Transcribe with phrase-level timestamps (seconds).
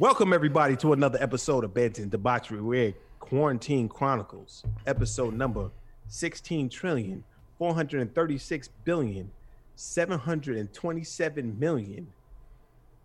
[0.00, 2.60] Welcome everybody to another episode of Beds and Debauchery.
[2.60, 5.72] We're Quarantine Chronicles, episode number
[6.06, 7.24] 16 trillion
[7.58, 9.28] 436 billion
[9.74, 12.06] 727 million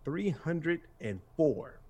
[0.04, 1.80] 304.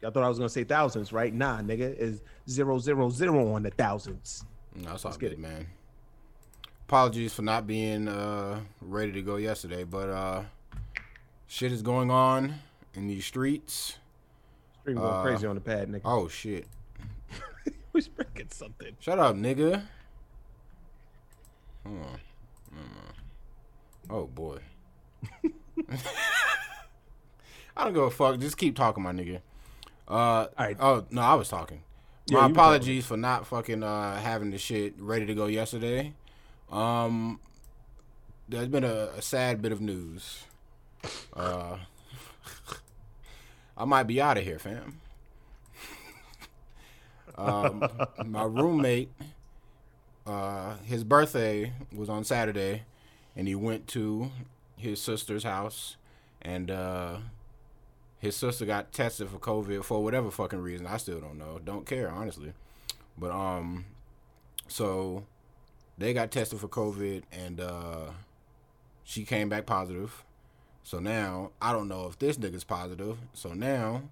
[0.00, 1.32] Y'all thought I was gonna say thousands, right?
[1.32, 4.44] Nah, nigga, is zero zero zero on the thousands.
[4.74, 5.38] No, that's all good, it.
[5.38, 5.68] man.
[6.88, 10.42] Apologies for not being uh, ready to go yesterday, but uh,
[11.46, 12.56] shit is going on
[12.94, 13.98] in these streets.
[14.80, 16.00] Stream going Uh, crazy on the pad, nigga.
[16.04, 16.66] Oh shit!
[17.92, 18.96] Who's breaking something?
[19.00, 19.82] Shut up, nigga.
[21.86, 22.04] Hold on.
[22.04, 22.20] Hold
[22.80, 23.14] on.
[24.10, 24.58] Oh boy.
[27.76, 28.38] I don't give a fuck.
[28.38, 29.40] Just keep talking, my nigga.
[30.06, 30.76] Uh, right.
[30.78, 31.82] Oh no, I was talking.
[32.26, 36.12] Yeah, My apologies for not fucking uh, having the shit ready to go yesterday.
[36.70, 37.40] Um,
[38.48, 40.44] there's been a, a sad bit of news.
[41.34, 41.78] Uh,
[43.76, 45.00] I might be out of here, fam.
[47.38, 47.88] um,
[48.26, 49.10] my roommate,
[50.26, 52.82] uh, his birthday was on Saturday,
[53.34, 54.30] and he went to
[54.76, 55.96] his sister's house,
[56.42, 57.18] and uh,
[58.18, 60.86] his sister got tested for COVID for whatever fucking reason.
[60.86, 61.60] I still don't know.
[61.64, 62.52] Don't care, honestly.
[63.16, 63.84] But um,
[64.68, 65.24] so
[65.98, 68.10] they got tested for COVID, and uh,
[69.04, 70.24] she came back positive.
[70.84, 73.18] So now I don't know if this nigga's positive.
[73.34, 74.02] So now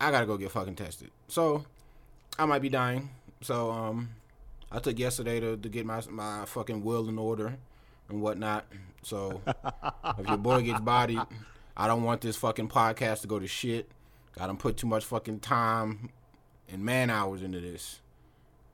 [0.00, 1.10] I gotta go get fucking tested.
[1.28, 1.64] So
[2.38, 3.10] I might be dying.
[3.42, 4.10] So um,
[4.70, 7.56] I took yesterday to, to get my my fucking will in order
[8.08, 8.66] and whatnot.
[9.02, 9.40] So
[10.18, 11.20] if your boy gets bodied,
[11.76, 13.90] I don't want this fucking podcast to go to shit.
[14.38, 16.10] I done put too much fucking time
[16.68, 18.00] and man hours into this.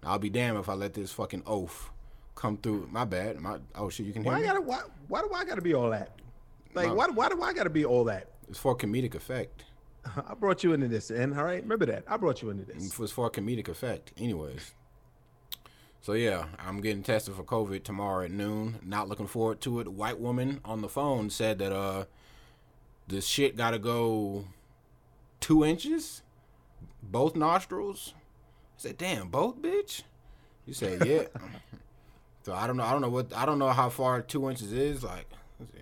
[0.04, 1.90] I'll be damned if I let this fucking oaf
[2.34, 2.88] come through.
[2.92, 3.40] My bad.
[3.40, 4.46] My oh shit, you can hear Why I me.
[4.46, 6.10] gotta why, why do I gotta be all that?
[6.76, 8.30] Like why why do I gotta be all that?
[8.48, 9.64] It's for comedic effect.
[10.28, 12.04] I brought you into this, and all right, remember that.
[12.06, 12.92] I brought you into this.
[12.92, 14.12] It was for comedic effect.
[14.16, 14.72] Anyways.
[16.00, 18.78] So yeah, I'm getting tested for COVID tomorrow at noon.
[18.84, 19.88] Not looking forward to it.
[19.88, 22.04] White woman on the phone said that uh
[23.08, 24.44] this shit gotta go
[25.40, 26.22] two inches,
[27.02, 28.14] both nostrils.
[28.16, 30.02] I said, damn, both bitch.
[30.66, 31.22] You said, yeah.
[32.42, 32.84] so I don't know.
[32.84, 33.32] I don't know what.
[33.34, 35.02] I don't know how far two inches is.
[35.02, 35.26] Like,
[35.58, 35.78] let's see.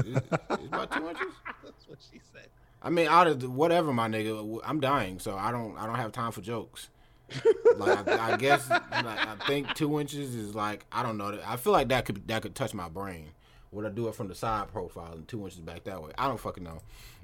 [0.00, 1.32] Is, is about two inches.
[1.62, 2.48] That's what she said.
[2.82, 5.96] I mean, out of the, whatever, my nigga, I'm dying, so I don't, I don't
[5.96, 6.90] have time for jokes.
[7.76, 11.38] like, I, I guess, like, I think two inches is like, I don't know.
[11.46, 13.30] I feel like that could, that could touch my brain.
[13.72, 16.12] Would I do it from the side profile and two inches back that way?
[16.18, 16.80] I don't fucking know.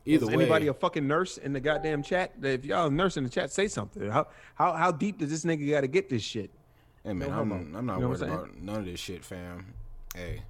[0.07, 2.33] Either Is way, anybody a fucking nurse in the goddamn chat?
[2.43, 4.11] If y'all a nurse in the chat, say something.
[4.11, 6.51] How how how deep does this nigga got to get this shit?
[7.05, 7.53] Hey man, No I'm.
[7.77, 9.75] I'm not You know worried about none of this shit, fam.
[10.15, 10.43] Hey,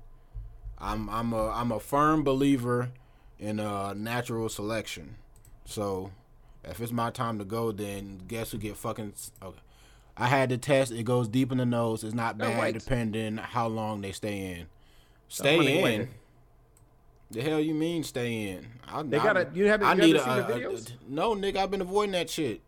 [0.80, 2.90] I'm I'm a I'm a firm believer
[3.38, 5.16] in uh natural selection.
[5.64, 6.10] So
[6.64, 9.58] if it's my time to go, then guess who get fucking okay.
[10.16, 10.92] I had the test.
[10.92, 12.04] It goes deep in the nose.
[12.04, 12.74] It's not bad, white.
[12.78, 14.66] depending how long they stay in.
[15.28, 15.56] Stay
[16.00, 16.08] in.
[17.30, 18.66] The hell you mean stay in?
[18.88, 20.92] I, They gotta- you haven't- I you need haven't a, seen the a- a- videos?
[21.08, 21.56] no, nigga.
[21.58, 22.60] I've been avoiding that shit.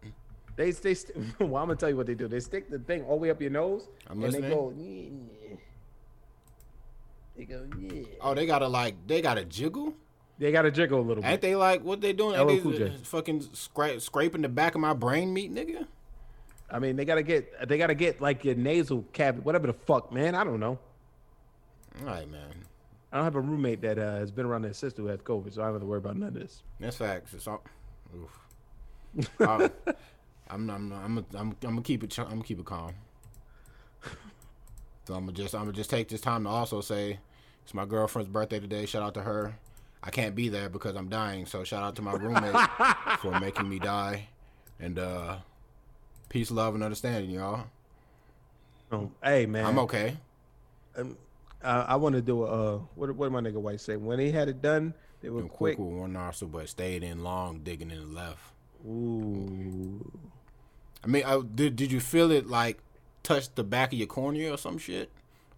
[0.55, 2.29] They they st- well, I'm gonna tell you what they do.
[2.29, 4.43] They stick the thing all the way up your nose, I'm and listening.
[4.50, 4.73] they go.
[7.48, 7.58] Yeah.
[7.58, 8.04] They go yeah.
[8.20, 9.94] Oh, they gotta like they gotta jiggle.
[10.38, 11.30] They got to jiggle a little bit.
[11.30, 12.36] Ain't they like what they doing?
[12.36, 15.86] LL Ain't they uh, fucking scra- scraping the back of my brain meat, nigga?
[16.69, 20.10] I mean, they gotta get they gotta get like your nasal cavity, whatever the fuck,
[20.12, 20.34] man.
[20.34, 20.78] I don't know.
[22.00, 22.64] All right, man.
[23.12, 25.52] I don't have a roommate that uh, has been around their sister who has COVID,
[25.54, 26.62] so I don't have to worry about none of this.
[26.81, 27.34] That's facts.
[27.34, 27.62] It's all.
[28.16, 29.31] Oof.
[29.38, 29.70] I'm,
[30.48, 32.19] I'm, I'm, I'm, I'm, I'm gonna keep it.
[32.19, 32.94] I'm gonna keep it calm.
[35.04, 37.19] So I'm gonna just, I'm gonna just take this time to also say,
[37.65, 38.87] it's my girlfriend's birthday today.
[38.87, 39.56] Shout out to her.
[40.03, 41.47] I can't be there because I'm dying.
[41.47, 42.56] So shout out to my roommate
[43.21, 44.28] for making me die,
[44.81, 45.37] and uh,
[46.28, 47.67] peace, love, and understanding, y'all.
[48.91, 50.17] Oh, hey man, I'm okay.
[50.97, 51.17] Um,
[51.62, 53.15] uh, I want to do a uh, what?
[53.15, 53.97] What did my nigga white say?
[53.97, 54.93] When he had it done,
[55.23, 55.77] they were Been quick.
[55.77, 58.41] quick with one nostril, but stayed in long, digging in the left.
[58.85, 60.11] Ooh,
[61.05, 62.79] I mean, I, did did you feel it like
[63.23, 65.11] touch the back of your cornea or some shit,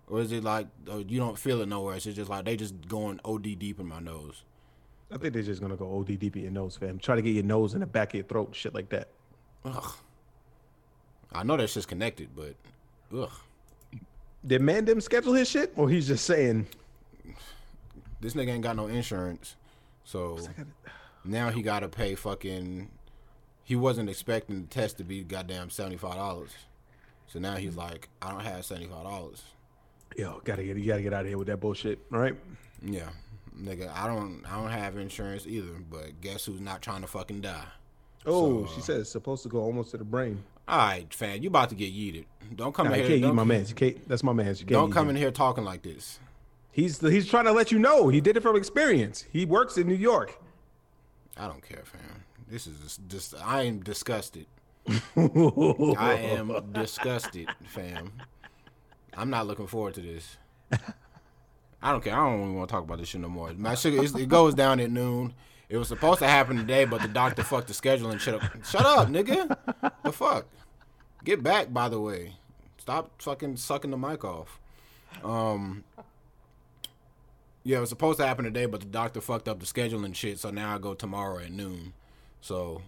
[0.08, 1.96] or is it like uh, you don't feel it nowhere?
[1.96, 4.42] It's just like they just going OD deep in my nose.
[5.12, 6.98] I think they're just gonna go OD deep in your nose, fam.
[6.98, 9.08] Try to get your nose in the back of your throat, shit like that.
[9.64, 9.92] Ugh.
[11.32, 12.54] I know that's just connected, but
[13.16, 13.30] ugh,
[14.46, 16.66] Did man them schedule his shit, or he's just saying?
[18.20, 19.56] this nigga ain't got no insurance,
[20.04, 20.38] so
[21.24, 22.88] now he got to pay fucking.
[23.64, 26.50] He wasn't expecting the test to be goddamn seventy five dollars,
[27.26, 29.42] so now he's like, I don't have seventy five dollars.
[30.16, 32.36] Yo, gotta get you gotta get out of here with that bullshit, right?
[32.82, 33.08] Yeah,
[33.58, 37.40] nigga, I don't I don't have insurance either, but guess who's not trying to fucking
[37.40, 37.64] die?
[38.26, 40.42] Oh, So, she uh, said it's supposed to go almost to the brain.
[40.66, 42.24] All right, fam, you about to get yeeted.
[42.54, 43.18] Don't come Nah, in you here.
[43.18, 43.66] can't eat my man.
[43.66, 44.46] You can't, that's my man.
[44.46, 45.16] You can't don't come him.
[45.16, 46.20] in here talking like this.
[46.70, 48.08] He's he's trying to let you know.
[48.08, 49.24] He did it from experience.
[49.32, 50.40] He works in New York.
[51.36, 52.00] I don't care, fam.
[52.48, 54.46] This is just, just I am disgusted.
[55.16, 58.12] I am disgusted, fam.
[59.16, 60.36] I'm not looking forward to this.
[61.82, 62.14] I don't care.
[62.14, 63.52] I don't even want to talk about this shit no more.
[63.54, 65.34] My it's- it goes down at noon.
[65.68, 68.64] It was supposed to happen today, but the doctor fucked the schedule and shut up.
[68.64, 69.56] Shut up, nigga.
[70.02, 70.46] The fuck.
[71.24, 72.34] Get back, by the way.
[72.78, 74.60] Stop fucking sucking the mic off.
[75.22, 75.84] Um.
[77.66, 80.14] Yeah, it was supposed to happen today, but the doctor fucked up the schedule and
[80.14, 80.38] shit.
[80.38, 81.94] So now I go tomorrow at noon.
[82.42, 82.82] So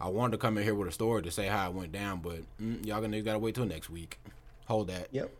[0.00, 2.20] I wanted to come in here with a story to say how it went down,
[2.20, 4.20] but mm, y'all gonna gotta wait till next week.
[4.68, 5.08] Hold that.
[5.12, 5.30] Yep.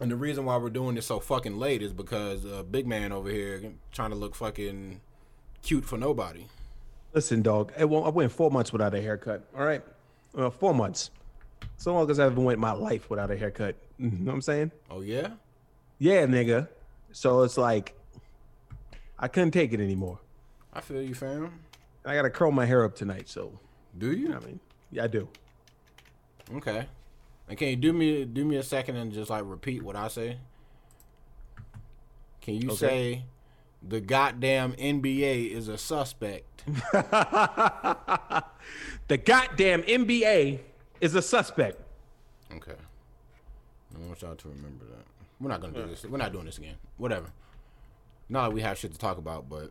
[0.00, 3.12] And the reason why we're doing this so fucking late is because uh, big man
[3.12, 3.62] over here
[3.92, 5.02] trying to look fucking
[5.62, 6.46] cute for nobody.
[7.12, 7.72] Listen, dog.
[7.78, 9.46] I, went four months without a haircut.
[9.54, 9.82] All right,
[10.36, 11.10] uh, four months.
[11.76, 13.76] So long as I ever went my life without a haircut.
[13.98, 14.72] You know what I'm saying?
[14.90, 15.28] Oh yeah.
[15.98, 16.68] Yeah, nigga.
[17.12, 17.94] So it's like
[19.18, 20.18] I couldn't take it anymore.
[20.72, 21.60] I feel you, fam.
[22.04, 23.30] I gotta curl my hair up tonight.
[23.30, 23.58] So
[23.96, 24.34] Do you?
[24.34, 24.60] I mean,
[24.90, 25.28] yeah, I do.
[26.54, 26.86] Okay.
[27.48, 30.08] And can you do me do me a second and just like repeat what I
[30.08, 30.38] say?
[32.40, 32.76] Can you Okay.
[32.76, 33.24] say
[33.86, 36.64] the goddamn NBA is a suspect?
[39.08, 40.58] The goddamn NBA
[41.00, 41.80] is a suspect.
[42.52, 42.72] Okay.
[43.94, 45.04] I want y'all to remember that.
[45.40, 46.04] We're not gonna do this.
[46.04, 46.74] We're not doing this again.
[46.96, 47.26] Whatever.
[48.28, 49.70] Not that we have shit to talk about, but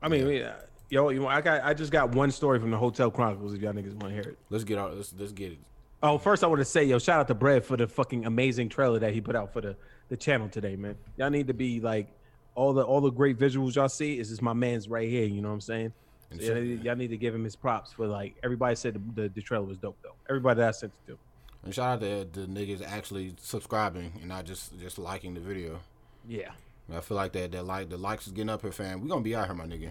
[0.00, 0.52] I mean, yeah.
[0.90, 3.54] yo, you know, I got, I just got one story from the Hotel Chronicles.
[3.54, 4.38] If y'all niggas want to hear it.
[4.50, 4.94] let's get out.
[4.94, 5.58] Let's let's get it.
[6.02, 8.68] Oh, first I want to say, yo, shout out to Bread for the fucking amazing
[8.68, 9.76] trailer that he put out for the
[10.08, 10.96] the channel today, man.
[11.16, 12.08] Y'all need to be like
[12.54, 15.24] all the all the great visuals y'all see is just my man's right here.
[15.24, 15.92] You know what I'm saying?
[16.38, 19.28] So sure- y'all, need to give him his props for like everybody said the, the,
[19.30, 20.14] the trailer was dope though.
[20.28, 21.18] Everybody that I sent it to.
[21.64, 25.80] And shout out to the niggas actually subscribing and not just just liking the video.
[26.26, 26.50] Yeah.
[26.94, 29.00] I feel like that that like the likes is getting up here, fam.
[29.00, 29.90] We gonna be out here, my nigga.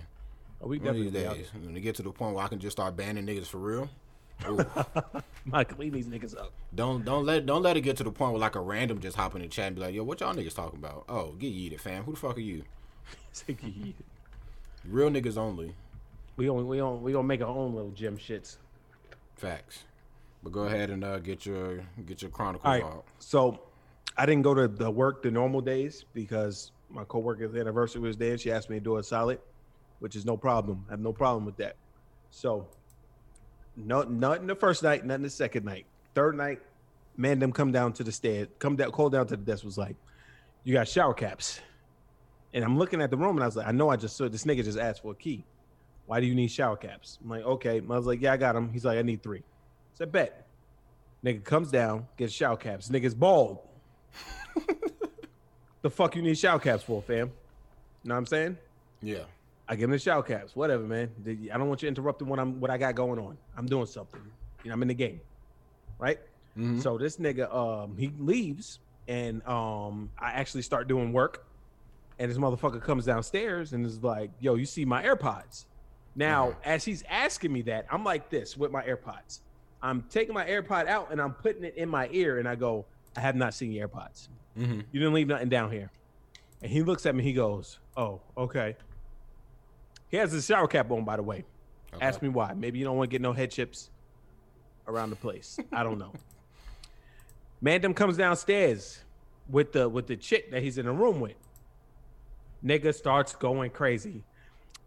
[0.62, 2.48] Oh, we One of definitely these days, when it get to the point where I
[2.48, 3.90] can just start banning niggas for real.
[4.48, 4.60] Ooh.
[5.54, 6.52] I clean these niggas up.
[6.76, 9.16] don't don't let don't let it get to the point where like a random just
[9.16, 11.06] hop in the chat and be like, yo, what y'all niggas talking about?
[11.10, 12.04] Oh, get yeeted, fam.
[12.04, 12.64] Who the fuck are you?
[14.86, 15.74] Real niggas only.
[16.36, 18.58] we gonna we gonna we gonna make our own little gym shits.
[19.36, 19.84] Facts.
[20.44, 22.84] But go ahead and uh, get your get your chronicles All right.
[22.84, 23.06] out.
[23.20, 23.60] So
[24.18, 28.38] I didn't go to the work the normal days because my coworker's anniversary was there.
[28.38, 29.40] She asked me to do a solid,
[30.00, 30.86] which is no problem.
[30.88, 31.76] I have no problem with that.
[32.30, 32.68] So
[33.78, 35.86] no nothing the first night, nothing the second night.
[36.16, 36.60] Third night,
[37.16, 39.78] man, them come down to the stairs, come down, called down to the desk, was
[39.78, 39.96] like,
[40.64, 41.62] You got shower caps.
[42.54, 44.28] And I'm looking at the room and I was like, I know I just saw
[44.28, 45.46] this nigga just asked for a key.
[46.08, 47.20] Why do you need shower caps?
[47.22, 47.78] I'm like, okay.
[47.78, 48.72] I was like, yeah, I got them.
[48.72, 49.40] He's like, I need three.
[49.40, 50.48] I said, bet.
[51.24, 52.90] Nigga comes down, gets shower caps.
[52.90, 53.60] Nigga's bald.
[55.82, 57.18] the fuck you need shower caps for, fam?
[57.18, 58.58] You know what I'm saying?
[59.02, 59.24] Yeah.
[59.70, 60.56] I give him the shout caps.
[60.56, 61.12] Whatever, man.
[61.54, 63.38] I don't want you interrupting what I'm what I got going on.
[63.58, 64.22] I'm doing something.
[64.64, 65.22] You know, I'm in the game.
[66.00, 66.20] Right?
[66.58, 66.82] Mhm.
[66.82, 71.46] So this nigga um he leaves and um I actually start doing work
[72.20, 75.66] and this motherfucker comes downstairs and is like, "Yo, you see my AirPods?"
[76.16, 76.60] Now, Uh-huh.
[76.64, 79.42] as he's asking me that, I'm like this with my AirPods.
[79.84, 82.88] I'm taking my AirPod out and I'm putting it in my ear and I go,
[83.16, 84.30] "I have not seen your AirPods.
[84.58, 84.86] Mhm.
[84.92, 85.92] You didn't leave nothing down here."
[86.64, 88.78] And he looks at me, he goes, "Oh, okay."
[90.10, 91.44] He has his shower cap on, by the way.
[91.94, 92.06] Okay.
[92.06, 92.54] Ask me why.
[92.54, 93.90] Maybe you don't want to get no head chips
[94.88, 95.60] around the place.
[95.72, 96.14] I don't know.
[97.64, 99.00] Mandem comes downstairs
[99.50, 101.36] with the with the chick that he's in the room with.
[102.64, 104.24] Nigga starts going crazy.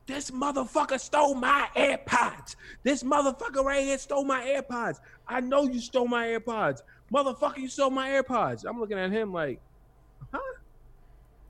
[0.07, 2.57] This motherfucker stole my AirPods.
[2.83, 4.99] This motherfucker right here stole my AirPods.
[5.29, 6.83] I know you stole my AirPods.
[7.13, 8.65] Motherfucker, you stole my AirPods.
[8.69, 9.61] I'm looking at him like,
[10.33, 10.39] huh?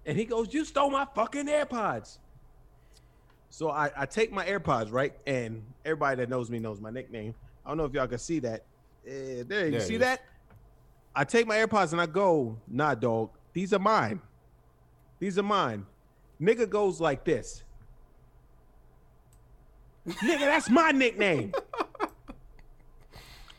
[0.06, 2.18] And he goes, You stole my fucking AirPods.
[3.50, 5.12] So I, I take my AirPods, right?
[5.26, 7.34] And everybody that knows me knows my nickname.
[7.66, 8.64] I don't know if y'all can see that.
[9.06, 10.22] Eh, there, you There see that?
[11.14, 14.20] I take my AirPods and I go, nah, dog, these are mine.
[15.18, 15.84] These are mine.
[16.40, 17.64] Nigga goes like this.
[20.06, 21.52] Nigga, that's my nickname.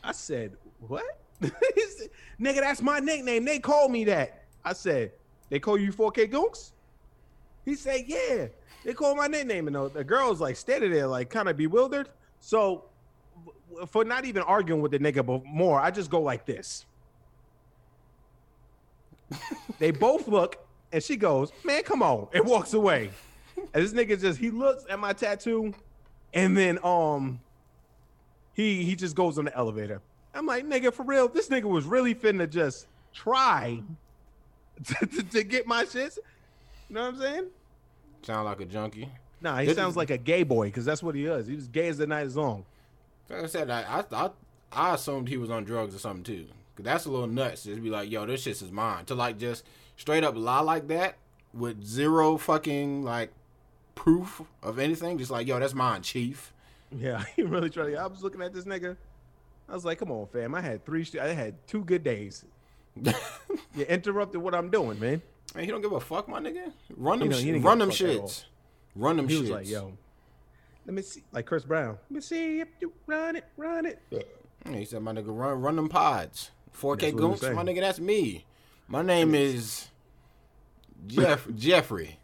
[0.02, 1.04] I said, what?
[1.40, 1.52] Said,
[2.40, 3.44] Nigga, that's my nickname.
[3.44, 4.44] They call me that.
[4.64, 5.12] I said,
[5.48, 6.72] they call you 4K Goons?
[7.64, 8.46] He said, yeah.
[8.84, 9.66] They call my nickname.
[9.66, 12.08] And the, the girl's like standing there, like kind of bewildered.
[12.40, 12.84] So
[13.88, 16.86] for not even arguing with the nigga but more, I just go like this.
[19.78, 23.10] they both look And she goes, man, come on, and walks away.
[23.56, 25.72] and this nigga just he looks at my tattoo,
[26.34, 27.40] and then um,
[28.52, 30.02] he he just goes on the elevator.
[30.34, 33.82] I'm like, nigga, for real, this nigga was really finna just try
[34.84, 36.18] to, to, to get my shits.
[36.88, 37.46] You know what I'm saying?
[38.22, 39.08] Sound like a junkie.
[39.40, 41.46] Nah, he This sounds is- like a gay boy because that's what he is.
[41.46, 42.64] He was gay as the night is long.
[43.28, 44.30] Like I said, I, I I
[44.72, 46.46] I assumed he was on drugs or something too.
[46.76, 47.64] Cause that's a little nuts.
[47.64, 49.04] Just be like, yo, this shit is mine.
[49.06, 49.64] To like just
[49.96, 51.16] straight up lie like that
[51.52, 53.30] with zero fucking like
[53.94, 55.18] proof of anything.
[55.18, 56.52] Just like, yo, that's mine, chief.
[56.90, 57.94] Yeah, he really tried.
[57.96, 58.96] I was looking at this nigga.
[59.68, 60.54] I was like, come on, fam.
[60.54, 61.06] I had three.
[61.20, 62.44] I had two good days.
[63.74, 65.22] You interrupted what I'm doing, man.
[65.54, 66.72] Man, he don't give a fuck, my nigga.
[66.96, 68.28] Run them, know, he run them a fuck at all.
[68.28, 68.44] shits.
[68.94, 69.40] Run them He shits.
[69.42, 69.92] was like, yo,
[70.86, 71.22] let me see.
[71.32, 71.98] Like Chris Brown.
[72.08, 74.00] Let me see if you run it, run it.
[74.10, 74.20] Yeah,
[74.72, 76.50] He said, my nigga, run, run them pods.
[76.76, 78.44] 4K That's what he was goons, my nigga, that's me.
[78.88, 79.88] My name is
[81.06, 82.18] Jeff Jeffrey.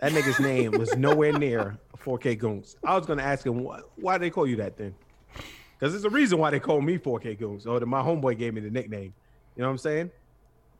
[0.00, 2.76] That nigga's name was nowhere near 4K Goons.
[2.84, 4.94] I was gonna ask him why, why they call you that then,
[5.78, 7.66] because there's a reason why they call me 4K Goons.
[7.66, 9.14] Or that my homeboy gave me the nickname.
[9.54, 10.10] You know what I'm saying?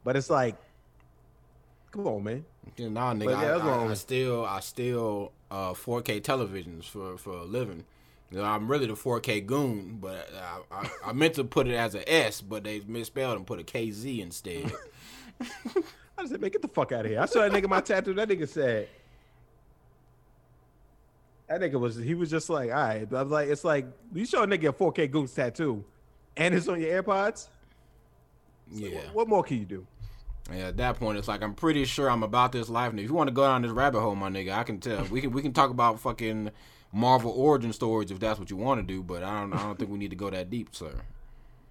[0.02, 0.56] But it's like,
[1.92, 2.44] come on, man.
[2.76, 3.90] Yeah, Nah, nigga, yeah, I, I.
[3.90, 7.84] I still, I still, uh, 4K televisions for for a living.
[8.30, 11.74] You know, I'm really the 4K goon, but I, I, I meant to put it
[11.74, 14.72] as a S, but they misspelled and put a KZ instead.
[16.18, 17.20] I said, man, get the fuck out of here.
[17.20, 18.14] I saw that nigga my tattoo.
[18.14, 18.88] That nigga said,
[21.48, 23.08] that nigga was, he was just like, all right.
[23.08, 25.84] But I was like, it's like, you show a nigga a 4K Goons tattoo
[26.36, 27.48] and it's on your AirPods.
[28.70, 29.00] yeah.
[29.12, 29.86] What more can you do?
[30.50, 32.90] Yeah, at that point, it's like I'm pretty sure I'm about this life.
[32.90, 35.04] And if you want to go down this rabbit hole, my nigga, I can tell.
[35.04, 36.50] We can we can talk about fucking
[36.92, 39.02] Marvel origin stories if that's what you want to do.
[39.02, 40.92] But I don't I don't think we need to go that deep, sir.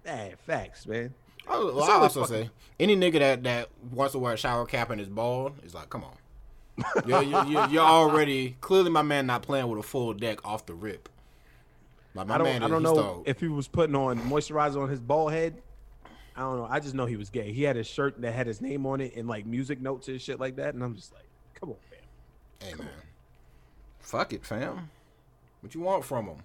[0.04, 1.14] Hey, facts, man.
[1.46, 2.50] I, well, I also fucking- say
[2.80, 5.90] any nigga that that wants to wear a shower cap and is bald is like,
[5.90, 6.16] come on.
[7.06, 10.72] you're, you're, you're, already clearly my man not playing with a full deck off the
[10.72, 11.10] rip.
[12.14, 14.88] Like my I don't, man I don't know if he was putting on moisturizer on
[14.88, 15.60] his bald head.
[16.36, 16.68] I don't know.
[16.68, 17.52] I just know he was gay.
[17.52, 20.20] He had a shirt that had his name on it and like music notes and
[20.20, 20.74] shit like that.
[20.74, 22.68] And I'm just like, come on, fam.
[22.68, 22.88] Hey man,
[23.98, 24.90] fuck it, fam.
[25.60, 26.38] What you want from him?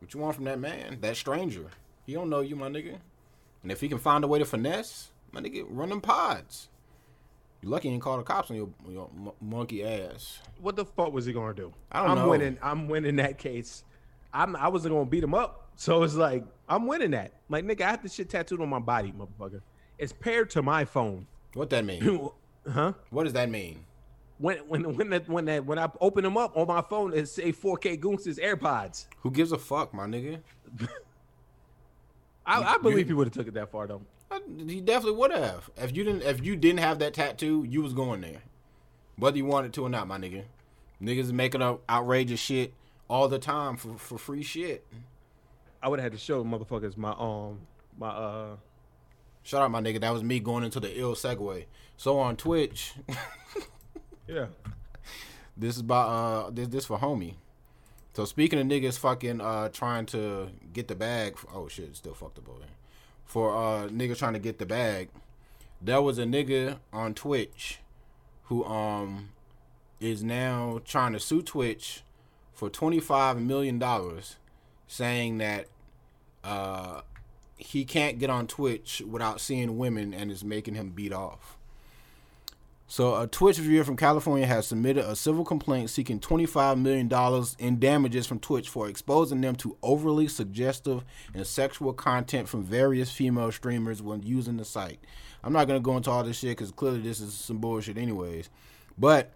[0.00, 0.98] What you want from that man?
[1.00, 1.66] That stranger?
[2.06, 2.98] He don't know you, my nigga.
[3.62, 6.68] And if he can find a way to finesse, my nigga, run them pods.
[7.62, 10.40] You lucky you ain't call the cops on your, your mo- monkey ass.
[10.60, 11.72] What the fuck was he gonna do?
[11.90, 12.28] I don't am know.
[12.28, 12.58] winning.
[12.62, 13.84] I'm winning that case.
[14.34, 14.54] I'm.
[14.56, 15.70] I wasn't gonna beat him up.
[15.76, 17.32] So it's like I'm winning that.
[17.48, 19.60] Like nigga, I have this shit tattooed on my body, motherfucker.
[19.98, 21.26] It's paired to my phone.
[21.54, 22.30] What that mean?
[22.72, 22.92] huh?
[23.10, 23.84] what does that mean?
[24.38, 27.28] When when when that when that when I open them up on my phone, it
[27.28, 29.06] say 4K Goons' AirPods.
[29.20, 30.40] Who gives a fuck, my nigga?
[32.46, 34.02] I, I believe you- he would have took it that far though.
[34.66, 35.70] He definitely would have.
[35.76, 38.42] If you didn't, if you didn't have that tattoo, you was going there,
[39.16, 40.42] whether you wanted to or not, my nigga.
[41.00, 42.74] Niggas making up outrageous shit
[43.08, 44.84] all the time for for free shit.
[45.84, 47.60] I would have had to show motherfuckers my um
[47.98, 48.56] my uh
[49.42, 50.00] Shout out, my nigga.
[50.00, 51.66] That was me going into the ill segue.
[51.98, 52.94] So on Twitch,
[54.26, 54.46] yeah.
[55.54, 57.34] this is about uh this this for homie.
[58.14, 61.36] So speaking of niggas fucking uh trying to get the bag.
[61.54, 62.68] oh shit, still fucked up over there.
[63.26, 65.10] For uh niggas trying to get the bag,
[65.82, 67.80] there was a nigga on Twitch
[68.44, 69.28] who um
[70.00, 72.02] is now trying to sue Twitch
[72.54, 74.36] for twenty five million dollars,
[74.86, 75.66] saying that
[76.44, 77.00] uh
[77.56, 81.56] he can't get on Twitch without seeing women and is making him beat off.
[82.86, 87.80] So, a Twitch viewer from California has submitted a civil complaint seeking $25 million in
[87.80, 91.02] damages from Twitch for exposing them to overly suggestive
[91.34, 95.00] and sexual content from various female streamers when using the site.
[95.42, 97.96] I'm not going to go into all this shit because clearly this is some bullshit,
[97.96, 98.50] anyways.
[98.98, 99.32] But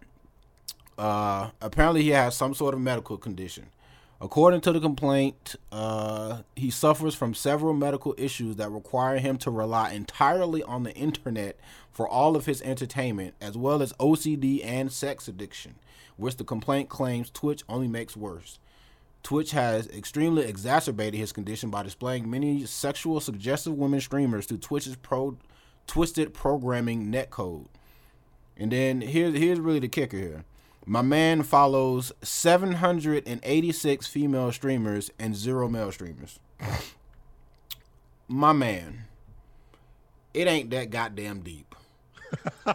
[0.99, 3.67] uh, apparently, he has some sort of medical condition.
[4.21, 9.51] According to the complaint, uh, he suffers from several medical issues that require him to
[9.51, 11.57] rely entirely on the internet
[11.93, 15.77] for all of his entertainment, as well as OCD and sex addiction,
[16.17, 18.59] which the complaint claims Twitch only makes worse.
[19.23, 24.97] Twitch has extremely exacerbated his condition by displaying many sexual suggestive women streamers through Twitch's
[24.97, 25.37] pro
[25.87, 27.67] twisted programming netcode.
[28.57, 30.45] And then here's here's really the kicker here.
[30.89, 36.41] My man follows 786 female streamers and zero male streamers.
[38.27, 39.05] My man,
[40.33, 41.75] it ain't that goddamn deep.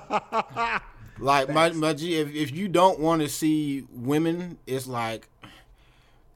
[1.19, 5.27] like my my G, if if you don't want to see women, it's like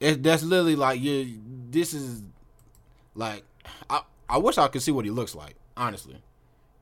[0.00, 1.38] it, that's literally like you.
[1.70, 2.24] This is
[3.14, 3.44] like
[3.88, 5.54] I I wish I could see what he looks like.
[5.76, 6.16] Honestly,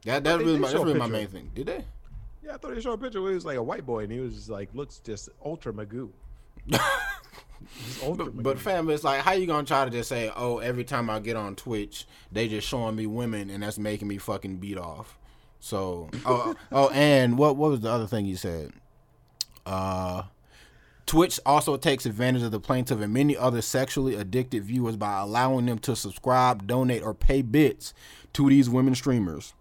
[0.07, 1.51] That that really my, that's really my main thing.
[1.55, 1.85] Did they?
[2.47, 4.13] Yeah, I thought they showed a picture where he was like a white boy and
[4.13, 6.11] he was just like looks just ultra magoo.
[8.03, 10.85] Ultra But, but fam, it's like how you gonna try to just say, oh, every
[10.85, 14.59] time I get on Twitch, they just showing me women and that's making me fucking
[14.59, 15.19] beat off.
[15.59, 18.73] So oh oh and what what was the other thing you said?
[19.65, 20.25] Uh
[21.07, 25.67] Twitch also takes advantage of the plaintiff and many other sexually addicted viewers by allowing
[25.67, 27.95] them to subscribe, donate, or pay bits
[28.35, 29.55] to these women streamers.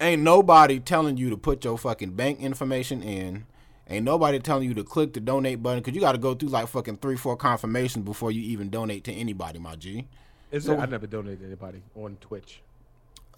[0.00, 3.46] Ain't nobody telling you to put your fucking bank information in.
[3.88, 6.48] Ain't nobody telling you to click the donate button because you got to go through
[6.48, 10.06] like fucking three, four confirmations before you even donate to anybody, my G.
[10.50, 10.78] Is it?
[10.78, 12.62] I never donated to anybody on Twitch.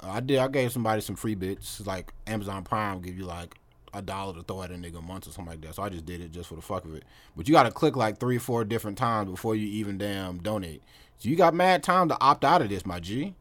[0.00, 0.38] I did.
[0.38, 3.56] I gave somebody some free bits, like Amazon Prime give you like
[3.94, 5.76] a dollar to throw at a nigga a month or something like that.
[5.76, 7.04] So I just did it just for the fuck of it.
[7.36, 10.82] But you got to click like three, four different times before you even damn donate.
[11.18, 13.34] So you got mad time to opt out of this, my G.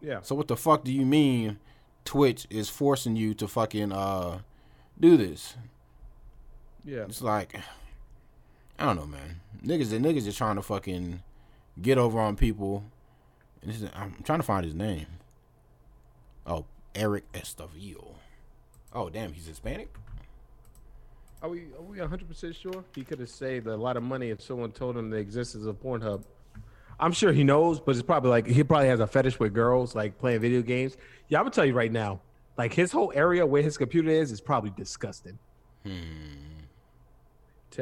[0.00, 0.20] Yeah.
[0.22, 1.58] So what the fuck do you mean
[2.08, 4.38] Twitch is forcing you to fucking uh
[4.98, 5.56] do this?
[6.82, 7.02] Yeah.
[7.02, 7.54] It's like
[8.78, 9.40] I don't know, man.
[9.62, 11.22] Niggas, the niggas just trying to fucking
[11.82, 12.82] get over on people.
[13.60, 15.06] And this is- I'm trying to find his name.
[16.46, 18.14] Oh, Eric Estavillo.
[18.94, 19.92] Oh, damn, he's Hispanic.
[21.42, 24.30] Are we are we hundred percent sure he could have saved a lot of money
[24.30, 26.22] if someone told him the existence of Pornhub?
[27.00, 29.94] I'm sure he knows, but it's probably like he probably has a fetish with girls,
[29.94, 30.96] like playing video games.
[31.28, 32.20] Yeah, I'm gonna tell you right now,
[32.56, 35.38] like his whole area where his computer is is probably disgusting.
[35.84, 35.92] Hmm.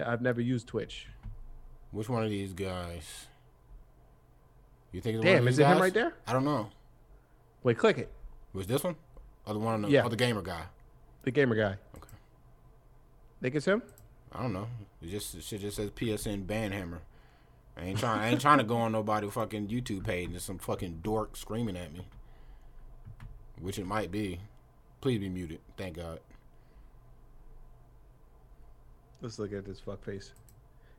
[0.04, 1.06] I've never used Twitch.
[1.90, 3.26] Which one of these guys?
[4.92, 6.12] You think Damn, one of is it him right there?
[6.26, 6.68] I don't know.
[7.62, 8.12] Wait, click it.
[8.52, 8.96] Was this one?
[9.46, 10.04] Or the one on the, Yeah.
[10.04, 10.64] or the gamer guy?
[11.22, 11.76] The gamer guy.
[11.96, 12.08] Okay.
[13.40, 13.82] Think it's him?
[14.32, 14.66] I don't know.
[15.00, 16.98] It just it just says PSN Banhammer.
[17.76, 18.20] I ain't trying.
[18.20, 21.76] I ain't trying to go on nobody fucking YouTube page and some fucking dork screaming
[21.76, 22.06] at me.
[23.60, 24.40] Which it might be.
[25.00, 25.60] Please be muted.
[25.76, 26.20] Thank God.
[29.20, 30.32] Let's look at this fuck face.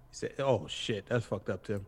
[0.09, 1.85] He said, "Oh shit, that's fucked up, Tim."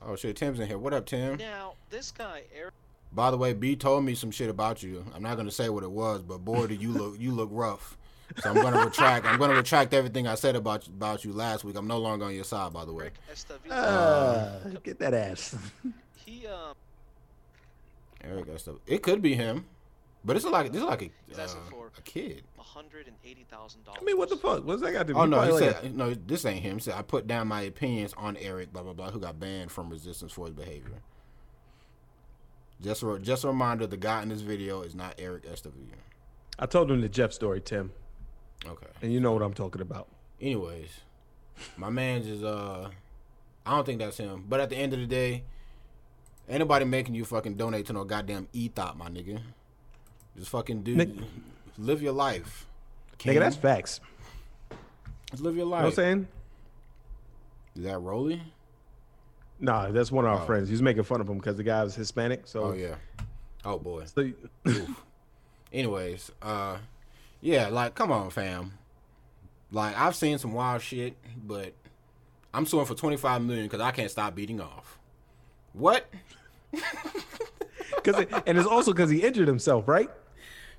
[0.00, 0.78] Oh shit, Tim's in here.
[0.78, 1.36] What up, Tim?
[1.36, 2.72] Now, this guy, Eric,
[3.12, 5.04] By the way, B told me some shit about you.
[5.14, 7.96] I'm not gonna say what it was, but boy, do you look you look rough.
[8.40, 9.26] So I'm gonna retract.
[9.26, 11.76] I'm gonna retract everything I said about about you last week.
[11.76, 13.04] I'm no longer on your side, by the way.
[13.04, 15.56] Rick Estavillo, Uh, get that ass.
[16.16, 16.74] he um
[18.24, 19.66] Eric, that's it could be him,
[20.24, 22.42] but it's like this is like a He's asking uh, a kid.
[22.58, 23.98] hundred and eighty thousand dollars.
[24.00, 24.64] I mean, what the fuck?
[24.64, 25.18] What's that got to do?
[25.18, 26.14] Oh no, he like said no.
[26.14, 26.74] This ain't him.
[26.76, 29.70] He said I put down my opinions on Eric, blah blah blah, who got banned
[29.72, 31.02] from resistance for his behavior.
[32.80, 35.94] Just a, just a reminder: the guy in this video is not Eric Estavillo.
[36.58, 37.92] I told him the Jeff story, Tim,
[38.66, 38.86] Okay.
[39.02, 40.08] and you know what I'm talking about.
[40.40, 40.88] Anyways,
[41.76, 42.90] my man's is uh,
[43.66, 44.44] I don't think that's him.
[44.48, 45.44] But at the end of the day,
[46.48, 49.40] anybody making you fucking donate to no goddamn e thought, my nigga.
[50.36, 51.24] Just fucking do, Nigga-
[51.78, 52.66] live your life.
[53.18, 54.00] Nigga, that's facts.
[55.30, 55.78] Just live your life.
[55.78, 56.28] You know what I'm saying?
[57.76, 58.42] Is that Roly?
[59.60, 60.46] Nah, that's one of our Oh.
[60.46, 60.68] friends.
[60.68, 62.46] He's making fun of him because the guy was Hispanic.
[62.46, 62.96] So, Oh yeah.
[63.64, 64.04] Oh boy.
[64.06, 64.30] so
[65.72, 66.76] Anyways, uh,
[67.42, 68.78] yeah, like, come on, fam.
[69.72, 71.74] Like, I've seen some wild shit, but
[72.54, 74.98] I'm suing for 25 million because I can't stop beating off.
[75.72, 76.08] What?
[78.04, 80.08] Cause it, and it's also because he injured himself, right?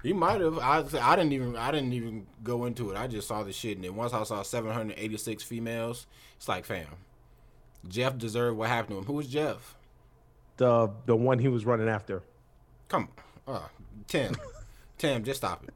[0.02, 0.58] He might have.
[0.60, 1.56] I, I didn't even.
[1.56, 2.97] I didn't even go into it.
[2.97, 6.88] I just saw the shit, and then once I saw 786 females, it's like, fam,
[7.88, 9.06] Jeff deserved what happened to him.
[9.06, 9.76] Who was Jeff?
[10.58, 12.21] The the one he was running after.
[12.89, 13.08] Come
[13.47, 13.67] on, uh,
[14.08, 14.36] Tim,
[14.97, 15.73] Tim, just stop it.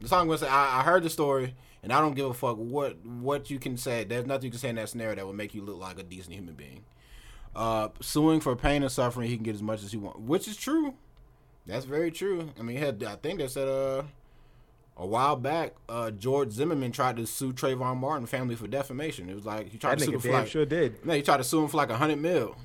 [0.00, 0.48] That's all I'm gonna say.
[0.48, 3.76] I, I heard the story, and I don't give a fuck what what you can
[3.76, 4.04] say.
[4.04, 6.02] There's nothing you can say in that scenario that will make you look like a
[6.02, 6.84] decent human being.
[7.54, 10.46] Uh, suing for pain and suffering, he can get as much as he wants, which
[10.48, 10.94] is true.
[11.66, 12.50] That's very true.
[12.58, 14.02] I mean, had, I think they said uh,
[14.96, 19.28] a while back, uh, George Zimmerman tried to sue Trayvon Martin family for defamation.
[19.28, 21.04] It was like he tried That to sue him for like, sure did.
[21.04, 22.56] no, he tried to sue him for like a hundred mil.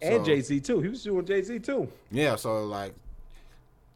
[0.00, 0.80] And So- Jay Z too.
[0.80, 1.88] He was suing Jay Z too.
[2.10, 2.94] Yeah, so like,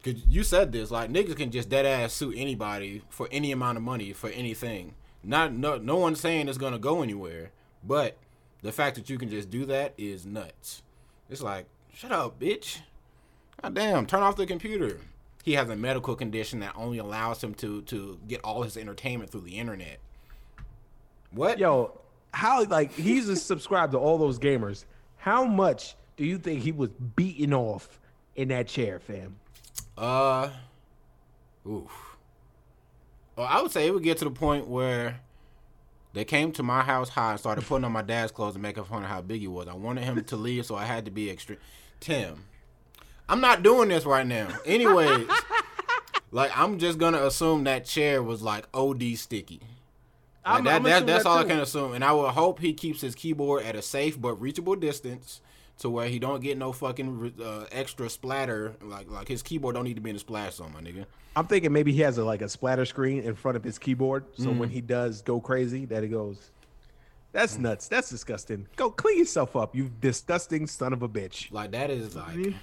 [0.05, 3.77] cause you said this, like niggas can just dead ass sue anybody for any amount
[3.77, 4.93] of money for anything.
[5.23, 7.51] Not no no one's saying it's gonna go anywhere,
[7.83, 8.17] but
[8.61, 10.83] the fact that you can just do that is nuts.
[11.29, 12.79] It's like, shut up, bitch.
[13.61, 14.99] God damn, turn off the computer.
[15.43, 19.31] He has a medical condition that only allows him to to get all his entertainment
[19.31, 19.99] through the internet.
[21.31, 21.57] What?
[21.57, 21.99] Yo,
[22.31, 24.85] how like he's a subscribed to all those gamers.
[25.17, 27.99] How much do you think he was beaten off
[28.35, 29.37] in that chair, fam?
[29.97, 30.49] Uh,
[31.67, 31.91] oof.
[33.35, 35.19] Well, I would say it would get to the point where
[36.13, 38.85] they came to my house high and started putting on my dad's clothes and making
[38.85, 39.67] fun of how big he was.
[39.67, 41.59] I wanted him to leave, so I had to be extreme.
[41.99, 42.43] Tim,
[43.27, 44.47] I'm not doing this right now.
[44.65, 45.27] Anyways,
[46.31, 49.59] like I'm just gonna assume that chair was like OD sticky.
[50.45, 52.59] Like I'm- that, I'm that, that's that all I can assume, and I will hope
[52.59, 55.41] he keeps his keyboard at a safe but reachable distance,
[55.79, 58.75] to where he don't get no fucking uh, extra splatter.
[58.81, 61.05] Like like his keyboard don't need to be in a splash zone, my nigga.
[61.35, 64.23] I'm thinking maybe he has a, like a splatter screen in front of his keyboard,
[64.37, 64.57] so Mm.
[64.57, 66.51] when he does go crazy, that he goes,
[67.33, 67.89] "That's nuts.
[67.89, 68.67] That's disgusting.
[68.77, 72.53] Go clean yourself up, you disgusting son of a bitch." Like that is like,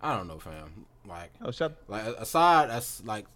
[0.00, 0.86] I don't know, fam.
[1.04, 1.76] Like Oh, shut.
[1.88, 3.26] like aside, that's like,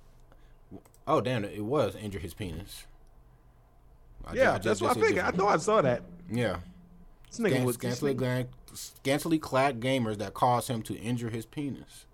[1.08, 2.84] oh damn, it was injure his penis.
[4.24, 5.24] I Yeah, I ju- that's what I figured.
[5.24, 6.02] I thought I saw that.
[6.30, 6.58] Yeah.
[7.30, 10.96] This nigga Scan- was this scantily, nigga- gla- scantily clad gamers that caused him to
[10.96, 12.06] injure his penis.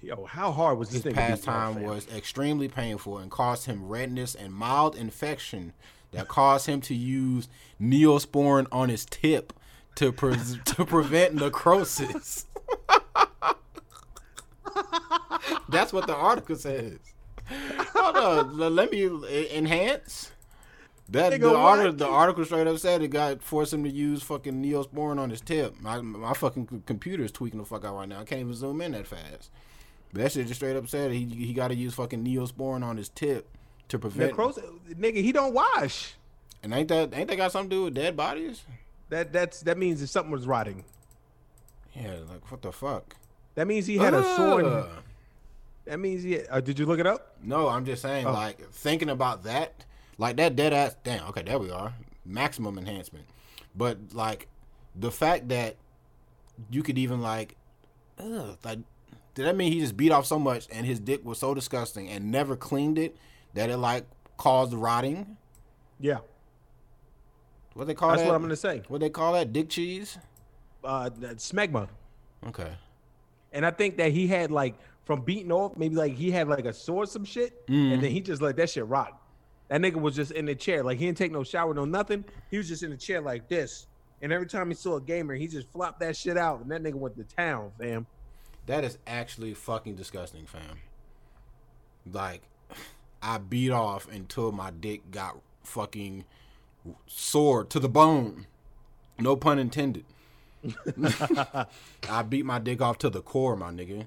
[0.00, 4.52] Yo, how hard was this His pastime was extremely painful and caused him redness and
[4.52, 5.72] mild infection
[6.12, 7.48] that caused him to use
[7.80, 9.52] neosporin on his tip
[9.94, 12.46] to pre- to prevent necrosis.
[15.68, 16.98] That's what the article says.
[17.94, 20.32] Hold on, let me e- enhance.
[21.10, 24.22] That Nigga, the article, the article straight up said it got forced him to use
[24.22, 25.78] fucking neosporin on his tip.
[25.80, 28.20] My, my fucking computer is tweaking the fuck out right now.
[28.20, 29.50] I can't even zoom in that fast.
[30.12, 32.96] But that shit just straight up said he he got to use fucking neosporin on
[32.96, 33.48] his tip
[33.88, 34.30] to prevent.
[34.30, 36.14] Necrosis, nigga, he don't wash.
[36.62, 38.62] And ain't that ain't that got something to do with dead bodies?
[39.10, 40.84] That that's that means if something was rotting.
[41.94, 43.14] Yeah, like what the fuck?
[43.56, 44.60] That means he had a sore.
[44.60, 44.88] in- Ugh.
[45.84, 46.40] That means he.
[46.46, 47.36] Uh, did you look it up?
[47.42, 48.32] No, I'm just saying, Oh.
[48.32, 49.84] like thinking about that,
[50.18, 50.96] like that dead ass.
[51.04, 51.26] Damn.
[51.28, 51.92] Okay, there we are.
[52.24, 53.26] Maximum enhancement.
[53.74, 54.48] But like
[54.94, 55.76] the fact that
[56.70, 57.56] you could even like,
[58.18, 58.78] ugh, like,
[59.34, 62.08] did that mean he just beat off so much and his dick was so disgusting
[62.08, 63.16] and never cleaned it
[63.54, 64.04] that it like
[64.36, 65.36] caused rotting?
[66.00, 66.18] Yeah,
[67.74, 68.16] What they call that?
[68.16, 68.28] that's that?
[68.28, 68.82] what I'm gonna say.
[68.88, 69.52] What they call that?
[69.52, 70.18] Dick cheese?
[70.84, 71.88] Uh, smegma,
[72.46, 72.70] Okay.
[73.52, 74.74] and I think that he had like
[75.04, 77.92] from beating off, maybe like he had like a sore some shit, Mm-hmm.
[77.94, 79.18] and then he just let that shit rot.
[79.74, 82.24] That nigga was just in the chair, like he didn't take no shower, no nothing.
[82.48, 83.88] He was just in the chair like this,
[84.22, 86.80] and every time he saw a gamer, he just flopped that shit out, and that
[86.80, 88.06] nigga went to town, fam.
[88.66, 90.78] That is actually fucking disgusting, fam.
[92.08, 92.42] Like,
[93.20, 96.24] I beat off until my dick got fucking
[97.08, 98.46] sore to the bone.
[99.18, 100.04] No pun intended.
[102.08, 104.06] I beat my dick off to the core, my nigga.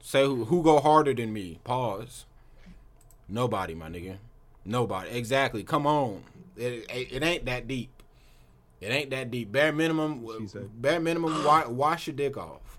[0.00, 1.60] Say who, who go harder than me?
[1.64, 2.24] Pause.
[3.28, 4.16] Nobody, my nigga.
[4.66, 5.10] Nobody.
[5.10, 5.62] Exactly.
[5.62, 6.22] Come on.
[6.56, 7.90] It, it, it ain't that deep.
[8.80, 9.52] It ain't that deep.
[9.52, 10.26] Bare minimum.
[10.74, 11.44] Bare minimum.
[11.44, 12.78] Wa- wash your dick off.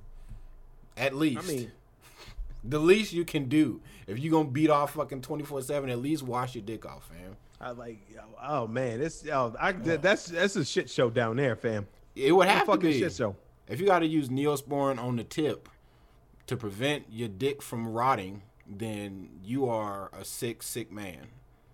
[0.96, 1.40] At least.
[1.40, 1.72] I mean,
[2.64, 6.00] the least you can do if you gonna beat off fucking twenty four seven, at
[6.00, 7.36] least wash your dick off, fam.
[7.60, 8.00] I like,
[8.42, 11.88] oh man, this, oh, I, that's that's a shit show down there, fam.
[12.16, 13.00] It would It's have to fucking be.
[13.00, 13.36] shit show.
[13.68, 15.68] If you got to use Neosporin on the tip
[16.46, 21.28] to prevent your dick from rotting, then you are a sick, sick man.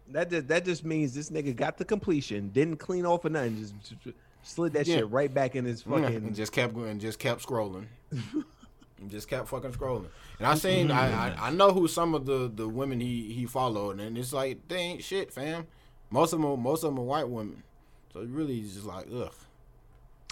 [0.09, 3.57] That just, that just means this nigga got the completion, didn't clean off or nothing,
[3.57, 4.97] just, just slid that Yeah.
[4.97, 6.05] shit right back in his fucking.
[6.15, 10.07] and just kept going, just kept scrolling, and just kept fucking scrolling.
[10.39, 13.45] And I seen, I, I, I know who some of the the women he he
[13.45, 15.67] followed, and it's like they ain't shit, fam.
[16.09, 17.63] Most of them, most of them are white women.
[18.11, 19.33] So it really is just like, ugh.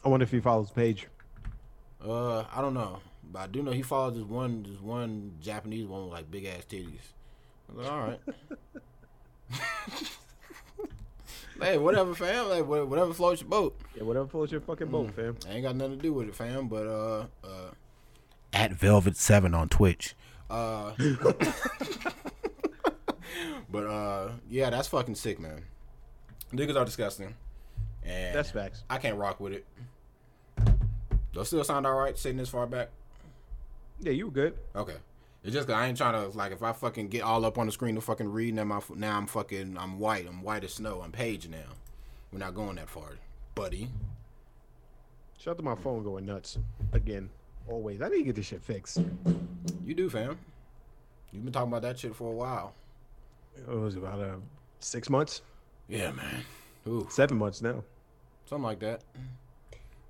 [0.03, 1.07] I wonder if he follows Paige.
[2.05, 2.99] Uh, I don't know,
[3.31, 6.45] but I do know he follows this one, this one Japanese woman with like big
[6.45, 6.99] ass titties.
[7.69, 8.19] I was like, all right.
[11.62, 12.50] hey, whatever, fam.
[12.50, 13.80] Like, whatever floats your boat.
[13.96, 15.38] Yeah, whatever floats your fucking boat, fam.
[15.48, 16.68] I ain't got nothing to do with it, fam.
[16.68, 17.72] But uh, uh,
[18.54, 20.16] at Velvet Seven on Twitch.
[20.50, 20.94] Uh,
[23.72, 25.64] but uh, yeah, that's fucking sick, man.
[26.54, 27.36] Niggas are disgusting,
[28.04, 28.84] and That's facts.
[28.90, 29.66] I can't rock with it.
[31.34, 32.90] Does still sound all right sitting this far back?
[34.02, 34.58] Yeah, you were good.
[34.76, 34.96] Okay.
[35.43, 37.65] It's just 'cause I ain't trying to like if I fucking get all up on
[37.65, 40.73] the screen to fucking read now my now I'm fucking I'm white I'm white as
[40.75, 41.58] snow I'm Paige now.
[42.32, 43.13] We're not going that far,
[43.56, 43.89] buddy.
[45.38, 46.58] Shout out to my phone going nuts
[46.93, 47.30] again.
[47.67, 48.01] Always.
[48.01, 48.99] I need to get this shit fixed.
[49.84, 50.38] You do, fam.
[51.32, 52.73] You've been talking about that shit for a while.
[53.58, 54.36] It was about uh,
[54.80, 55.41] six months,
[55.88, 56.43] Yeah, man.
[56.88, 57.84] Ooh, seven months now.
[58.45, 59.01] something like that.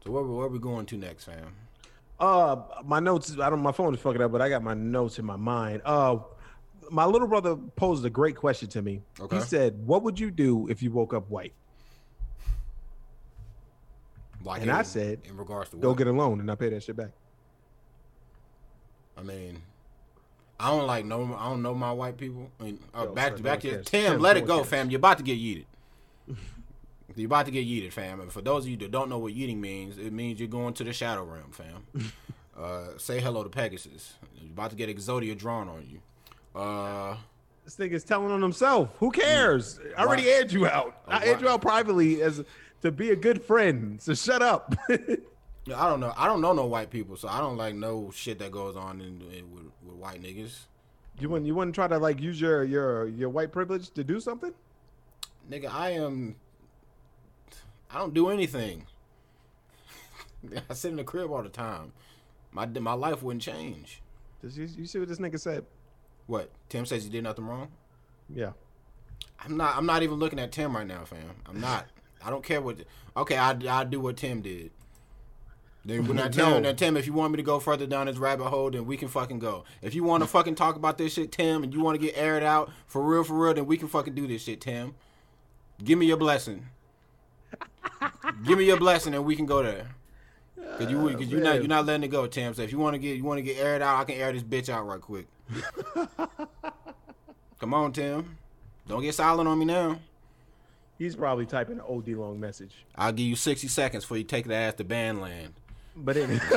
[0.04, 1.54] So where where we going to next, fam?
[2.22, 2.56] Uh,
[2.86, 3.36] my notes.
[3.40, 3.62] I don't.
[3.62, 5.82] My phone is fucking up, but I got my notes in my mind.
[5.84, 6.18] Uh,
[6.92, 9.02] my little brother posed a great question to me.
[9.20, 9.38] Okay.
[9.38, 11.54] He said, "What would you do if you woke up white?"
[14.44, 15.98] Like, And in, I said, in regards to Go what?
[15.98, 17.12] get a loan and I pay that shit back.
[19.18, 19.62] I mean,
[20.60, 21.36] I don't like know.
[21.38, 22.50] I don't know my white people.
[22.60, 23.62] I mean, uh, Yo, back to back.
[23.62, 23.86] cares.
[23.86, 24.68] Tim, Tim, let it go, cares.
[24.70, 24.90] fam.
[24.90, 25.66] You're about to get yeeted.
[27.15, 28.19] You're about to get yeeted, fam.
[28.21, 30.74] And for those of you that don't know what yeeting means, it means you're going
[30.76, 32.12] to the shadow realm, fam.
[32.58, 34.13] Uh, say hello to Pegasus.
[34.39, 36.00] You're about to get Exodia drawn on you.
[36.60, 37.15] Uh,
[37.63, 38.89] This nigga's telling on himself.
[39.00, 39.80] Who cares?
[39.97, 40.30] I already Why?
[40.30, 40.97] aired you out.
[41.08, 41.26] I why?
[41.26, 42.43] aired you out privately as
[42.82, 44.00] to be a good friend.
[44.02, 44.76] So shut up.
[44.89, 44.97] I
[45.65, 46.13] don't know.
[46.17, 49.00] I don't know no white people, so I don't like no shit that goes on
[49.00, 50.65] in, in with, with white niggas.
[51.19, 54.19] you wouldn't you wouldn't try to like use your your your white privilege to do
[54.19, 54.54] something?
[55.50, 56.36] Nigga, I am.
[57.94, 58.86] I don't do anything.
[60.70, 61.94] I sit in the crib all the time.
[62.52, 64.02] My my life wouldn't change.
[64.42, 65.66] Does you, you see what this nigga said?
[66.28, 66.52] What?
[66.70, 67.70] Tim says he did nothing wrong.
[68.34, 68.52] Yeah.
[69.44, 69.76] I'm not.
[69.76, 71.36] I'm not even looking at Tim right now, fam.
[71.48, 71.88] I'm not.
[72.24, 72.78] I don't care what.
[73.18, 74.72] Okay, I I do what Tim did.
[75.84, 76.62] Then when I Tim, No.
[76.62, 78.98] then Tim, if you want me to go further down this rabbit hole, then we
[78.98, 79.64] can fucking go.
[79.82, 82.16] If you want to fucking talk about this shit, Tim, and you want to get
[82.16, 84.94] aired out for real, for real, then we can fucking do this shit, Tim.
[85.84, 86.68] Give me your blessing.
[88.46, 89.88] Give me your blessing, and we can go there.
[90.78, 92.54] Cause you, cause you not, you're not letting it go, Tim.
[92.54, 94.32] So if you want to get, you want to get aired out, I can air
[94.32, 95.28] this bitch out right quick.
[97.60, 98.38] Come on, Tim.
[98.88, 100.00] Don't get silent on me now.
[100.98, 102.86] He's probably typing an OD long message.
[102.96, 105.52] I'll give you 60 seconds before you take the ass to Bandland.
[105.96, 106.39] But anyway,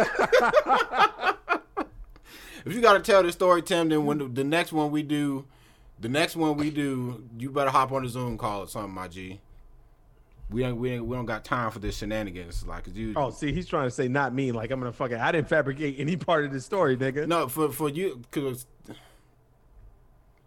[2.65, 5.03] If you got to tell this story, Tim, then when the, the next one we
[5.03, 5.45] do,
[6.01, 9.07] the next one we do, you better hop on the Zoom call or something, my
[9.07, 9.41] G.
[10.51, 13.15] We don't, we don't, we don't got time for this shenanigans, like, cause you.
[13.17, 14.53] oh, see, he's trying to say not me.
[14.53, 15.17] Like I'm gonna fucking.
[15.17, 17.27] I didn't fabricate any part of the story, nigga.
[17.27, 18.67] No, for for you, cause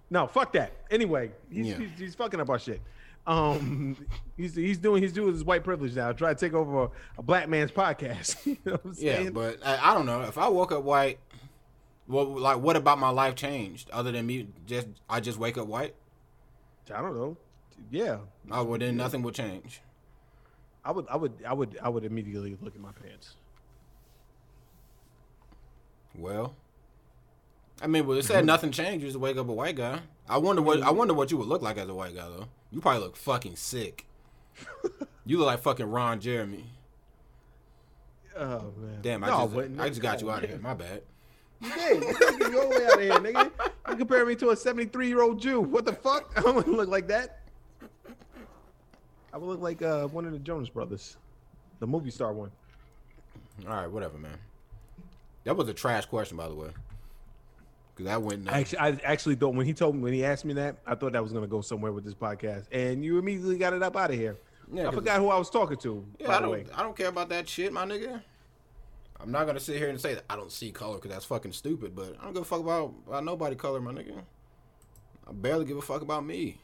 [0.10, 0.74] No, fuck that.
[0.92, 1.78] Anyway, he's, Yeah.
[1.80, 2.82] he's, he's fucking up our shit.
[3.26, 3.98] Um,
[4.38, 6.12] he's he's doing he's doing his white privilege now.
[6.14, 8.46] Try to take over a, a black man's podcast.
[8.46, 11.20] you know what I'm yeah, but I, I don't know if I woke up white.
[12.08, 14.48] Well, like, what about my life changed other than me?
[14.66, 15.94] Just I just wake up white.
[16.94, 17.36] I don't know.
[17.92, 19.82] Yeah, Oh, well, then nothing will change.
[20.88, 23.34] I would I would I would I would immediately look at my pants.
[26.18, 26.56] Well,
[27.82, 28.46] I mean, well, it said mm-hmm.
[28.46, 30.00] nothing changes to wake up a white guy.
[30.30, 32.48] I wonder what I wonder what you would look like as a white guy though.
[32.72, 34.06] You probably look fucking sick.
[35.26, 36.64] you look like fucking Ron Jeremy.
[38.38, 39.00] Oh man.
[39.02, 39.82] Damn, I No, just wouldn't.
[39.82, 40.60] I just got you out of here.
[40.60, 41.02] My bad.
[41.60, 42.02] You did.
[42.02, 43.52] you all the way out of here, nigga.
[43.90, 45.60] You compare me to a 73 year old Jew.
[45.60, 46.32] What the fuck?
[46.38, 47.42] I don't look like that.
[49.34, 51.18] I would look like uh, one of the Jonas brothers,
[51.80, 52.52] the movie star one.
[53.68, 54.38] All right, whatever, man.
[55.44, 56.70] That was a trash question, by the way.
[57.96, 58.48] Cause I went.
[58.48, 60.94] I actually, I actually thought when he told me when he asked me that, I
[60.94, 63.98] thought that was gonna go somewhere with this podcast, and you immediately got it up
[63.98, 64.38] out of here.
[64.72, 66.06] Yeah, I forgot who I was talking to.
[66.20, 66.70] Yeah, I don't.
[66.76, 68.22] I don't care about that shit, my nigga.
[69.20, 71.54] I'm not gonna sit here and say that I don't see color because that's fucking
[71.54, 71.96] stupid.
[71.96, 74.22] But I don't give a fuck about, about nobody color, my nigga.
[75.28, 76.58] I barely give a fuck about me.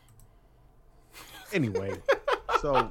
[1.51, 1.95] Anyway,
[2.63, 2.89] so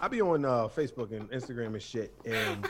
[0.00, 2.66] I be on uh, Facebook and Instagram and shit, and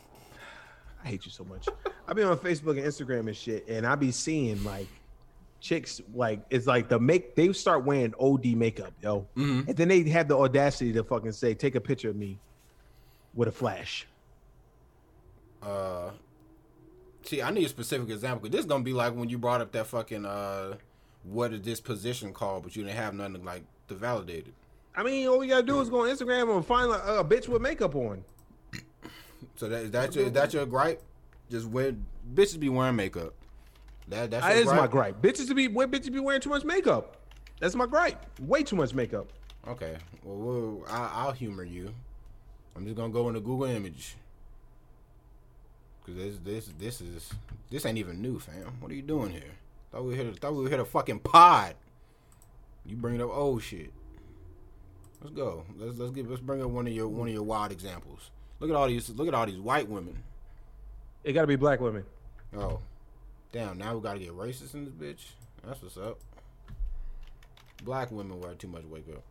[1.04, 1.68] I hate you so much.
[2.08, 4.88] I be on Facebook and Instagram and shit, and I be seeing like
[5.60, 9.68] chicks like it's like the make they start wearing OD makeup, yo, Mhm.
[9.68, 12.38] and then they have the audacity to fucking say, "Take a picture of me
[13.34, 14.06] with a flash."
[15.62, 16.10] Uh,
[17.22, 18.46] see, I need a specific example.
[18.48, 20.76] 'cause this is gonna be like when you brought up that fucking uh,
[21.24, 22.62] what is this position called?
[22.62, 24.54] But you didn't have nothing like to validate it.
[24.96, 27.48] I mean, all we gotta do is go on Instagram and find like, a bitch
[27.48, 28.24] with makeup on.
[29.56, 31.02] So that is that your is that your gripe?
[31.50, 32.04] Just when
[32.34, 33.34] bitches be wearing makeup.
[34.08, 35.20] That that's That is my gripe.
[35.20, 37.16] Bitches to be where bitches be wearing too much makeup.
[37.60, 38.24] That's my gripe.
[38.40, 39.32] Way too much makeup.
[39.68, 41.92] Okay, well, we'll I, I'll humor you.
[42.74, 44.16] I'm just gonna go into Google Image
[46.04, 47.30] because this this this is
[47.70, 48.76] this ain't even new, fam.
[48.80, 49.42] What are you doing here?
[49.90, 51.74] Thought we hit a, thought we hit a fucking pod.
[52.84, 53.92] You bringing up old shit.
[55.22, 55.64] Let's go.
[55.76, 58.30] Let's let's get let's bring up one of your one of your wild examples.
[58.60, 60.22] Look at all these look at all these white women.
[61.24, 62.04] It gotta be black women.
[62.56, 62.80] Oh,
[63.52, 63.78] damn!
[63.78, 65.30] Now we gotta get racist in this bitch.
[65.66, 66.18] That's what's up.
[67.82, 69.22] Black women wear too much wake up.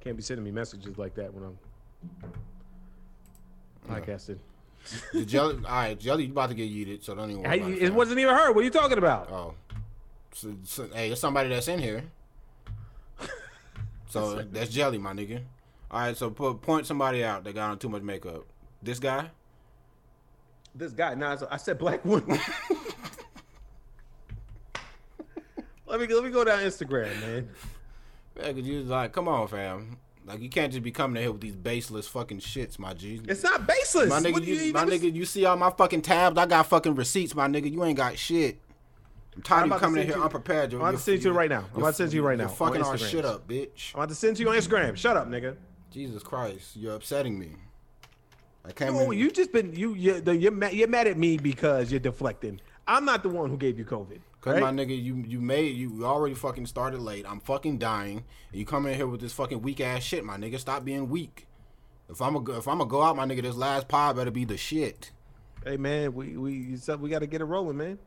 [0.00, 1.58] Can't be sending me messages like that when I'm
[3.88, 4.38] podcasting.
[5.12, 7.42] The jelly, all right, jelly, you about to get yeeted, so don't even.
[7.42, 8.50] Worry Hey, about it, it wasn't even her.
[8.52, 9.30] What are you talking about?
[9.30, 9.54] Oh,
[10.32, 12.02] so, so, hey, it's somebody that's in here.
[14.10, 15.40] So that's jelly, my nigga.
[15.90, 18.44] All right, so put point somebody out that got on too much makeup.
[18.82, 19.30] This guy.
[20.74, 21.14] This guy.
[21.14, 22.28] Nah, so I said black woman.
[25.86, 27.48] let me let me go down Instagram, man.
[28.36, 29.98] Yeah, cause you like, come on, fam.
[30.26, 33.20] Like you can't just be coming in here with these baseless fucking shits, my G.
[33.26, 34.08] It's not baseless.
[34.08, 36.38] My nigga, do you, my nigga, you see all my fucking tabs?
[36.38, 37.70] I got fucking receipts, my nigga.
[37.70, 38.60] You ain't got shit.
[39.36, 40.72] I'm tired I'm of you coming in here you- unprepared.
[40.74, 41.64] I'm about to send you right now.
[41.72, 42.44] I'm about to send you right now.
[42.44, 43.94] You're fucking our shit up, bitch.
[43.94, 44.96] I'm about to send you on Instagram.
[44.96, 45.56] Shut up, nigga.
[45.90, 47.52] Jesus Christ, you're upsetting me.
[48.64, 49.18] I came No, in.
[49.18, 52.60] you just been you you're, you're mad, you're mad at me because you're deflecting.
[52.86, 54.20] I'm not the one who gave you COVID.
[54.40, 54.62] Cause right?
[54.62, 57.26] my nigga, you you made you already fucking started late.
[57.28, 60.58] I'm fucking dying, you come in here with this fucking weak ass shit, my nigga.
[60.58, 61.46] Stop being weak.
[62.08, 64.44] If I'm a if I'm gonna go out, my nigga, this last pod better be
[64.44, 65.12] the shit,
[65.64, 67.98] Hey man, we we we got to get it rolling, man.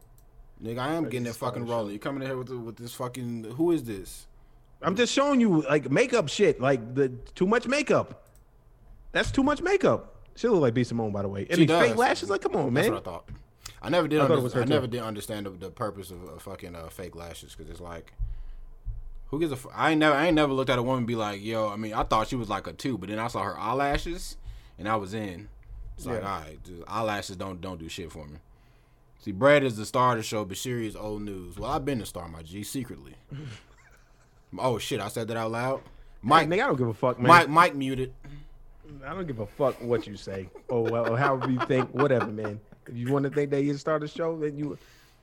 [0.64, 0.80] Nigga.
[0.80, 1.94] I am getting to it fucking rolling.
[1.94, 4.28] You coming in here with the, with this fucking who is this?
[4.82, 8.24] I'm just showing you like makeup shit, like the too much makeup.
[9.12, 10.16] That's too much makeup.
[10.36, 11.42] She look like B Simone, by the way.
[11.50, 12.94] And She these fake lashes, like come on, That's man.
[12.96, 13.30] what I thought.
[13.82, 14.20] I never did.
[14.20, 17.54] I under- I never did understand the, the purpose of uh, fucking uh, fake lashes
[17.56, 18.14] because it's like,
[19.28, 19.56] who gives a?
[19.56, 20.16] F- I ain't never.
[20.16, 21.70] I ain't never looked at a woman and be like, yo.
[21.70, 24.38] I mean, I thought she was like a two, but then I saw her eyelashes,
[24.80, 25.50] and I was in.
[25.98, 26.34] It's like, Yeah.
[26.34, 28.38] all right, just eyelashes don't don't do shit for me.
[29.24, 31.58] See, Brad is the star of the show, Bashiri is old news.
[31.58, 33.16] Well, I've been the star, my G, secretly.
[34.60, 35.82] oh shit, I said that out loud.
[36.22, 37.28] Mike, Mike, nigga, I don't give a fuck, man.
[37.28, 38.14] Mike, Mike muted.
[39.06, 42.28] I don't give a fuck what you say or, well, or however you think, whatever,
[42.28, 42.60] man.
[42.86, 44.78] If you want to think that you start a show, then you,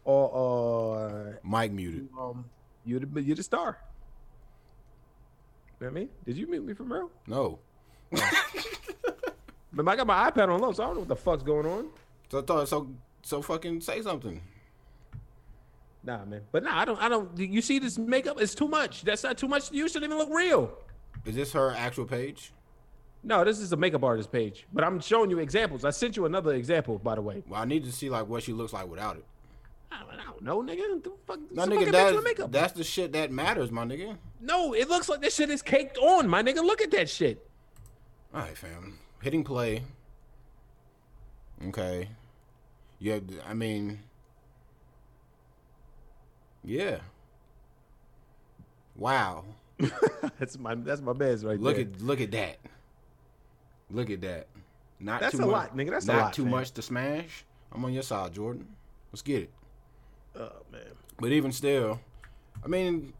[0.04, 2.08] or, or Mike muted.
[2.18, 2.46] um,
[2.86, 3.78] you're the you're the star.
[5.78, 6.08] You know what I mean?
[6.24, 7.10] Did you mute me from real?
[7.26, 7.58] No.
[9.72, 11.64] But I got my iPad on low, so I don't know what the fuck's going
[11.64, 11.90] on.
[12.30, 12.88] So I thought so.
[13.22, 14.40] So fucking say something.
[16.02, 16.40] Nah, man.
[16.50, 17.00] But nah, I don't.
[17.00, 17.37] I don't.
[17.38, 18.40] You see this makeup?
[18.40, 19.02] It's too much.
[19.02, 19.70] That's not too much.
[19.70, 20.72] You shouldn't even look real.
[21.26, 22.52] Is this her actual page?
[23.22, 24.66] No, this is a makeup artist page.
[24.72, 25.85] But I'm showing you examples.
[25.85, 27.42] I sent you another example, by the way.
[27.46, 29.24] Well, I need to see like what she looks like without it.
[29.92, 31.02] I don't, I don't know, nigga.
[31.02, 32.52] The fuck, No, nigga, fucking picture of that, makeup.
[32.52, 34.16] that's the shit that matters, my nigga.
[34.40, 36.64] No, it looks like this shit is caked on, my nigga.
[36.64, 37.46] Look at that shit.
[38.33, 38.98] All right, fam.
[39.20, 39.83] Hitting play.
[41.66, 42.09] Okay.
[43.00, 44.00] Yeah, I mean,
[46.62, 46.98] yeah.
[48.94, 49.44] Wow.
[50.38, 51.86] that's my that's my best right Look there.
[51.86, 52.58] at look at that.
[53.90, 54.46] Look at that.
[55.00, 55.90] Not That's too a much, lot, nigga.
[55.90, 56.50] That's a not lot, too fam.
[56.50, 57.44] much to smash.
[57.72, 58.68] I'm on your side, Jordan.
[59.10, 59.50] Let's get it.
[60.36, 60.82] Oh man.
[61.18, 61.98] But even still,
[62.62, 63.14] I mean,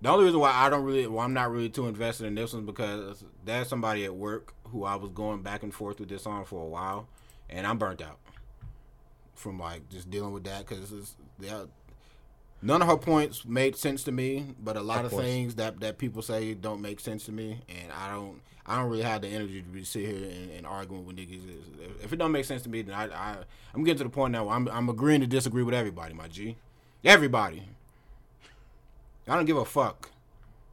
[0.00, 2.52] the only reason why I don't really, why I'm not really too invested in this
[2.52, 6.26] one because there's somebody at work who I was going back and forth with this
[6.26, 7.08] on for a while,
[7.50, 8.18] and I'm burnt out
[9.36, 11.16] from like just dealing with that because
[12.62, 15.80] none of her points made sense to me, but a lot Of of, things that
[15.80, 18.40] that people say don't make sense to me, and I don't.
[18.68, 22.02] I don't really have the energy to be sit here and, and arguing with niggas.
[22.02, 23.36] If- it don't make sense to me, then I, I
[23.72, 26.26] I'm getting to the point now where I'm I'm agreeing to disagree with everybody, my
[26.26, 26.56] G.
[27.04, 27.62] Everybody.
[29.28, 30.10] I don't give a fuck.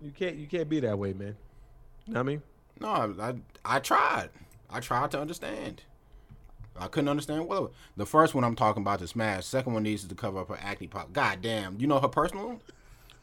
[0.02, 1.36] You can't you can't be that way, man.
[2.08, 2.42] Know what I mean?
[2.80, 4.30] No, I, I I tried.
[4.72, 5.84] I tried to understand.
[6.78, 9.46] I couldn't understand what the first one I'm talking about to smash.
[9.46, 11.14] Second one needs to cover up her acne pop.
[11.14, 12.60] God damn, you know her personal?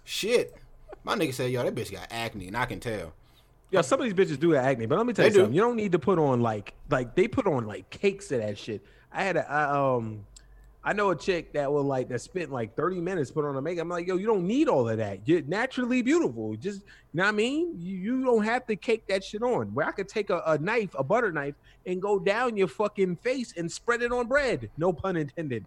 [0.04, 0.56] Shit.
[1.04, 3.12] My nigga said, yo, that bitch got acne, and I can tell.
[3.70, 5.38] Yeah, some of these bitches do have acne, but let me tell They you do.
[5.40, 5.54] something.
[5.54, 8.58] You don't need to put on like like they put on like cakes of that
[8.58, 8.84] shit.
[9.12, 10.26] I had a I, um
[10.82, 13.60] I know a chick that will like that spent like 30 minutes put on a
[13.60, 13.82] makeup.
[13.82, 15.28] I'm like, yo, you don't need all of that.
[15.28, 16.56] You're naturally beautiful.
[16.56, 16.86] Just you
[17.18, 17.74] know what I mean?
[17.78, 19.74] You, you don't have to cake that shit on.
[19.74, 23.16] Where I could take a, a knife, a butter knife, and go down your fucking
[23.16, 24.70] face and spread it on bread.
[24.78, 25.66] No pun intended.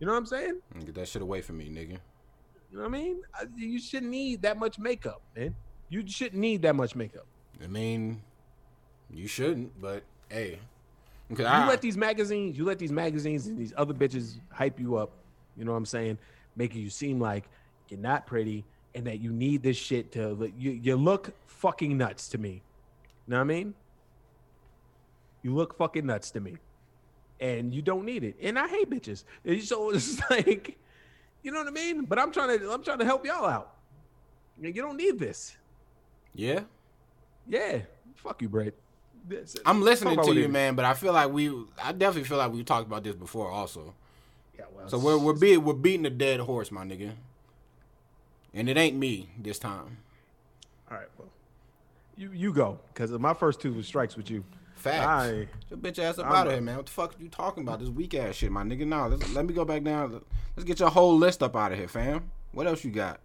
[0.00, 0.60] You know what I'm saying?
[0.76, 1.98] Mm, get that shit away from me, nigga.
[2.70, 3.22] You know what I mean?
[3.34, 5.54] I- You shouldn't need that much makeup, man.
[5.88, 7.26] You shouldn't need that much makeup.
[7.62, 8.22] I mean,
[9.10, 10.58] you shouldn't, but hey.
[11.32, 14.80] Okay, You I, let these magazines, you let these magazines and these other bitches hype
[14.80, 15.10] you up.
[15.56, 16.18] You know what I'm saying?
[16.56, 17.44] Making you seem like
[17.88, 18.64] you're not pretty
[18.94, 20.72] and that you need this shit to you.
[20.72, 22.62] You look fucking nuts to me.
[23.26, 23.74] You know what I mean?
[25.42, 26.56] You look fucking nuts to me,
[27.40, 28.36] and you don't need it.
[28.40, 29.24] And I hate bitches.
[29.44, 30.78] And so it's like,
[31.42, 32.04] you know what I mean?
[32.06, 33.74] But I'm trying to, I'm trying to help y'all out.
[34.60, 35.56] You don't need this.
[36.34, 36.60] yeah.
[37.50, 37.78] Yeah,
[38.16, 38.74] fuck you, Brett.
[39.28, 41.48] This- I'm listening to you, it- man, but I feel like we
[41.82, 43.94] I definitely feel like we talked about this before also.
[44.58, 47.12] Yeah, well, So we're we're be, we're beating a dead horse, my nigga.
[48.54, 49.98] And it ain't me this time.
[50.90, 51.28] All right, well,
[52.16, 54.44] you you go because my first two was strikes with you.
[54.74, 55.06] Facts.
[55.06, 56.76] I Your bitch ass up I'm- out of here, man.
[56.76, 57.80] What the fuck are you talking about?
[57.80, 58.86] This weak ass shit, my nigga.
[58.86, 60.22] Nah, let's, let me go back down.
[60.56, 62.30] Let's get your whole list up out of here, fam.
[62.52, 63.20] What else you got?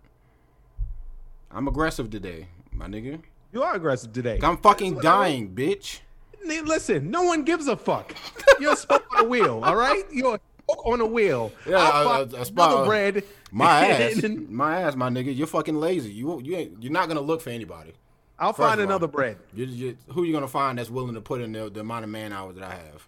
[1.51, 3.22] I'm aggressive today, my nigga.
[3.54, 4.39] You are aggressive today.
[4.43, 5.99] I'm fucking I dying, bitch.
[6.45, 8.14] Listen, no one gives a fuck.
[8.60, 10.04] You're a spoke on a wheel, all right?
[10.12, 10.39] You're a
[10.70, 11.51] spoke on a wheel.
[11.66, 13.24] Yeah, fuck a- a spot- another bread.
[13.51, 15.36] My ass, my ass, my nigga.
[15.36, 16.12] You're fucking lazy.
[16.12, 16.84] You you ain't.
[16.84, 17.93] You're not gonna look for anybody.
[18.39, 19.38] I'll First find of all, another bread.
[19.54, 22.10] You, you, who you gonna find that's willing to put in the, the amount of
[22.10, 23.08] man hours that I have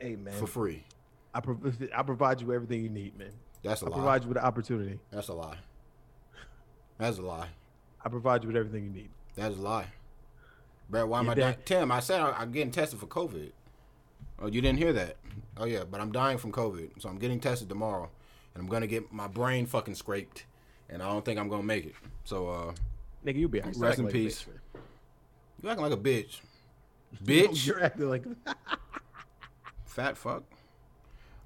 [0.00, 0.82] Hey man, for free?
[1.32, 3.30] I, prov- I provide you everything you need, man.
[3.62, 3.94] That's a I lie.
[3.94, 4.98] I provide you with the opportunity.
[5.10, 5.56] That's a lie.
[6.98, 7.48] That's a lie.
[8.04, 9.08] I provide you with everything you need.
[9.36, 9.86] That's a lie.
[10.88, 11.56] Brett, why am I dying?
[11.64, 13.52] Tim, I said I, I'm getting tested for COVID.
[14.40, 15.16] Oh, you didn't hear that?
[15.56, 18.10] Oh yeah, but I'm dying from COVID, so I'm getting tested tomorrow,
[18.54, 20.44] and I'm gonna get my brain fucking scraped,
[20.88, 21.94] and I don't think I'm gonna make it.
[22.24, 22.72] So, uh,
[23.24, 23.60] Nigga, you be.
[23.60, 24.44] Rest in like peace.
[24.44, 24.80] bitch,
[25.62, 26.40] you acting like a bitch,
[27.24, 28.24] bitch, You're acting like
[29.86, 30.44] fat fuck.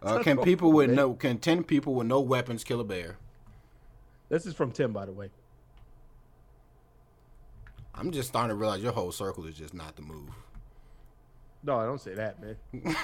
[0.02, 3.16] Uh, can people with no can ten people with no weapons kill a bear?
[4.28, 5.30] This is from Tim, by the way.
[7.94, 10.30] I'm just starting to realize your whole circle is just not the move.
[11.62, 12.56] No, I don't say that, man.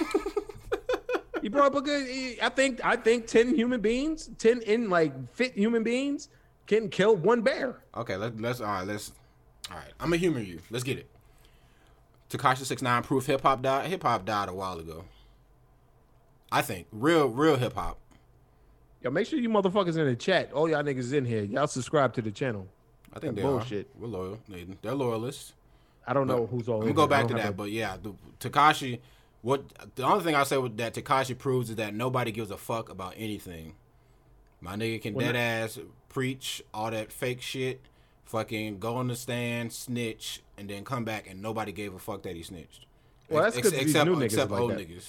[1.41, 2.39] you brought up a good.
[2.41, 6.29] I think I think ten human beings, ten in like fit human beings,
[6.65, 7.77] can kill one bear.
[7.95, 8.87] Okay, let, let's all right.
[8.87, 9.11] Let's
[9.69, 9.93] all right.
[9.99, 10.59] I'm gonna humor you.
[10.71, 11.07] Let's get it.
[12.29, 13.87] Tekashi Six Nine proof hip hop died.
[13.87, 15.05] Hip hop died a while ago.
[16.51, 17.99] I think real real hip hop.
[19.01, 20.51] Yo, make sure you motherfuckers in the chat.
[20.53, 22.67] All y'all niggas in here, y'all subscribe to the channel.
[23.13, 23.87] I think they bullshit.
[23.87, 24.01] are.
[24.01, 24.39] We're loyal.
[24.49, 25.53] They, they're loyalists.
[26.05, 26.81] I don't know who's all.
[26.81, 27.97] In gonna go back to that, have but yeah,
[28.39, 28.99] Tekashi.
[29.41, 29.63] What
[29.95, 32.89] the only thing I say with that Tekashi proves is that nobody gives a fuck
[32.89, 33.75] about anything.
[34.61, 35.79] My nigga can Well, dead ass
[36.09, 37.81] preach all that fake shit,
[38.25, 42.23] fucking go on the stand, snitch, and then come back and nobody gave a fuck
[42.23, 42.85] that he snitched.
[43.29, 44.79] Well, that's Ex- except new niggas except like old that.
[44.79, 45.05] niggas.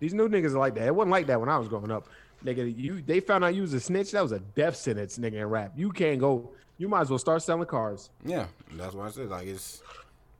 [0.00, 0.86] These new niggas are like that.
[0.86, 2.06] It wasn't like that when I was growing up.
[2.44, 4.12] Nigga, you they found out you was a snitch.
[4.12, 5.72] That was a death sentence, nigga, in rap.
[5.76, 6.50] You can't go.
[6.76, 8.10] You might as well start selling cars.
[8.24, 9.82] Yeah, that's what I said like it's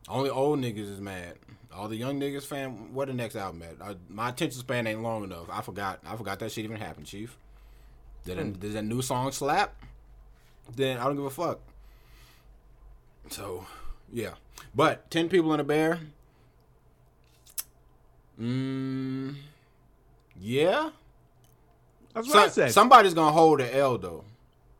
[0.09, 1.34] only old niggas is mad.
[1.74, 3.74] All the young niggas, fam, what the next album at?
[3.84, 5.46] I, my attention span ain't long enough.
[5.50, 5.98] I forgot.
[6.06, 7.36] I forgot that shit even happened, Chief.
[8.24, 8.52] Did, Hmm.
[8.52, 9.74] did that new song slap?
[10.74, 11.61] Then I don't give a fuck.
[13.30, 13.66] So,
[14.12, 14.34] yeah.
[14.74, 16.00] But ten people in a bear.
[18.41, 19.34] Mm,
[20.41, 20.91] yeah.
[22.14, 22.72] That's what I said.
[22.72, 24.24] somebody's gonna hold the L though.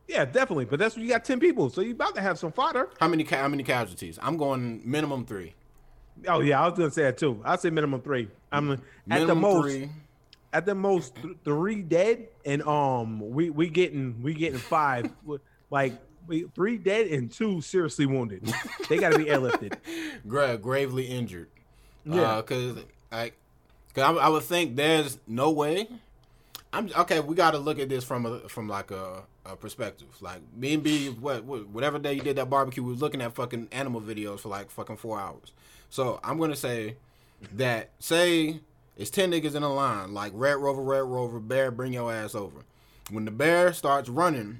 [0.07, 0.65] yeah, definitely.
[0.65, 2.89] But that's when you got ten people, so you about to have some fodder.
[2.99, 3.23] How many?
[3.23, 4.17] Ca- how many casualties?
[4.21, 5.53] I'm going minimum three.
[6.27, 7.41] Oh yeah, I was gonna say that too.
[7.45, 8.29] I'd say minimum three.
[8.51, 9.63] I'm at the most.
[9.63, 9.89] three.
[10.51, 15.11] At the most, th- three dead, and um, we we getting we getting five.
[15.69, 15.93] like
[16.25, 18.51] we three dead and two seriously wounded.
[18.89, 19.75] they got to be airlifted.
[20.27, 21.49] gra- gravely injured.
[22.03, 22.37] Yeah.
[22.37, 22.77] because
[23.11, 23.35] like,
[23.93, 25.87] cause I, I would think there's no way.
[26.71, 27.19] I'm okay.
[27.19, 30.07] We got to look at this from a from like a, a perspective.
[30.21, 33.21] Like me and B, what, what whatever day you did that barbecue, we was looking
[33.21, 35.51] at fucking animal videos for like fucking four hours.
[35.89, 36.95] So I'm gonna say
[37.53, 38.59] that say
[38.95, 42.35] it's ten niggas in a line, like Red Rover, Red Rover, Bear, bring your ass
[42.35, 42.59] over.
[43.09, 44.59] When the bear starts running,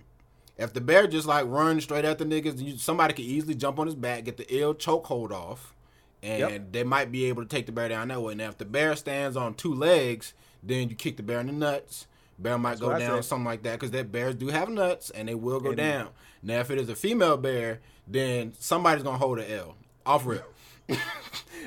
[0.58, 3.86] if the bear just like runs straight at the niggas, somebody could easily jump on
[3.86, 5.74] his back, get the ill chokehold off,
[6.22, 6.72] and Yep.
[6.72, 8.36] they might be able to take the bear down that way.
[8.36, 11.54] Now, if the bear stands on two legs, then you kick the bear in the
[11.54, 12.08] nuts.
[12.38, 15.28] Bear might That's go down, something like that, because that bears do have nuts and
[15.28, 16.10] they will go And- down.
[16.42, 20.46] Now, if it is a female bear, then somebody's gonna hold a L off rip.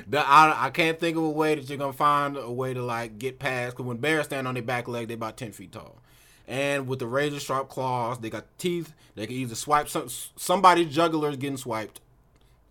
[0.07, 2.81] The, I, I can't think of a way that you're gonna find a way to
[2.83, 3.75] like get past.
[3.77, 5.97] Cause when bears stand on their back leg, they're about ten feet tall,
[6.47, 8.93] and with the razor sharp claws, they got teeth.
[9.15, 12.01] They can either swipe some somebody's jugular is getting swiped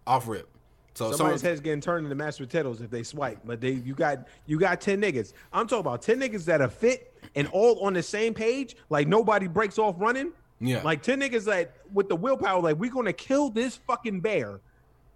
[0.06, 0.48] off rip.
[0.94, 3.38] So Somebody's some, head's getting turned into mashed potatoes if they swipe.
[3.44, 5.32] But they you got you got ten niggas.
[5.52, 8.76] I'm talking about ten niggas that are fit and all on the same page.
[8.90, 10.32] Like nobody breaks off running.
[10.60, 10.82] Yeah.
[10.82, 14.60] Like ten niggas that with the willpower, like we're gonna kill this fucking bear.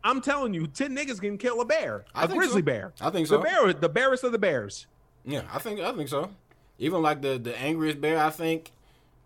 [0.03, 2.65] I'm telling you, ten niggas can kill a bear, I a grizzly so.
[2.65, 2.93] bear.
[3.01, 3.39] I think so.
[3.39, 4.87] The bear, the barest of the bears.
[5.25, 6.31] Yeah, I think I think so.
[6.79, 8.73] Even like the the angriest bear, I think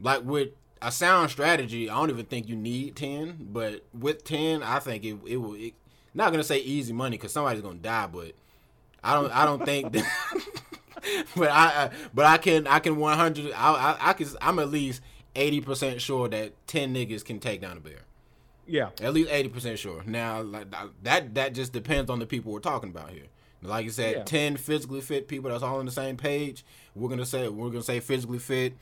[0.00, 0.48] like with
[0.82, 3.48] a sound strategy, I don't even think you need ten.
[3.52, 5.54] But with ten, I think it it will.
[5.54, 5.74] It,
[6.14, 8.32] not gonna say easy money because somebody's gonna die, but
[9.02, 9.92] I don't I don't think.
[9.92, 10.04] That,
[11.36, 13.52] but I, I but I can I can one hundred.
[13.52, 15.00] I, I I can I'm at least
[15.36, 18.00] eighty percent sure that ten niggas can take down a bear.
[18.66, 18.90] Yeah.
[19.00, 20.02] At least eighty percent sure.
[20.06, 20.66] Now, like
[21.02, 23.24] that, that just depends on the people we're talking about here.
[23.62, 24.22] Like you said, Yeah.
[24.24, 26.64] ten physically fit people that's all on the same page.
[26.94, 28.74] We're gonna say we're gonna say physically fit,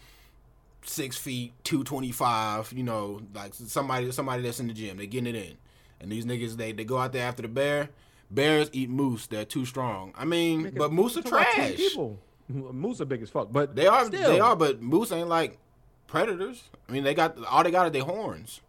[0.82, 2.72] six feet, two twenty five.
[2.72, 5.56] You know, like somebody somebody that's in the gym, they're getting it in.
[6.01, 7.90] And these niggas, they they go out there after the bear.
[8.30, 9.26] Bears eat moose.
[9.26, 10.12] They're too strong.
[10.16, 11.76] I mean, but moose are Talk about 10 trash.
[11.76, 12.18] People.
[12.49, 14.30] Moose are big as fuck, but They are Still.
[14.32, 15.59] they are, but moose ain't like
[16.07, 16.62] predators.
[16.88, 18.61] I mean, they got all they got are their horns,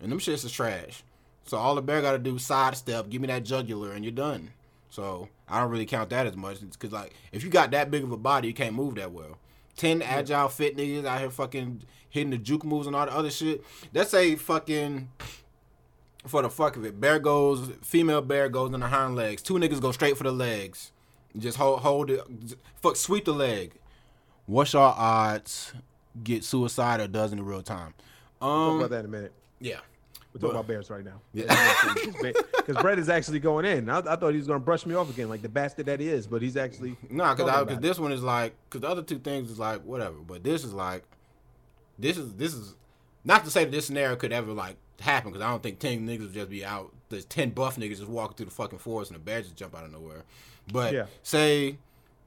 [0.00, 1.02] and them shits is trash.
[1.44, 4.12] So all the bear got to do is sidestep, give me that jugular, and you're
[4.12, 4.50] done.
[4.90, 8.02] So I don't really count that as much because like if you got that big
[8.04, 9.38] of a body, you can't move that well.
[9.76, 13.30] Ten agile fit niggas out here fucking hitting the juke moves and all the other
[13.30, 13.62] shit.
[13.94, 15.08] Let's say fucking
[16.26, 19.42] for the fuck of it, bear goes female bear goes in the hind legs.
[19.42, 20.92] Two niggas go straight for the legs.
[21.36, 22.20] Just hold hold it,
[22.82, 23.72] fuck sweep the leg.
[24.46, 25.72] What's your odds
[26.24, 27.94] get suicide or does in real time?
[28.40, 29.32] Um, we'll talk Um, about that in a minute.
[29.60, 29.80] yeah.
[30.34, 31.20] We're talking But- about bears right now.
[31.32, 31.54] Yeah.
[32.56, 33.88] Because Brett is actually going in.
[33.88, 36.08] I, I thought he was gonna brush me off again, like the bastard that he
[36.08, 38.88] is, but he's actually Nah, because talking because about this one is like because the
[38.88, 41.04] other two things is like whatever, but this is like
[41.98, 42.74] this is this is
[43.24, 46.06] not to say that this scenario could ever like happen because I don't think ten
[46.06, 46.92] niggas would just be out.
[47.08, 49.76] There's ten buff niggas just walking through the fucking forest and the bear just jump
[49.76, 50.24] out of nowhere.
[50.72, 51.06] But Yeah.
[51.22, 51.78] say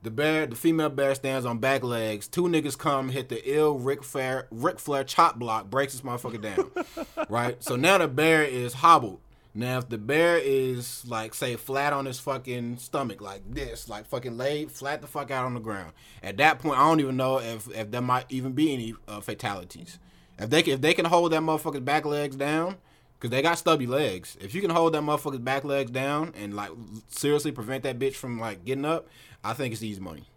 [0.03, 2.27] the bear, the female bear stands on back legs.
[2.27, 6.41] Two niggas come hit the ill Ric Flair, Ric Flair chop block, breaks this motherfucker
[6.41, 6.71] down.
[7.29, 7.61] right.
[7.63, 9.19] So now the bear is hobbled.
[9.53, 14.05] Now if the bear is like say flat on his fucking stomach like this, like
[14.07, 15.91] fucking laid flat the fuck out on the ground.
[16.23, 19.19] At that point, I don't even know if if there might even be any uh,
[19.19, 19.99] fatalities.
[20.41, 22.77] If they can, if they can hold that motherfucker's back legs down,
[23.17, 24.35] because they got stubby legs.
[24.41, 26.71] If you can hold that motherfucker's back legs down and like
[27.09, 29.07] seriously prevent that bitch from like getting up,
[29.43, 30.27] I think it's easy money.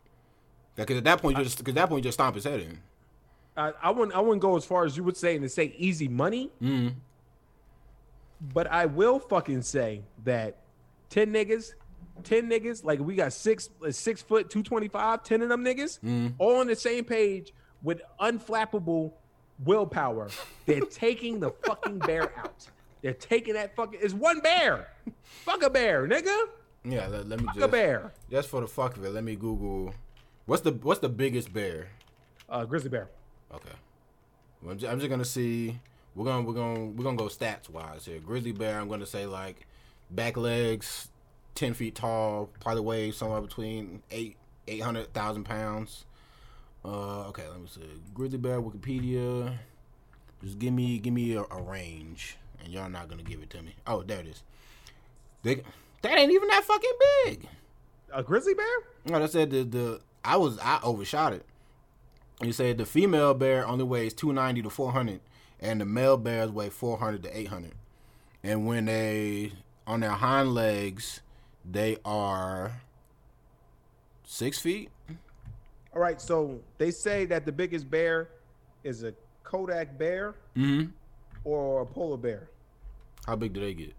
[0.77, 2.61] Because at that point, you just because at that point you just stomp his head
[2.61, 2.81] in.
[3.57, 5.75] I, I wouldn't I wouldn't go as far as you would say and to say
[5.79, 6.51] easy money.
[6.61, 6.95] Mm.
[8.53, 10.57] But I will fucking say that
[11.09, 11.75] ten niggas,
[12.25, 15.65] ten niggas, like we got six uh, six foot two twenty five, ten of them
[15.65, 16.35] niggas, Mm.
[16.39, 19.13] all on the same page with unflappable
[19.63, 20.29] willpower.
[20.67, 22.67] They're taking the fucking bear out.
[23.03, 24.01] They're taking that fucking.
[24.03, 24.89] It's one bear.
[25.23, 26.47] Fuck a bear, nigga.
[26.85, 28.13] Yeah, let, let me Fuck a bear.
[28.31, 29.95] just for the fuck of it, let me Google
[30.47, 31.89] what's the what's the biggest bear.
[32.49, 33.09] Uh, grizzly bear.
[33.55, 33.71] Okay,
[34.63, 35.79] well, I'm, just, I'm just gonna see.
[36.15, 38.21] We're gonna we're gonna we're gonna go stats wise here.
[38.21, 39.67] Grizzly bear, I'm gonna say like
[40.11, 41.09] back legs,
[41.55, 44.37] ten feet tall, probably weighs somewhere between eight
[44.69, 46.05] eight hundred thousand pounds.
[46.85, 47.81] Uh, okay, let me see.
[48.13, 49.57] Grizzly bear Wikipedia.
[50.43, 53.63] Just give me give me a, a range, and y'all not gonna give it to
[53.63, 53.75] me.
[53.87, 54.43] Oh, there it is.
[55.43, 55.63] They,
[56.03, 56.93] that ain't even that fucking
[57.25, 57.49] big.
[58.13, 58.67] A grizzly bear?
[59.07, 61.47] No, I said the the I was I overshot it.
[62.43, 65.21] You said the female bear only weighs two ninety to four hundred,
[65.61, 67.73] and the male bears weigh four hundred to eight hundred.
[68.43, 69.53] And when they
[69.87, 71.21] on their hind legs,
[71.65, 72.83] they are
[74.25, 74.91] six feet.
[75.95, 78.29] All right, so they say that the biggest bear
[78.83, 79.15] is a
[79.45, 80.91] Kodak bear Mm-hmm.
[81.45, 82.49] or a polar bear.
[83.27, 83.95] How big do they get?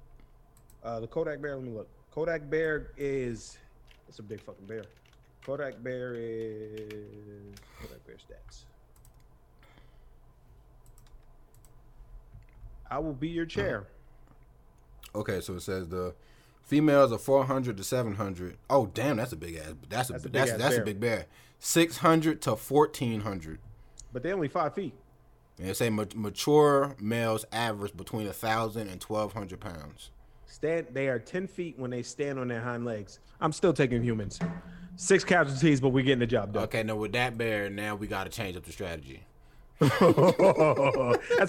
[0.84, 1.56] Uh, the Kodak bear.
[1.56, 1.88] Let me look.
[2.12, 3.58] Kodak bear is.
[4.08, 4.84] It's a big fucking bear.
[5.46, 7.56] Kodak bear is.
[7.82, 8.66] Kodak bear stats.
[12.90, 13.88] I will be your chair.
[15.16, 16.14] Okay, so it says the
[16.64, 18.58] females are four hundred to seven hundred.
[18.70, 19.74] Oh damn, that's a big ass.
[19.90, 21.26] That's a That's a that's that's, a big bear.
[21.60, 23.60] Six hundred to fourteen hundred.
[24.14, 24.94] But they're only five feet.
[25.58, 30.12] And it say ma- mature males average between a thousand and twelve hundred pounds.
[30.46, 30.88] Stand.
[30.92, 33.20] They are ten feet when they stand on their hind legs.
[33.42, 34.40] I'm still taking humans.
[34.98, 36.64] Six casualties, but we're getting the job done.
[36.64, 39.24] Okay, now with that bear, now we got to change up the strategy.
[39.80, 39.92] That's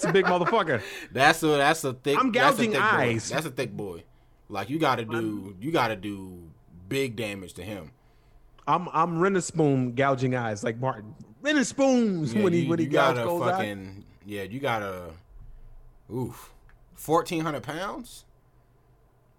[0.05, 0.83] a big motherfucker.
[1.13, 2.19] That's a that's a thick.
[2.19, 2.79] I'm that's gouging boy.
[2.81, 3.29] eyes.
[3.29, 4.03] That's a thick boy.
[4.49, 6.43] Like you got to do you got to do
[6.89, 7.93] big damage to him.
[8.67, 11.15] I'm I'm Renaspoon gouging eyes like Martin.
[11.43, 13.51] Renaspoons Yeah, when he you, when he gouge gotta Cole's eye.
[13.53, 14.43] fucking yeah.
[14.43, 15.11] You got a
[16.13, 16.53] oof,
[16.95, 18.25] fourteen hundred pounds.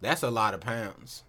[0.01, 1.23] That's a lot of pounds.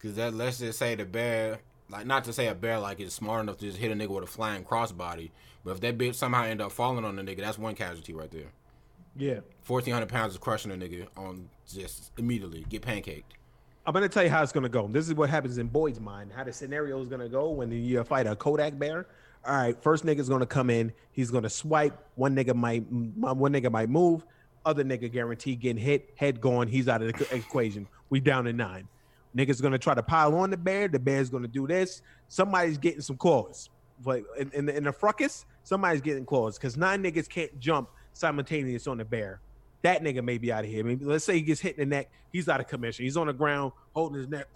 [0.00, 3.12] Cause that let's just say the bear, like not to say a bear like is
[3.14, 5.30] smart enough to just hit a nigga with a flying crossbody,
[5.64, 8.30] but if that bitch somehow end up falling on the nigga, that's one casualty right
[8.30, 8.52] there.
[9.16, 9.40] Yeah.
[9.62, 13.24] Fourteen hundred pounds is crushing a nigga on just immediately get pancaked.
[13.86, 14.88] I'm gonna tell you how it's gonna go.
[14.88, 16.32] This is what happens in Boyd's mind.
[16.34, 19.06] How the scenario is gonna go when you fight a Kodak bear.
[19.46, 20.90] All right, first nigga's gonna come in.
[21.12, 21.98] He's gonna swipe.
[22.14, 24.24] One nigga might, one nigga might move.
[24.64, 26.66] Other nigga guaranteed getting hit, head gone.
[26.66, 27.86] He's out of the equation.
[28.08, 28.88] We down to nine.
[29.36, 30.88] Niggas gonna try to pile on the bear.
[30.88, 32.00] The bear's gonna do this.
[32.28, 33.68] Somebody's getting some claws.
[34.02, 37.90] But in, in, the, in the fracas, somebody's getting claws because nine niggas can't jump
[38.14, 39.40] simultaneous on the bear.
[39.84, 40.82] That nigga may be out of here.
[40.82, 42.10] Maybe let's say he gets hit in the neck.
[42.32, 43.04] He's out of commission.
[43.04, 44.46] He's on the ground holding his neck.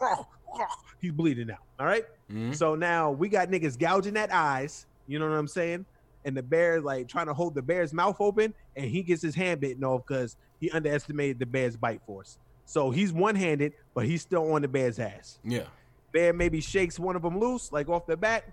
[1.02, 1.58] He's bleeding out.
[1.78, 2.06] All right?
[2.30, 2.54] Mhm.
[2.56, 4.86] So now we got niggas gouging at eyes.
[5.06, 5.84] You know what I'm saying?
[6.24, 9.34] And the bear like trying to hold the bear's mouth open, and he gets his
[9.34, 12.38] hand bitten off because he underestimated the bear's bite force.
[12.64, 15.40] So he's one-handed, but he's still on the bear's ass.
[15.44, 15.66] Yeah.
[16.12, 18.44] Bear maybe shakes one of them loose, like off the bat.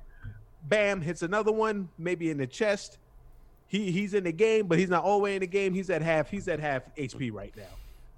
[0.63, 2.97] Bam, hits another one, maybe in the chest.
[3.67, 5.73] He he's in the game, but he's not all the way in the game.
[5.73, 6.29] He's at half.
[6.29, 7.63] He's at half HP right now.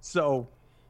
[0.02, 0.48] So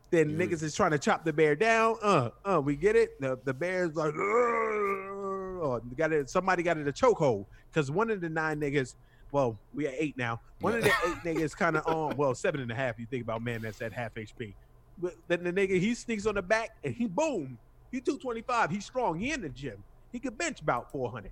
[0.10, 0.40] then Dude.
[0.40, 1.98] niggas is trying to chop the bear down.
[2.02, 3.20] Uh, uh, we get it.
[3.22, 6.30] The the bear's like, oh, got it.
[6.30, 8.96] Somebody got it a chokehold because one of the nine niggas.
[9.32, 10.40] Well, we at eight now.
[10.62, 12.16] One of the eight niggas kind of on.
[12.16, 12.98] Well, seven and a half.
[12.98, 14.54] You think about man that's at half HP.
[14.98, 17.58] But then the nigga he sneaks on the back and he boom.
[17.92, 18.70] He 225.
[18.70, 19.18] He's strong.
[19.20, 19.84] He in the gym.
[20.12, 21.32] He could bench about 400.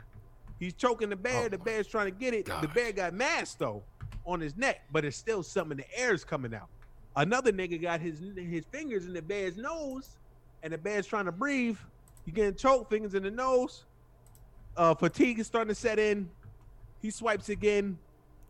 [0.60, 1.46] He's choking the bear.
[1.46, 2.46] Oh the bear's trying to get it.
[2.46, 3.84] The bear got mask though
[4.26, 6.70] on his neck, but it's still some in the air's coming out.
[7.16, 10.18] Another nigga got his his fingers in the bear's nose,
[10.64, 11.78] and the bear's trying to breathe.
[12.26, 13.86] He getting choked, fingers in the nose.
[14.76, 16.30] Uh, fatigue is starting to set in.
[17.02, 17.98] He swipes again.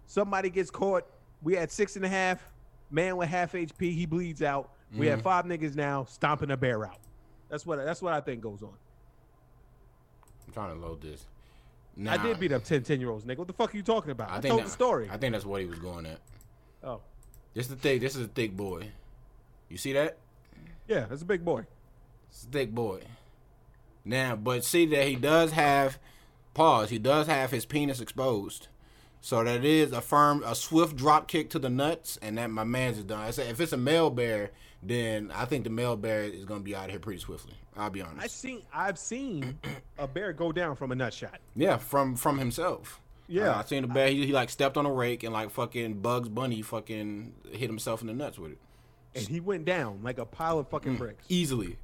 [0.07, 1.03] Somebody gets caught.
[1.43, 2.41] We had six and a half.
[2.89, 3.91] Man with half HP.
[3.93, 4.71] He bleeds out.
[4.95, 5.23] We have Mhm.
[5.23, 6.99] five niggas now stomping a bear out.
[7.49, 8.73] That's what that's what I think goes on.
[10.47, 11.25] I'm trying to load this.
[12.07, 13.37] I did beat up 10, 10 year olds, nigga.
[13.37, 14.29] What the fuck are you talking about?
[14.29, 15.09] I, I think told that- the story.
[15.11, 16.19] I think that's what he was going at.
[16.83, 17.01] oh,
[17.53, 18.01] This is the thick.
[18.01, 18.89] This is a thick boy.
[19.69, 20.17] You see that?
[20.87, 21.65] yeah, that's a big boy.
[22.29, 23.01] It's a thick boy.
[24.03, 25.97] Now, but see that he does have
[26.53, 26.89] pause.
[26.89, 28.67] He does have his penis exposed,
[29.19, 32.63] so that is a firm, a swift drop kick to the nuts, and that my
[32.63, 33.19] man's is done.
[33.21, 34.51] I say if it's a male bear,
[34.87, 37.53] then I think the male bear is gonna be out of here pretty swiftly.
[37.77, 38.23] I'll be honest.
[38.23, 39.59] I seen I've seen
[39.97, 41.39] a bear go down from a nut shot.
[41.55, 43.01] Yeah, from from himself.
[43.27, 43.51] Yeah.
[43.55, 44.07] Uh, I seen the bear.
[44.09, 48.01] He, he like stepped on a rake and like fucking Bugs Bunny fucking hit himself
[48.01, 48.59] in the nuts with it
[49.15, 50.71] And he went down like a pile of Mm.
[50.71, 51.25] fucking bricks.
[51.29, 51.77] easily.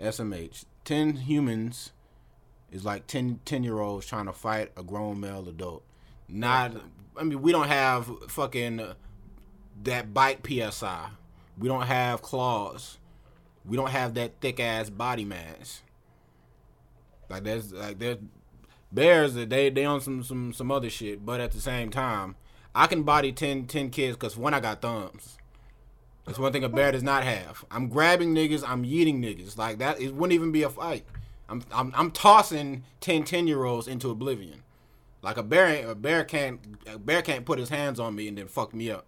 [0.00, 0.64] SMH.
[0.84, 1.92] Ten humans
[2.70, 5.82] is like 10, 10 year olds trying to fight a grown male adult.
[6.28, 6.72] Not.
[7.16, 8.94] I mean, we don't have fucking uh,
[9.84, 11.08] that bite psi.
[11.58, 12.98] We don't have claws.
[13.64, 15.82] We don't have that thick ass body mass.
[17.28, 18.18] Like there's like there's
[18.90, 22.36] bears that they they on some some some other shit, but at the same time,
[22.74, 25.36] I can body 10, 10 kids because one I got thumbs.
[26.24, 27.64] That's one thing a bear does not have.
[27.70, 29.56] I'm grabbing niggas, I'm yeeting niggas.
[29.56, 31.04] Like that it wouldn't even be a fight.
[31.48, 34.62] I'm I'm I'm tossing 10 10 year olds into oblivion.
[35.22, 38.38] Like a bear a bear can't a bear can't put his hands on me and
[38.38, 39.06] then fuck me up.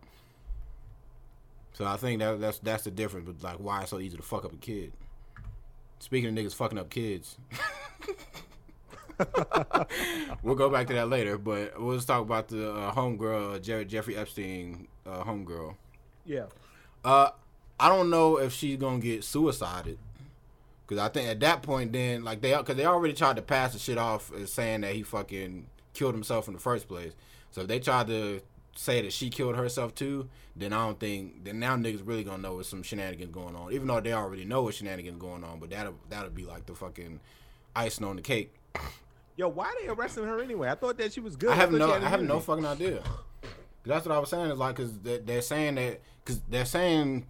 [1.80, 4.22] So I think that that's that's the difference with like why it's so easy to
[4.22, 4.92] fuck up a kid.
[5.98, 7.38] Speaking of niggas fucking up kids.
[10.42, 13.58] we'll go back to that later, but we'll just talk about the uh, homegirl, uh,
[13.60, 15.74] Jerry, Jeffrey Epstein, uh, homegirl.
[16.26, 16.48] Yeah.
[17.02, 17.30] Uh,
[17.78, 19.96] I don't know if she's gonna get suicided,
[20.86, 23.72] because I think at that point, then like they, because they already tried to pass
[23.72, 27.14] the shit off as saying that he fucking killed himself in the first place.
[27.52, 28.42] So if they tried to
[28.80, 30.26] say that she killed herself too,
[30.56, 33.72] then I don't think then now niggas really gonna know there's some shenanigans going on.
[33.72, 36.74] Even though they already know what shenanigans going on, but that'll that'll be like the
[36.74, 37.20] fucking
[37.76, 38.54] icing on the cake.
[39.36, 40.70] Yo, why they arresting her anyway?
[40.70, 41.50] I thought that she was good.
[41.50, 43.02] I have no, I have no fucking idea.
[43.84, 44.50] That's what I was saying.
[44.50, 47.26] Is like, cause they, they're saying that, cause they're saying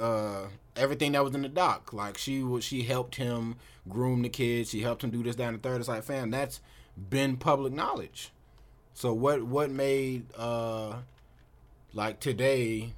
[0.00, 1.92] uh, everything that was in the doc.
[1.92, 3.54] Like she was, she helped him
[3.88, 4.70] groom the kids.
[4.70, 5.78] She helped him do this, down and the third.
[5.78, 6.60] It's like, fam, that's
[6.96, 8.32] been public knowledge.
[8.96, 10.94] So what, what made uh,
[11.92, 12.94] like today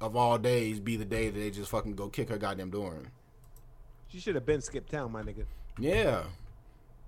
[0.00, 2.94] of all days be the day that they just fucking go kick her goddamn door
[2.94, 3.08] in?
[4.06, 5.46] She should have been skipped town, my nigga.
[5.76, 6.22] Yeah,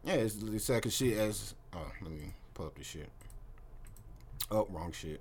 [0.02, 0.14] yeah.
[0.14, 3.10] It's, it's like 'cause she as oh, let me pull up this shit.
[4.50, 5.20] Oh, wrong shit.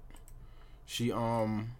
[0.87, 1.73] She um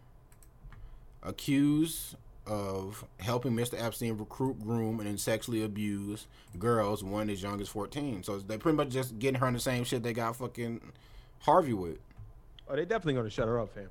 [1.24, 3.82] accused of helping Mr.
[3.82, 6.28] Epstein recruit, groom, and then sexually abuse
[6.60, 8.22] girls, one as young as fourteen.
[8.22, 10.82] So they pretty much just getting her in the same shit they got fucking
[11.42, 11.98] Harvey with.
[12.70, 13.88] Oh, they definitely gonna shut her up, fam.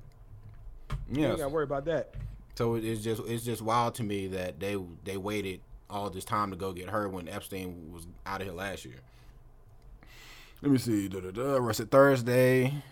[1.11, 1.29] You Yeah.
[1.29, 2.15] ain't gotta worry about that.
[2.55, 6.51] So it's just it's just wild to me that they they waited all this time
[6.51, 8.95] to go get her when Epstein was out of here last year.
[10.61, 11.07] Let me see.
[11.07, 11.55] Da, da, da.
[11.55, 12.83] Arrested Thursday.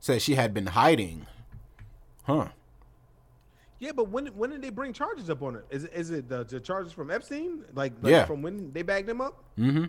[0.00, 1.26] Said she had been hiding.
[2.24, 2.48] Huh.
[3.80, 5.64] Yeah, but when when did they bring charges up on her?
[5.70, 7.64] Is it is it the, the charges from Epstein?
[7.74, 8.24] Like, like Yeah.
[8.24, 9.44] from when they bagged him up?
[9.58, 9.84] Mm-hmm.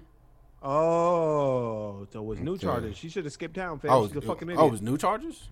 [0.61, 2.61] Oh, so it was new Okay.
[2.63, 2.97] charges.
[2.97, 3.91] She should have skipped town, fam.
[3.91, 4.59] Oh, She's a it- fucking idiot.
[4.61, 5.49] oh, it was new charges?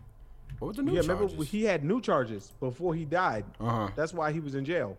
[0.59, 1.21] What was the new yeah, charges?
[1.31, 3.45] remember he had new charges before he died.
[3.59, 3.89] uh-huh.
[3.95, 4.97] That's why he was in jail.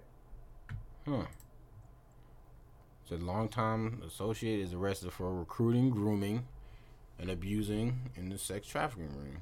[1.07, 1.25] Huh.
[3.09, 6.47] Said longtime associate is arrested for recruiting, grooming,
[7.19, 9.39] and abusing in the sex trafficking ring.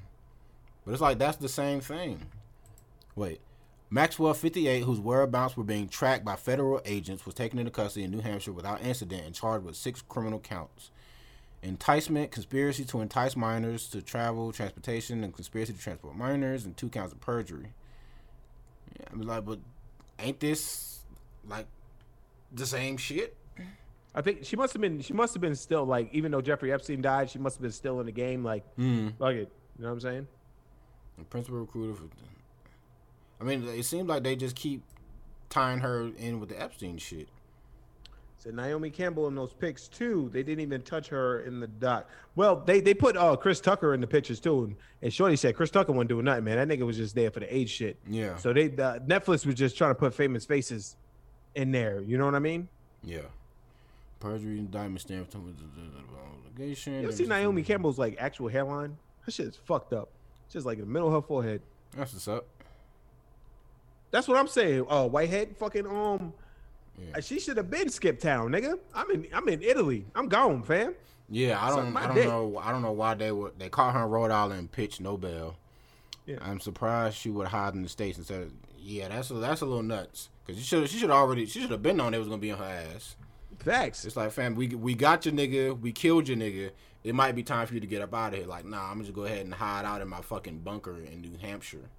[0.85, 2.25] But it's like that's the same thing.
[3.15, 3.41] Wait.
[3.89, 8.11] Maxwell 58, whose whereabouts were being tracked by federal agents, was taken into custody in
[8.11, 10.91] New Hampshire without incident and charged with six criminal counts.
[11.63, 16.89] Enticement, conspiracy to entice minors to travel, transportation, and conspiracy to transport minors, and two
[16.89, 17.67] counts of perjury.
[18.99, 19.59] Yeah, I was like, but
[20.19, 20.99] ain't this
[21.47, 21.65] like
[22.53, 23.35] the same shit?
[24.13, 24.99] I think she must have been.
[25.01, 27.71] She must have been still like, even though Jeffrey Epstein died, she must have been
[27.71, 28.43] still in the game.
[28.43, 29.17] Like, Mm.
[29.17, 29.51] fuck it.
[29.77, 30.27] You know what I'm saying?
[31.17, 32.03] The principal recruiter for.
[33.39, 34.81] I mean, it seems like they just keep
[35.49, 37.27] tying her in with the Epstein shit.
[38.37, 40.29] So Naomi Campbell in those pics too.
[40.31, 42.07] They didn't even touch her in the doc.
[42.35, 45.55] Well, they they put uh Chris Tucker in the pictures too, and, and Shorty said
[45.55, 46.57] Chris Tucker wasn't doing nothing, man.
[46.57, 47.97] That nigga was just there for the age shit.
[48.07, 48.37] Yeah.
[48.37, 50.95] So they the, Netflix was just trying to put famous faces
[51.55, 52.01] in there.
[52.01, 52.67] You know what I mean?
[53.03, 53.21] Yeah.
[54.19, 55.39] Perjury indictment stand for
[56.57, 56.93] obligation.
[56.93, 58.97] You ever see Naomi Campbell's like actual hairline?
[59.21, 60.09] Her shit's fucked up.
[60.45, 61.61] It's Just like in the middle of her forehead.
[61.95, 62.45] That's what's up.
[64.11, 64.85] That's what I'm saying.
[64.89, 66.33] Oh, Whitehead, fucking um,
[66.97, 67.19] Yeah.
[67.19, 68.79] she should have been Skip Town, nigga.
[68.95, 70.05] I'm in, I'm in Italy.
[70.15, 70.95] I'm gone, fam.
[71.29, 72.27] Yeah, I don't, I don't dick.
[72.27, 73.59] know, I don't know why they would.
[73.59, 75.57] They caught her in Rhode Island and pitched no bail.
[76.25, 76.37] Yeah.
[76.41, 78.43] I'm surprised she would hide in the states instead.
[78.43, 80.29] Of, yeah, that's a, that's a little nuts.
[80.47, 82.51] Cause she should she should already she should have been known it was gonna be
[82.51, 82.63] on her
[82.95, 83.17] ass.
[83.59, 84.05] Facts.
[84.05, 86.71] It's like, fam, we we got your nigga, we killed your nigga.
[87.03, 88.47] It might be time for you to get up out of here.
[88.47, 91.19] Like, nah, I'm gonna just go ahead and hide out in my fucking bunker in
[91.21, 91.89] New Hampshire.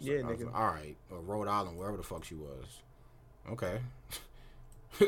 [0.00, 0.46] So Yeah, nigga.
[0.46, 2.82] like, All right, or Rhode Island, wherever the fuck she was.
[3.50, 3.80] Okay.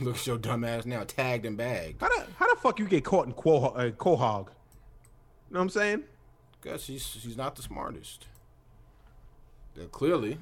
[0.00, 2.00] Look at your dumb ass now, tagged and bagged.
[2.00, 3.76] How the how the fuck you get caught in Quahog?
[3.78, 4.48] Uh, Quahog?
[4.48, 6.02] You know what I'm saying?
[6.62, 8.26] Cause she's she's not the smartest.
[9.80, 10.38] Uh, clearly,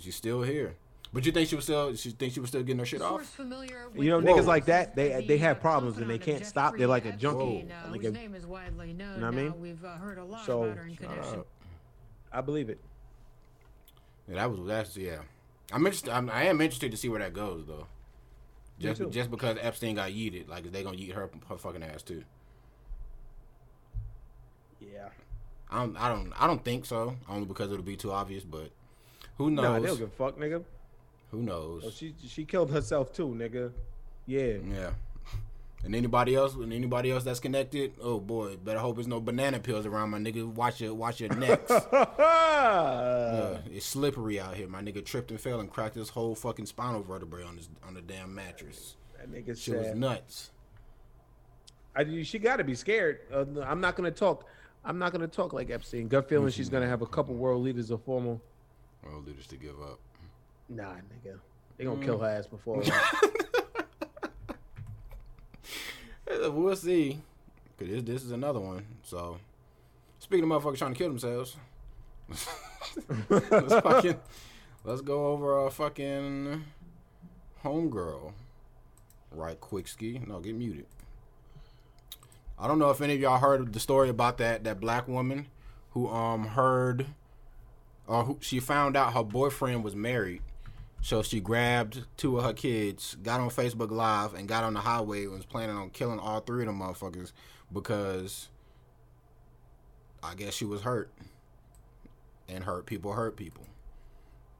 [0.00, 0.76] she's still here.
[1.12, 1.94] But you think she was still?
[1.96, 3.24] She think she was still getting her shit off?
[3.24, 6.42] familiar You know, with niggas like that, they- they have uh, problems and they can't
[6.42, 6.76] of stop.
[6.76, 7.58] They're like a Jeffrey junkie.
[7.60, 9.20] Epstein, uh, Like a- name is widely known.
[9.20, 9.60] know what I mean?
[9.60, 11.44] We've uh, heard a lot So, about her in Shut connection.
[12.30, 12.78] I believe it.
[14.28, 15.18] Yeah, that was that's yeah.
[15.72, 16.10] I'm interested.
[16.10, 17.86] I'm, I am interested to see where that goes though.
[18.78, 22.02] Just just because Epstein got yeeted, like is they gonna yeet her her fucking ass
[22.02, 22.22] too?
[24.80, 25.08] Yeah.
[25.70, 27.16] I don't I don't I don't think so.
[27.28, 28.44] Only because it'll be too obvious.
[28.44, 28.70] But
[29.36, 29.64] who knows?
[29.64, 30.64] Nah, they don't give a fuck, nigga.
[31.30, 31.84] who knows?
[31.86, 33.72] Oh, she she killed herself too, nigga.
[34.26, 34.58] Yeah.
[34.64, 34.90] Yeah.
[35.84, 39.60] And anybody else, and anybody else that's connected, oh boy, better hope there's no banana
[39.60, 40.44] peels around my nigga.
[40.44, 41.70] Watch your watch your necks.
[42.58, 44.66] Uh, it's slippery out here.
[44.66, 47.94] My nigga tripped and fell and cracked his whole fucking spinal vertebrae on this on
[47.94, 48.96] the damn mattress.
[49.16, 50.50] that nigga Shit was nuts.
[51.96, 53.20] I, she got to be scared.
[53.32, 54.44] Uh, I'm not gonna talk.
[54.84, 56.08] I'm not gonna talk like Epstein.
[56.08, 58.42] Gut feeling she's gonna have a couple world leaders of formal.
[59.04, 59.98] World leaders to give up.
[60.68, 61.38] Nah, nigga.
[61.76, 62.82] They gonna kill her ass before.
[66.26, 67.20] We'll see.
[67.78, 68.84] Cause this, this is another one.
[69.02, 69.38] So,
[70.18, 71.56] speaking of motherfuckers trying to kill themselves,
[73.28, 74.18] let's fucking
[74.84, 76.64] let's go over a fucking
[77.64, 78.32] homegirl.
[79.30, 80.20] Right, quick ski.
[80.26, 80.86] No, get muted.
[82.58, 85.46] I don't know if any of y'all heard the story about that that black woman
[85.90, 87.06] who um heard
[88.06, 90.42] or who she found out her boyfriend was married.
[91.00, 94.80] So she grabbed two of her kids, got on Facebook Live, and got on the
[94.80, 97.32] highway and was planning on killing all three of them motherfuckers
[97.72, 98.48] because
[100.22, 101.10] I guess she was hurt.
[102.48, 103.64] And hurt people hurt people.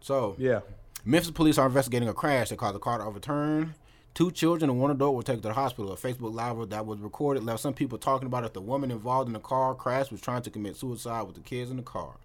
[0.01, 0.61] So yeah.
[1.05, 3.75] Memphis police are investigating a crash that caused a car to overturn.
[4.15, 5.93] Two children and one adult were taken to the hospital.
[5.93, 9.29] A Facebook Live that was recorded left some people talking about if the woman involved
[9.29, 12.17] in the car crash was trying to commit suicide with the kids in the car.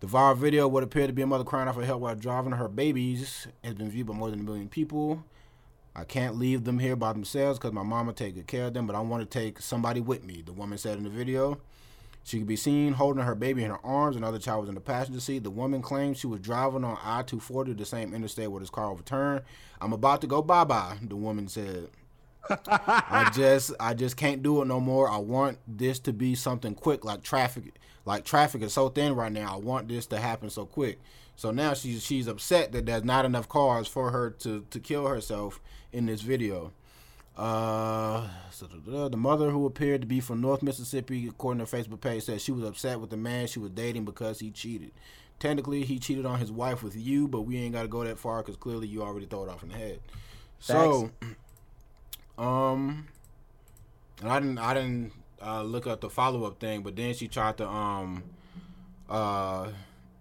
[0.00, 2.52] The viral video, what appeared to be a mother crying out for help while driving
[2.52, 5.22] her babies, has been viewed by more than a million people.
[5.94, 8.86] I can't leave them here by themselves because my mama take good care of them,
[8.86, 11.60] but I want to take somebody with me, the woman said in the video.
[12.24, 14.16] She could be seen holding her baby in her arms.
[14.16, 15.42] Another child was in the passenger seat.
[15.42, 18.90] The woman claimed she was driving on I 240, the same interstate where this car
[18.90, 19.42] overturned.
[19.82, 21.90] I'm about to go bye bye, the woman said.
[22.48, 25.08] I just I just can't do it no more.
[25.08, 29.32] I want this to be something quick like traffic like traffic is so thin right
[29.32, 29.54] now.
[29.54, 31.00] I want this to happen so quick.
[31.36, 35.06] So now she's she's upset that there's not enough cars for her to to kill
[35.06, 35.60] herself
[35.92, 36.72] in this video.
[37.36, 41.82] Uh, so the, the mother who appeared to be from North Mississippi, according to her
[41.82, 44.90] Facebook page, said she was upset with the man she was dating because he cheated.
[45.38, 48.18] Technically, he cheated on his wife with you, but we ain't got to go that
[48.18, 50.00] far because clearly you already throw it off in the head.
[50.58, 51.10] So,
[52.40, 53.06] um,
[54.20, 55.12] and I didn't, I didn't
[55.44, 58.22] uh, look up the follow up thing, but then she tried to um,
[59.08, 59.68] uh,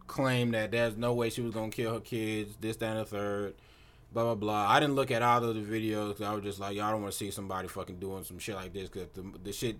[0.07, 3.05] claim that there's no way she was gonna kill her kids, this, that, and the
[3.05, 3.55] third
[4.11, 4.67] blah blah blah.
[4.67, 6.13] I didn't look at all of the videos.
[6.17, 8.55] 'cause I was just like, y'all don't want to see somebody fucking doing some shit
[8.55, 9.77] like this because the, the shit.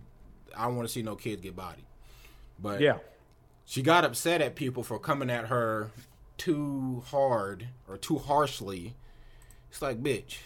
[0.55, 1.85] I don't want to see no kids get bodied.
[2.59, 2.97] But Yeah.
[3.65, 5.91] she got upset at people for coming at her
[6.37, 8.95] too hard or too harshly.
[9.71, 10.37] It's like, bitch,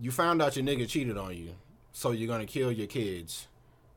[0.00, 1.54] you found out your nigga cheated on you,
[1.92, 3.48] so you're gonna kill your kids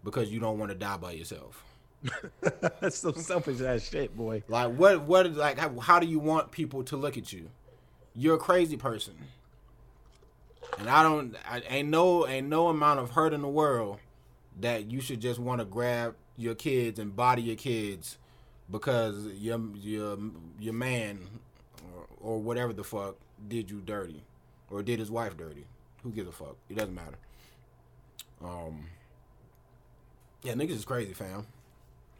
[0.03, 1.63] because you don't want to die by yourself.
[2.79, 4.43] That's some selfish ass shit, boy.
[4.47, 5.01] Like what?
[5.01, 5.57] What is like?
[5.57, 7.49] How, how do you want people to look at you?
[8.15, 9.15] You're a crazy person,
[10.77, 11.35] and I don't.
[11.49, 13.99] I, ain't no ain't no amount of hurt in the world
[14.59, 18.17] that you should just want to grab your kids and body your kids
[18.71, 20.17] because your your
[20.57, 21.19] your man
[21.95, 23.15] or, or whatever the fuck
[23.47, 24.23] did you dirty
[24.69, 25.65] or did his wife dirty.
[26.03, 26.55] Who gives a fuck?
[26.69, 27.17] It doesn't matter.
[28.43, 28.85] Um.
[30.43, 31.45] Yeah, niggas is crazy, fam.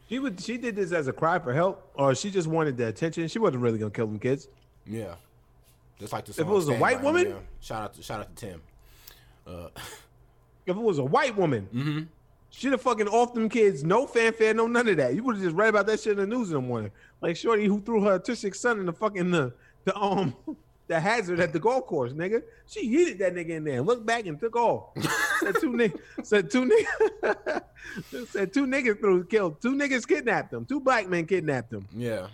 [0.09, 0.39] She would.
[0.41, 3.27] She did this as a cry for help, or she just wanted the attention.
[3.27, 4.47] She wasn't really gonna kill them kids.
[4.86, 5.15] Yeah.
[5.99, 7.36] Just like the If it was a white Me, woman?
[7.61, 8.61] shout out to shout out to Tim.
[9.47, 9.67] Uh,
[10.65, 11.99] If it was a white woman, Mm-hmm.
[12.51, 15.13] She'd have fucking off them kids, no fanfare, no none of that.
[15.13, 16.91] You would have just read about that shit in the news in the morning.
[17.21, 19.53] Like Shorty who threw her autistic son in the fucking the
[19.86, 20.36] the um
[20.90, 22.42] the hazard at the golf course, nigga.
[22.68, 24.90] She yeeted that nigga in there, looked back and took off.
[25.40, 27.64] said two niggas, said two niggas,
[28.28, 31.88] said two niggas threw killed, two niggas kidnapped them, two black men kidnapped them.
[31.96, 32.28] Yeah.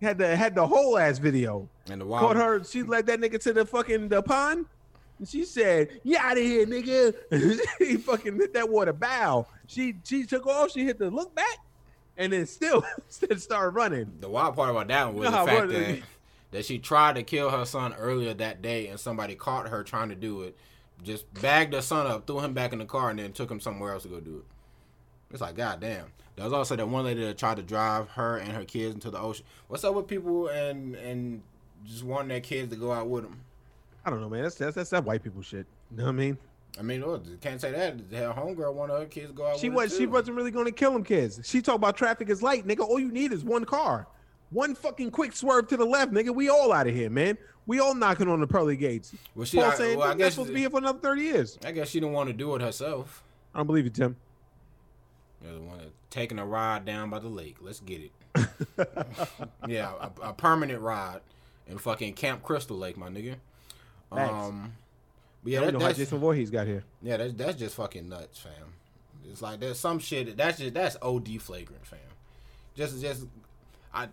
[0.00, 1.68] Had the had the whole ass video.
[1.90, 2.22] And the wild.
[2.22, 4.66] Caught her, she led that nigga to the fucking the pond.
[5.18, 7.14] And she said, "You out of here, nigga!"
[7.80, 9.48] he fucking hit that water bow.
[9.66, 10.70] She she took off.
[10.70, 11.58] She hit the look back,
[12.16, 14.12] and then still still started running.
[14.20, 16.02] the wild part about that one was You know the fact that
[16.50, 20.08] that she tried to kill her son earlier that day and somebody caught her trying
[20.08, 20.56] to do it.
[21.02, 23.60] Just bagged her son up, threw him back in the car, and then took him
[23.60, 24.44] somewhere else to go do it.
[25.30, 26.06] It's like, god damn.
[26.34, 29.10] There was also that one lady that tried to drive her and her kids into
[29.10, 29.44] the ocean.
[29.66, 31.42] What's up with people and and
[31.84, 33.40] just wanting their kids to go out with them?
[34.04, 34.44] I don't know, man.
[34.44, 35.66] That's that's that's that white people shit.
[35.90, 36.38] You know what I mean?
[36.78, 37.94] I mean, oh, look, can't say that.
[38.12, 40.70] Her homegirl wanted her kids to go out She with was she wasn't really gonna
[40.70, 41.40] kill them kids.
[41.44, 42.80] She talked about traffic is light, nigga.
[42.80, 44.06] All you need is one car,
[44.50, 46.34] one fucking quick swerve to the left, nigga.
[46.34, 47.38] We all out of here, man.
[47.66, 49.14] We all knocking on the pearly gates.
[49.34, 51.22] Well, she, Paul I, saying well, I guess supposed to be here for another thirty
[51.22, 51.58] years.
[51.64, 53.22] I guess she didn't want to do it herself.
[53.54, 54.16] I don't believe you, Tim.
[55.42, 57.56] You're the one that taking a ride down by the lake.
[57.60, 58.12] Let's get it.
[59.68, 61.20] yeah, a, a permanent ride
[61.66, 63.36] in fucking Camp Crystal Lake, my nigga.
[64.14, 64.32] Facts.
[64.32, 64.72] Um,
[65.42, 66.84] but yeah, we that, know how Jason Voorhees got here.
[67.02, 68.52] yeah, that's that's just fucking nuts, fam.
[69.30, 71.98] It's like there's some shit that's just that's OD flagrant, fam.
[72.74, 73.26] Just just
[73.92, 74.08] I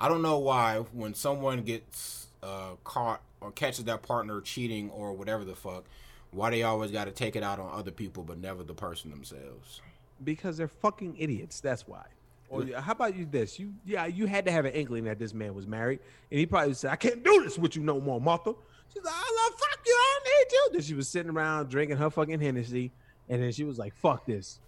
[0.00, 5.12] I don't know why when someone gets uh, caught or catches their partner cheating or
[5.12, 5.84] whatever the fuck,
[6.30, 9.10] why they always got to take it out on other people but never the person
[9.10, 9.80] themselves.
[10.22, 11.60] Because they're fucking idiots.
[11.60, 12.04] That's why.
[12.50, 13.58] Or how about you this?
[13.58, 16.00] You yeah, you had to have an inkling that this man was married,
[16.30, 18.54] and he probably said, "I can't do this with you no more, Martha."
[18.92, 19.92] She's like, "I love fuck you.
[19.92, 22.90] I don't need you." Then she was sitting around drinking her fucking Hennessy,
[23.28, 24.60] and then she was like, "Fuck this.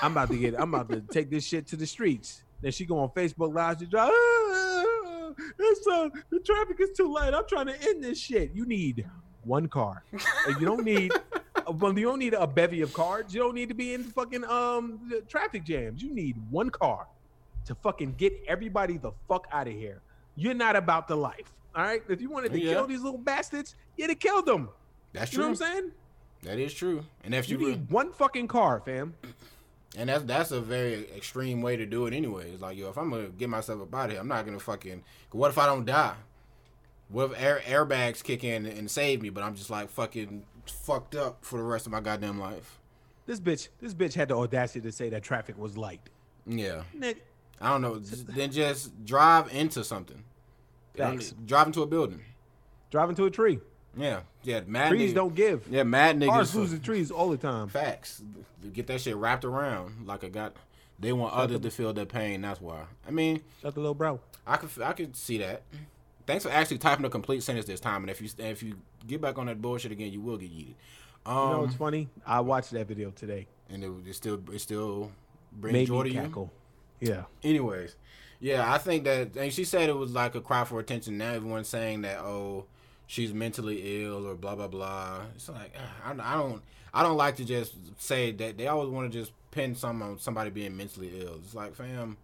[0.00, 0.54] I'm about to get.
[0.54, 3.78] I'm about to take this shit to the streets." Then she go on Facebook Live.
[3.80, 4.10] She drive.
[4.12, 7.34] Ah, it's, uh, the traffic is too light.
[7.34, 8.52] I'm trying to end this shit.
[8.54, 9.06] You need
[9.44, 10.04] one car.
[10.60, 11.12] You don't need.
[11.66, 13.32] Well, you don't need a bevy of cars.
[13.34, 16.02] You don't need to be in fucking um traffic jams.
[16.02, 17.06] You need one car
[17.66, 20.00] to fucking get everybody the fuck out of here.
[20.36, 21.50] You're not about the life.
[21.74, 22.02] All right.
[22.08, 22.74] If you wanted to Yeah.
[22.74, 24.68] kill these little bastards, you'd have killed them.
[25.14, 25.44] That's You true.
[25.46, 25.92] know what I'm saying?
[26.42, 27.04] That is true.
[27.22, 29.14] And if You you, need one fucking car, fam.
[29.96, 32.50] And that's that's a very extreme way to do it anyway.
[32.50, 34.58] It's like yo, if I'm gonna get myself up out of here, I'm not gonna
[34.60, 35.02] fucking.
[35.32, 36.14] What if I don't die?
[37.08, 41.14] What if air, airbags kick in and save me, but I'm just like fucking fucked
[41.14, 42.78] up for the rest of my goddamn life?
[43.26, 46.00] This bitch, this bitch had the audacity to say that traffic was light.
[46.46, 47.24] Yeah, Nick,
[47.60, 47.98] I don't know.
[47.98, 50.24] Then just drive into something.
[50.96, 51.34] Facts.
[51.44, 52.20] Drive into a building.
[52.90, 53.58] driving to a tree.
[53.96, 54.60] Yeah, yeah.
[54.66, 55.66] Mad Trees niggas- don't give.
[55.68, 56.28] Yeah, mad niggas.
[56.28, 57.68] Cars losing trees all the time.
[57.68, 58.22] Facts.
[58.72, 60.54] Get that shit wrapped around like I got.
[60.98, 62.40] They want others to feel their pain.
[62.42, 62.84] That's why.
[63.06, 64.20] I mean, Shut the little bro.
[64.46, 65.62] I could I could see that.
[66.26, 68.02] Thanks for actually typing a complete sentence this time.
[68.02, 68.76] And if you if you
[69.06, 70.74] get back on that bullshit again, you will get yeeted.
[71.26, 72.08] Um, You know what's funny?
[72.26, 73.46] I watched that video today.
[73.70, 75.10] and it, it still it still
[75.52, 76.20] brings Made joy to you.
[76.20, 76.52] cackle.
[77.00, 77.24] Yeah.
[77.42, 77.96] Anyways,
[78.40, 81.18] yeah, I think that and she said it was like a cry for attention.
[81.18, 82.66] Now everyone's saying that oh,
[83.06, 85.22] she's mentally ill or blah blah blah.
[85.34, 88.58] It's like ah, I, don't I don't like to just say that.
[88.58, 91.36] They always want to just pin some on somebody being mentally ill.
[91.44, 92.16] It's like fam.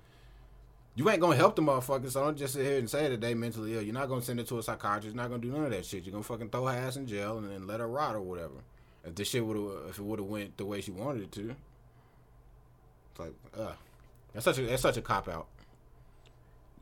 [0.97, 3.35] You ain't gonna help the motherfuckers, so don't just sit here and say that they
[3.35, 3.83] mentally ill.
[3.83, 5.15] You're not gonna send it to a psychiatrist.
[5.15, 6.05] You're not gonna do none of that shit.
[6.05, 8.55] You're gonna fucking throw her ass in jail and then let her rot or whatever.
[9.05, 11.55] If the shit would if it would have went the way she wanted it to.
[13.11, 13.73] It's like, uh,
[14.33, 15.47] that's such a that's such a cop out.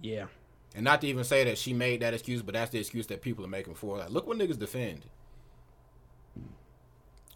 [0.01, 0.27] Yeah.
[0.75, 3.23] And not to even say that she made that excuse, but that's the excuse that
[3.23, 3.99] people are making for.
[3.99, 5.03] Like, look what niggas defend.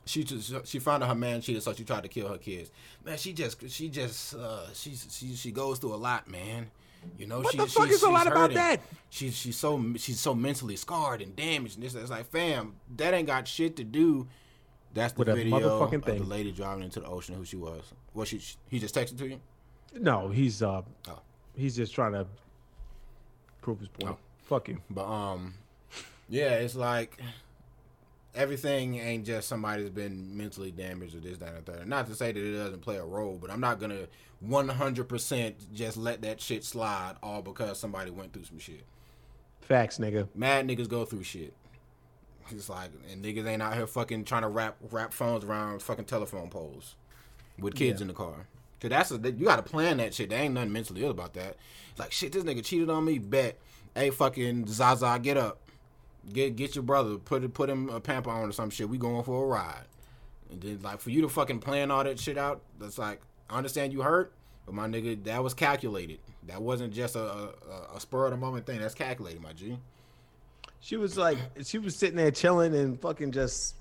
[0.04, 2.70] She just she found out her man cheated, so she tried to kill her kids.
[3.04, 6.70] Man, she just she just uh she she she goes through a lot, man.
[7.18, 8.80] You know, What she, the fuck she- is a lot she's about that?
[9.10, 11.76] She's she's so she's so mentally scarred and damaged.
[11.76, 14.26] And this it's like, fam, that ain't got shit to do.
[14.92, 17.36] That's the With video motherfucking of the lady driving into the ocean.
[17.36, 17.82] Who she was?
[18.12, 19.40] What she he just texted to you?
[19.94, 21.20] No, he's uh Oh.
[21.56, 22.26] he's just trying to
[23.62, 24.12] prove his point.
[24.14, 24.18] Oh.
[24.44, 24.78] Fuck you.
[24.90, 25.54] But um,
[26.28, 27.18] yeah, it's like
[28.34, 31.88] everything ain't just somebody's been mentally damaged or this, that, and the third.
[31.88, 34.06] Not to say that it doesn't play a role, but I'm not gonna
[34.46, 38.84] 100% just let that shit slide all because somebody went through some shit.
[39.60, 40.28] Facts, nigga.
[40.34, 41.54] Mad niggas go through shit.
[42.50, 46.06] It's like, and niggas ain't out here fucking trying to wrap wrap phones around fucking
[46.06, 46.96] telephone poles
[47.58, 48.04] with kids Yeah.
[48.04, 48.46] in the car.
[48.82, 50.30] Cause that's a, you got to plan that shit.
[50.30, 51.56] There ain't nothing mentally ill about that.
[51.92, 52.32] It's like shit.
[52.32, 53.18] This nigga cheated on me.
[53.20, 53.56] Bet.
[53.94, 55.60] Hey, fucking Zaza, get up.
[56.32, 57.16] Get get your brother.
[57.16, 58.88] Put put him a pamper on or some shit.
[58.88, 59.84] We going for a ride.
[60.50, 63.56] And then like for you to fucking plan all that shit out, that's like I
[63.56, 64.32] understand you hurt,
[64.66, 66.18] but my nigga, that was calculated.
[66.48, 67.50] That wasn't just a, a,
[67.94, 68.80] a spur of the moment thing.
[68.80, 69.78] That's calculated, my G.
[70.80, 73.76] She was like, she was sitting there chilling and fucking just.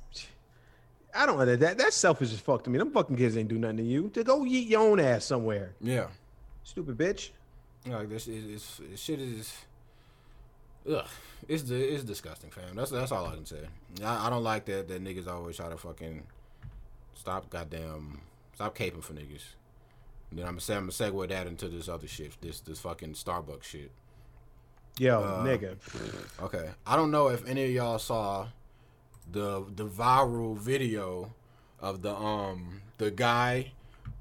[1.16, 2.78] I don't know that that that's selfish as fuck to me.
[2.78, 4.10] Them fucking kids ain't do nothing to you.
[4.14, 6.08] To go eat your own ass somewhere, Yeah.
[6.64, 7.32] stupid bitch.
[7.86, 9.54] Like this is is- this shit is.
[10.90, 11.06] Ugh,
[11.48, 12.76] it's it's disgusting, fam.
[12.76, 13.68] That's that's all I can say.
[14.04, 16.24] I, I don't like that that niggas always try to fucking
[17.14, 18.20] stop goddamn
[18.56, 19.44] stop caping for niggas.
[20.32, 22.80] And then I'm gonna say I'm gonna segue that into this other shit, this this
[22.80, 23.92] fucking Starbucks shit.
[24.98, 25.76] Yo, Uh, nigga.
[26.42, 28.48] Okay, I don't know if any of y'all saw
[29.32, 31.34] the the viral video
[31.80, 33.72] of the um the guy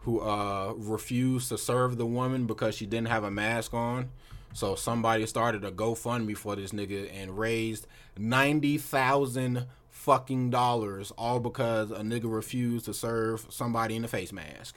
[0.01, 4.11] who uh refused to serve the woman because she didn't have a mask on.
[4.53, 7.87] So somebody started a GoFundMe for this nigga and raised
[8.19, 14.33] ninety thousand fucking dollars all because a nigga refused to serve somebody in a face
[14.33, 14.77] mask.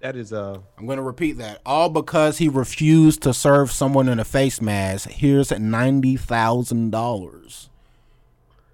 [0.00, 1.60] That is uh I'm gonna repeat that.
[1.66, 5.10] All because he refused to serve someone in a face mask.
[5.10, 7.68] Here's ninety thousand dollars.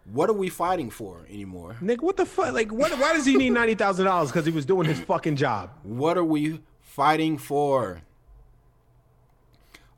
[0.04, 1.76] What are we fighting for anymore?
[1.82, 2.02] nigga.
[2.02, 2.54] What the fuck?
[2.54, 2.92] Like, what?
[2.98, 4.28] Why does he need ninety thousand dollars?
[4.30, 5.70] Because he was doing his fucking job.
[5.82, 8.02] What are we fighting for?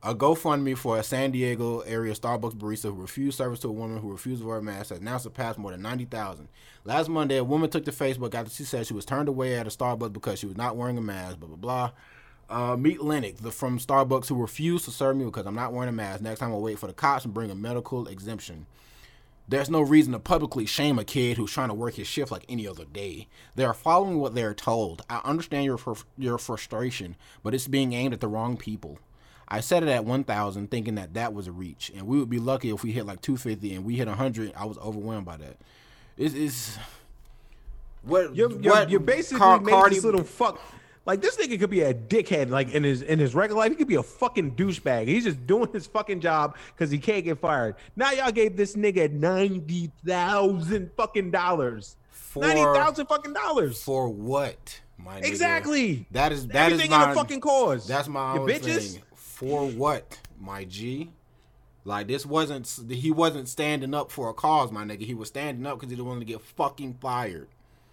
[0.00, 3.98] A GoFundMe for a San Diego area Starbucks barista who refused service to a woman
[3.98, 6.48] who refused to wear a mask has now surpassed more than 90,000.
[6.84, 9.66] Last Monday, a woman took to Facebook after she said she was turned away at
[9.66, 11.90] a Starbucks because she was not wearing a mask, blah, blah, blah.
[12.48, 15.88] Uh, meet Lennox the, from Starbucks who refused to serve me because I'm not wearing
[15.88, 16.20] a mask.
[16.20, 18.66] Next time I'll wait for the cops and bring a medical exemption.
[19.48, 22.44] There's no reason to publicly shame a kid who's trying to work his shift like
[22.48, 23.26] any other day.
[23.56, 25.02] They are following what they are told.
[25.10, 25.80] I understand your
[26.16, 29.00] your frustration, but it's being aimed at the wrong people.
[29.50, 32.38] I set it at 1,000, thinking that that was a reach, and we would be
[32.38, 34.52] lucky if we hit like 250, and we hit 100.
[34.54, 35.56] I was overwhelmed by that.
[36.18, 36.78] It's, it's
[38.02, 40.60] what You're, you're, what you're basically Car- Cardi- this little fuck.
[41.06, 42.50] Like this nigga could be a dickhead.
[42.50, 45.06] Like in his in his regular life, he could be a fucking douchebag.
[45.08, 47.76] He's just doing his fucking job because he can't get fired.
[47.96, 51.96] Now y'all gave this nigga ninety thousand fucking dollars.
[52.10, 53.82] For- Ninety thousand fucking dollars.
[53.82, 55.24] for what, my nigga?
[55.28, 56.06] Exactly.
[56.10, 57.86] That is that is Everything my in a fucking cause.
[57.88, 58.92] That's my You own bitches.
[58.92, 59.02] thing.
[59.38, 61.12] For what, my G?
[61.84, 65.02] Like this wasn't he wasn't standing up for a cause, my nigga.
[65.02, 67.46] He was standing up because he didn't want to get fucking fired.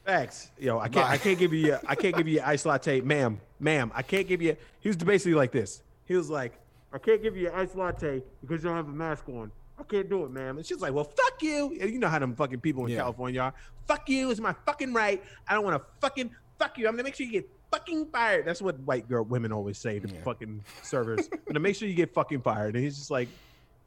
[0.03, 0.49] Facts.
[0.57, 1.07] Yo, I can't.
[1.07, 1.77] I can't give you.
[1.87, 3.91] I can't give you an ice latte, ma'am, ma'am.
[3.93, 4.57] I can't give you.
[4.79, 5.83] He was basically like this.
[6.05, 6.59] He was like,
[6.91, 9.51] I can't give you an ice latte because you don't have a mask on.
[9.77, 10.57] I can't do it, ma'am.
[10.57, 11.77] And she's like, Well, fuck you.
[11.79, 13.01] And you know how them fucking people in Yeah.
[13.01, 13.53] California are.
[13.87, 14.31] Fuck you.
[14.31, 15.23] It's my fucking right.
[15.47, 16.87] I don't want to fucking fuck you.
[16.87, 18.45] I'm gonna make sure you get fucking fired.
[18.45, 20.21] That's what white girl women always say to Yeah.
[20.23, 21.28] fucking servers.
[21.47, 22.76] Gonna make sure you get fucking fired.
[22.76, 23.28] And he's just like,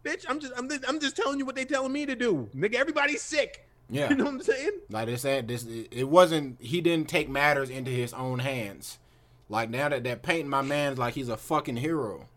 [0.05, 2.49] Bitch, I'm just, I'm, just, I'm just telling you what they telling me to do.
[2.55, 3.65] Nigga, everybody's sick.
[3.91, 4.11] Yeah.
[4.11, 4.73] You know what I'm saying?
[4.91, 6.61] Like they said, this it wasn't.
[6.61, 8.99] He didn't take matters into his own hands.
[9.49, 12.29] Like now that they're painting my man's like he's a fucking hero.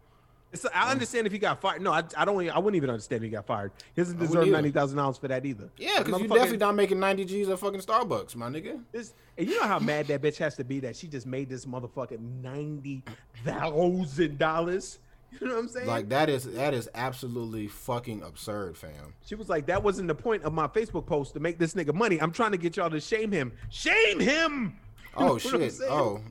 [0.54, 1.82] It's, I understand if he got fired.
[1.82, 2.50] No, I, I don't.
[2.50, 3.72] I wouldn't even understand if he got fired.
[3.96, 5.70] He doesn't deserve ninety thousand dollars for that either.
[5.78, 8.82] Yeah, because you definitely not making ninety G's at fucking Starbucks, my nigga.
[8.92, 11.48] This, and you know how mad that bitch has to be that she just made
[11.50, 13.04] this motherfucker ninety
[13.46, 15.00] thousand dollars.
[15.40, 15.88] You know what I'm saying?
[15.88, 19.14] Like that is that is absolutely fucking absurd, fam.
[19.26, 21.94] she was like, "That wasn't the point of my Facebook post to make this nigga
[21.94, 22.22] money.
[22.22, 23.54] I'm trying to get y'all to shame him.
[23.70, 24.78] Shame him."
[25.14, 25.74] Oh shit.
[25.90, 26.22] Oh,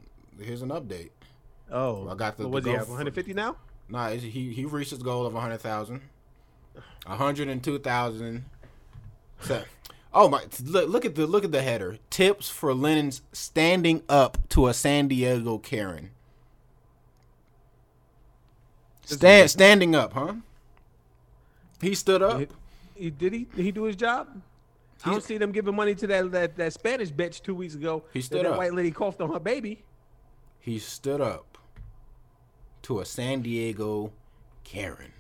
[0.40, 1.10] here's an update.
[1.70, 2.08] oh.
[2.08, 2.88] I got the- What the was he at?
[2.88, 3.56] 150 now?
[3.90, 6.00] Nah, he he reached his goal of a hundred thousand.
[7.06, 8.44] A hundred and two thousand.
[9.40, 9.62] So,
[10.14, 10.44] oh my!
[10.64, 11.98] Look, look at the look at the header.
[12.08, 16.10] Tips for Lenin's standing up to a San Diego Karen.
[19.04, 20.34] Stand standing up, huh?
[21.80, 22.38] He stood up.
[22.38, 22.46] He,
[22.94, 23.44] he- did he?
[23.56, 24.28] Did he do his job?
[25.04, 28.04] I don't see them giving money to that that, that Spanish bitch two weeks ago.
[28.12, 28.58] He stood that up.
[28.58, 29.82] white lady coughed on her baby.
[30.60, 31.49] He stood up
[32.82, 34.12] to a San Diego
[34.64, 35.12] Karen.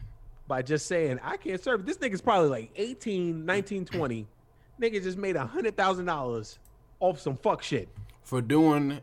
[0.48, 1.86] by just saying I can't serve.
[1.86, 4.26] This nigga's probably like 18, 19, 20.
[4.80, 6.58] Nigga just made a hundred thousand dollars
[7.00, 7.88] off some fuck shit
[8.22, 9.00] for doing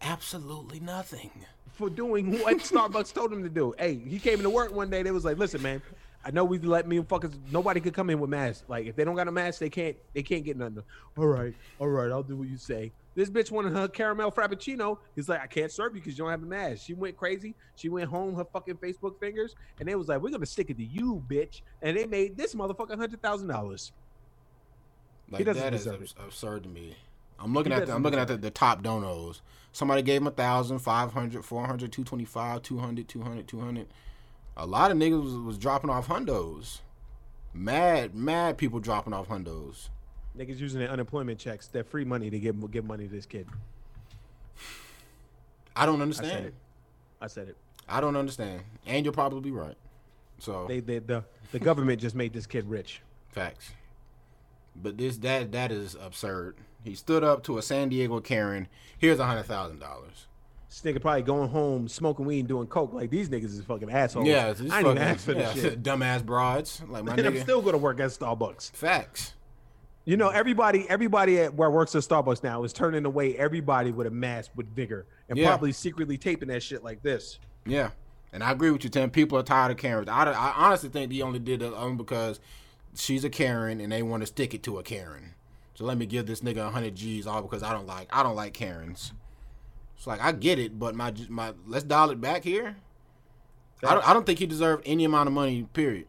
[0.00, 1.30] absolutely nothing.
[1.72, 3.74] for doing what Starbucks told him to do.
[3.78, 5.02] Hey, he came into work one day.
[5.02, 5.80] They was like, "Listen, man,
[6.24, 7.32] I know we let me fuckers.
[7.50, 8.64] Nobody could come in with masks.
[8.68, 9.96] Like, if they don't got a mask, they can't.
[10.14, 10.82] They can't get nothing.
[11.16, 14.96] All right, all right, I'll do what you say." This bitch wanted her caramel frappuccino.
[15.14, 16.86] He's like, I can't serve you because you don't have a mask.
[16.86, 17.54] She went crazy.
[17.76, 20.78] She went home, her fucking Facebook fingers, and they was like, We're gonna stick it
[20.78, 21.60] to you, bitch.
[21.82, 23.92] And they made this motherfucker hundred thousand dollars.
[25.30, 26.96] Like that is abs- absurd to me.
[27.38, 29.42] I'm looking He at the, I'm looking at the, the top donos.
[29.72, 33.20] Somebody gave him a thousand, five hundred, four hundred, two twenty five, two hundred, two
[33.20, 33.88] hundred, two hundred.
[34.56, 36.78] A lot of niggas was, was dropping off hundos.
[37.52, 39.90] Mad, mad people dropping off hundos.
[40.40, 43.46] Niggas using their unemployment checks, their free money to give give money to this kid.
[45.76, 46.30] I don't I understand.
[46.32, 46.54] said it.
[47.20, 47.56] I said it.
[47.86, 48.62] I don't understand.
[48.86, 49.76] And you're probably right.
[50.38, 53.02] So They, they the the government just made this kid rich.
[53.28, 53.72] facts.
[54.74, 56.56] But this that that is absurd.
[56.84, 58.66] He stood up to a San Diego Karen.
[58.96, 60.26] Here's a hundred thousand dollars.
[60.70, 62.94] This nigga probably going home smoking weed and doing coke.
[62.94, 64.26] Like these niggas is fucking assholes.
[64.26, 65.82] Yeah, I it's ain't fucking- even asked for yeah, this shit.
[65.82, 66.80] Dumbass broads.
[66.88, 68.70] Like my And I'm still gonna work at Starbucks.
[68.70, 69.34] Facts.
[70.10, 74.08] You know, everybody, everybody at where works at Starbucks now is turning away everybody with
[74.08, 75.46] a mask with vigor and Yeah.
[75.46, 77.38] probably secretly taping that shit like this.
[77.64, 77.90] Yeah,
[78.32, 79.10] and I agree with you, Tim.
[79.10, 80.08] People are tired of Karens.
[80.08, 82.40] I, I honestly think they only did it only because
[82.96, 85.34] she's a Karen and they want to stick it to a Karen.
[85.74, 88.34] So let me give this nigga hundred G's all because I don't like I don't
[88.34, 89.12] like Karens.
[89.96, 92.74] It's like I get it, but my my let's dial it back here.
[93.84, 95.68] I don't, I don't think he deserved any amount of money.
[95.72, 96.08] Period.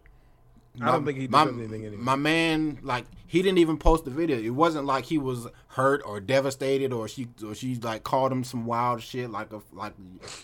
[0.80, 2.02] I don't think he my, anything anyway.
[2.02, 4.38] My man, like he didn't even post the video.
[4.38, 8.46] It wasn't like he was hurt or devastated, or she or she like called him
[8.46, 9.94] some wild shit, like a like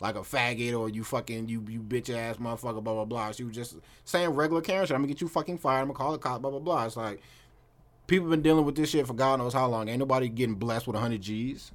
[0.01, 3.31] like a faggot or you fucking you you bitch ass motherfucker, blah blah blah.
[3.31, 4.95] She was just saying regular Karen shit.
[4.95, 5.81] I'm gonna get you fucking fired.
[5.81, 6.85] I'm gonna call the cop, blah blah blah.
[6.85, 7.21] It's like
[8.07, 9.87] people been dealing with this shit for God knows how long.
[9.87, 11.71] Ain't nobody getting blessed with hundred G's.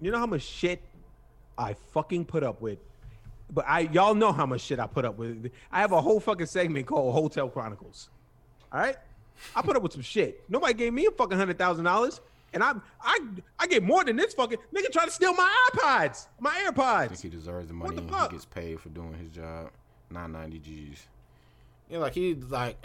[0.00, 0.82] You know how much shit
[1.56, 2.78] I fucking put up with.
[3.50, 5.50] But I y'all know how much shit I put up with.
[5.70, 8.08] I have a whole fucking segment called Hotel Chronicles.
[8.72, 8.96] All right?
[9.54, 10.42] I put up with some shit.
[10.48, 12.20] Nobody gave me a fucking hundred thousand dollars.
[12.52, 12.72] And I
[13.02, 13.18] I
[13.58, 16.76] I get more than this fucking nigga try to steal my iPods, my I think
[16.76, 17.20] AirPods.
[17.20, 19.70] he deserves the money the he gets paid for doing his job.
[20.10, 21.06] Nine ninety G's.
[21.90, 22.76] Yeah, like he like.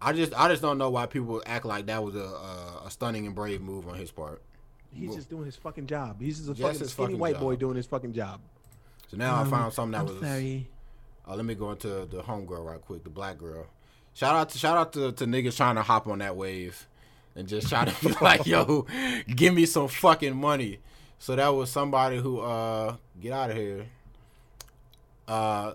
[0.00, 2.90] I just I just don't know why people act like that was a a, a
[2.90, 4.40] stunning and brave move on his part.
[4.92, 6.20] He's just doing his fucking job.
[6.20, 8.40] He's just a Just fucking skinny fucking white boy doing his fucking job.
[9.16, 10.20] So now I found something that I'm was.
[10.20, 10.68] sorry.
[11.26, 13.66] Uh, let me go into the homegirl right quick, the black girl.
[14.14, 16.86] Shout out to shout out to, to niggas trying to hop on that wave
[17.34, 18.86] and just try to be like, yo,
[19.28, 20.78] give me some fucking money.
[21.18, 23.86] So that was somebody who uh get out of here.
[25.26, 25.72] Uh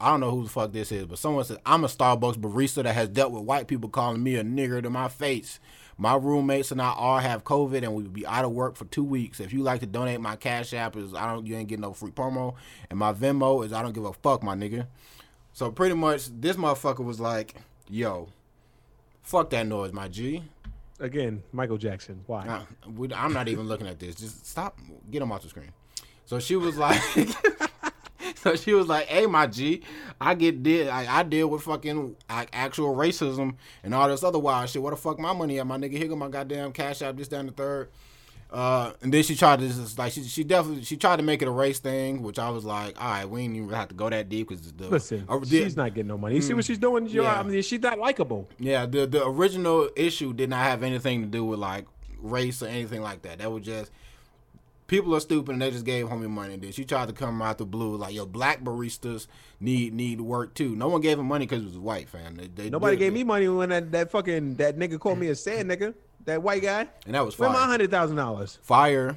[0.00, 2.82] I don't know who the fuck this is, but someone said I'm a Starbucks barista
[2.82, 5.58] that has dealt with white people calling me a nigger to my face.
[5.98, 8.84] My roommates and I all have COVID and we will be out of work for
[8.84, 9.40] two weeks.
[9.40, 11.92] If you like to donate, my cash app is I don't you ain't getting no
[11.92, 12.54] free promo,
[12.90, 14.86] and my Venmo is I don't give a fuck, my nigga.
[15.52, 17.54] So pretty much, this motherfucker was like,
[17.88, 18.28] "Yo,
[19.22, 20.42] fuck that noise, my G."
[21.00, 22.22] Again, Michael Jackson.
[22.26, 22.64] Why?
[22.94, 24.14] We, I'm not even looking at this.
[24.16, 24.78] Just stop.
[25.10, 25.72] Get him off the screen.
[26.26, 27.00] So she was like,
[28.46, 29.82] so she was like, "Hey, my G,
[30.20, 34.38] I get did I, I deal with fucking like actual racism and all this other
[34.38, 34.82] wild shit.
[34.82, 35.92] What the fuck my money at, my nigga?
[35.96, 37.16] Here go my goddamn cash app.
[37.16, 37.88] just down the third.
[38.48, 41.42] Uh, and then she tried to just like she she definitely she tried to make
[41.42, 43.94] it a race thing, which I was like, all right, we ain't even have to
[43.94, 46.36] go that deep because the Listen, uh, the- she's not getting no money.
[46.36, 47.06] You see what she's doing?
[47.08, 47.40] Yeah.
[47.40, 48.48] I mean, she's not likable.
[48.60, 51.86] Yeah, the the original issue did not have anything to do with like
[52.20, 53.38] race or anything like that.
[53.38, 53.90] That was just
[54.86, 56.54] people are stupid and they just gave homie money.
[56.54, 59.26] And then she tried to come out the blue like, yo, black baristas
[59.60, 60.74] need need work too.
[60.76, 62.36] No one gave him money because it was white, fam.
[62.36, 65.34] They, they Nobody gave me money when that, that fucking that nigga called me a
[65.34, 65.94] sad nigga.
[66.24, 66.88] That white guy.
[67.04, 67.48] and that was fire.
[67.48, 68.58] Where my hundred thousand dollars?
[68.62, 69.16] Fire.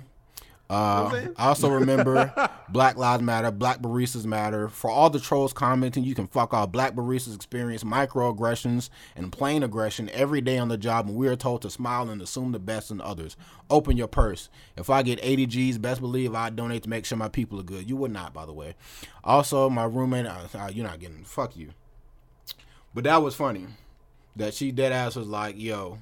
[0.69, 1.33] Uh, I'm saying?
[1.37, 2.31] I also remember
[2.71, 4.69] Black Lives Matter, Black Baristas Matter.
[4.69, 6.71] For all the trolls commenting, you can fuck off.
[6.71, 11.35] Black baristas experience microaggressions and plain aggression every day on the job, and we are
[11.35, 13.35] told to smile and assume the best in others.
[13.69, 14.49] Open your purse.
[14.77, 17.63] If I get 80 G's, best believe I donate to make sure my people are
[17.63, 17.89] good.
[17.89, 18.75] You would not, by the way.
[19.23, 21.69] Also, my roommate, uh, uh, you're not getting, fuck you.
[22.93, 23.65] But that was funny.
[24.35, 25.99] That she dead ass was like, yo,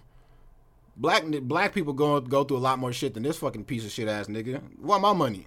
[0.99, 3.91] Black black people go go through a lot more shit than this fucking piece of
[3.91, 4.61] shit ass nigga.
[4.79, 5.45] Want my money?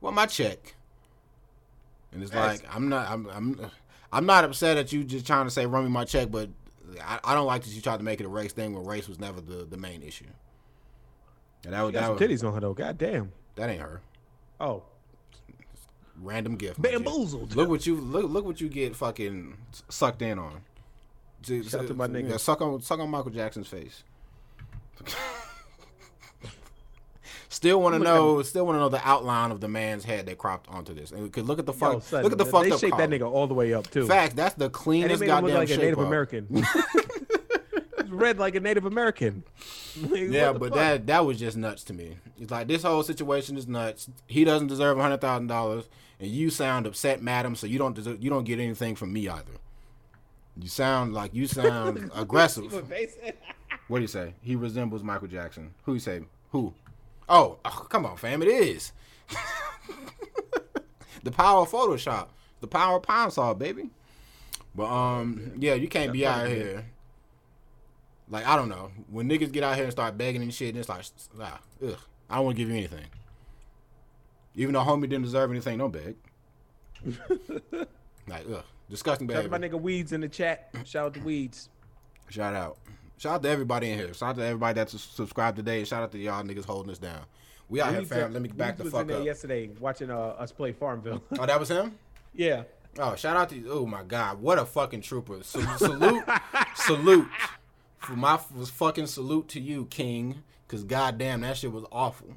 [0.00, 0.74] Want my check?
[2.12, 2.62] And it's Yes.
[2.62, 3.70] like I'm not I'm I'm
[4.12, 6.48] I'm not upset at you just trying to say run me my check, but
[7.02, 9.08] I, I don't like that you tried to make it a race thing when race
[9.08, 10.26] was never the, the main issue.
[11.64, 12.74] And that was that, was, titties on her though.
[12.74, 13.32] God damn.
[13.56, 14.00] that ain't her.
[14.60, 14.84] Oh,
[16.22, 16.80] Random gift.
[16.80, 17.54] bamboozled.
[17.56, 19.56] Look what you look look what you get fucking
[19.88, 20.62] sucked in on.
[21.42, 22.30] Shout to my nigga.
[22.30, 24.04] Yeah, suck on suck on Michael Jackson's face.
[27.56, 28.42] still want to know.
[28.42, 31.10] Still want to know the outline of the man's head they cropped onto this.
[31.10, 31.94] And we could look at the fuck.
[31.94, 32.80] Yo, son, look at the they fucked up.
[32.80, 34.06] shaped that nigga all the way up too.
[34.06, 34.34] Facts.
[34.34, 36.06] That's the and they cleanest made him look goddamn like a Native up.
[36.06, 36.46] American.
[37.98, 39.42] It's red like a Native American.
[40.10, 40.74] Like, Yeah, but fuck?
[40.74, 42.18] that that was just nuts to me.
[42.38, 44.10] It's like this whole situation is nuts.
[44.26, 45.88] He doesn't deserve a hundred thousand dollars,
[46.20, 47.56] and you sound upset, madam.
[47.56, 49.52] So you don't deserve, you don't get anything from me either.
[50.60, 52.70] You sound like you sound aggressive.
[53.88, 54.34] What do you say?
[54.42, 55.72] He resembles Michael Jackson.
[55.84, 56.20] Who you say?
[56.50, 56.74] Who?
[57.28, 58.42] Oh, oh, come on, fam.
[58.42, 58.92] It is.
[61.22, 62.28] the power of Photoshop.
[62.60, 63.90] The power of Pine Sol, baby.
[64.74, 66.84] But um, yeah, you can't be out here.
[68.28, 70.70] Like I don't know when niggas get out here and start begging and shit.
[70.70, 71.04] And it's like,
[71.40, 71.96] ah, ugh,
[72.28, 73.06] I don't want to give you anything.
[74.54, 76.16] Even though homie didn't deserve anything, don't beg.
[78.28, 80.70] like ugh, disgusting Shout out to my nigga Weeds in the chat.
[80.84, 81.68] Shout out to Weeds.
[82.28, 82.78] Shout out,
[83.16, 84.14] shout out to everybody in here.
[84.14, 85.84] Shout out to everybody that's subscribed today.
[85.84, 87.20] Shout out to y'all niggas holding us down.
[87.68, 88.32] We out here, Weeds, fam.
[88.32, 89.24] Let me back the was fuck in there up.
[89.24, 91.22] yesterday watching uh, us play Farmville.
[91.38, 91.98] Oh, that was him.
[92.34, 92.62] yeah.
[92.98, 93.70] Oh, shout out to you.
[93.70, 95.42] Oh my God, what a fucking trooper!
[95.42, 96.24] Salute, salute,
[96.74, 97.28] salute.
[97.98, 100.42] For my was fucking salute to you, King.
[100.68, 102.34] Cause goddamn, that shit was awful.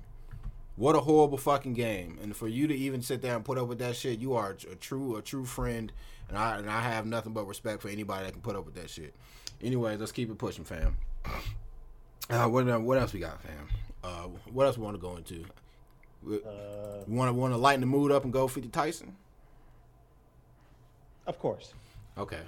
[0.76, 2.18] What a horrible fucking game.
[2.22, 4.56] And for you to even sit there and put up with that shit, you are
[4.72, 5.91] a true a true friend.
[6.27, 8.76] And I and I have nothing but respect for anybody that can put up with
[8.76, 9.14] that shit.
[9.61, 10.98] Anyways, let's keep it pushing, fam.
[12.30, 13.68] Uh, what what else we got, fam?
[14.03, 15.44] Uh, what else we want to go into?
[16.23, 19.15] We Uh, want to want to lighten the mood up and go 50 Tyson.
[21.27, 21.73] of course.
[22.18, 22.41] Okay.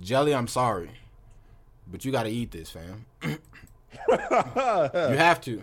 [0.00, 0.90] Jelly, I'm sorry.
[1.90, 3.06] But you got to eat this, fam.
[3.22, 3.38] you
[4.08, 5.62] have to.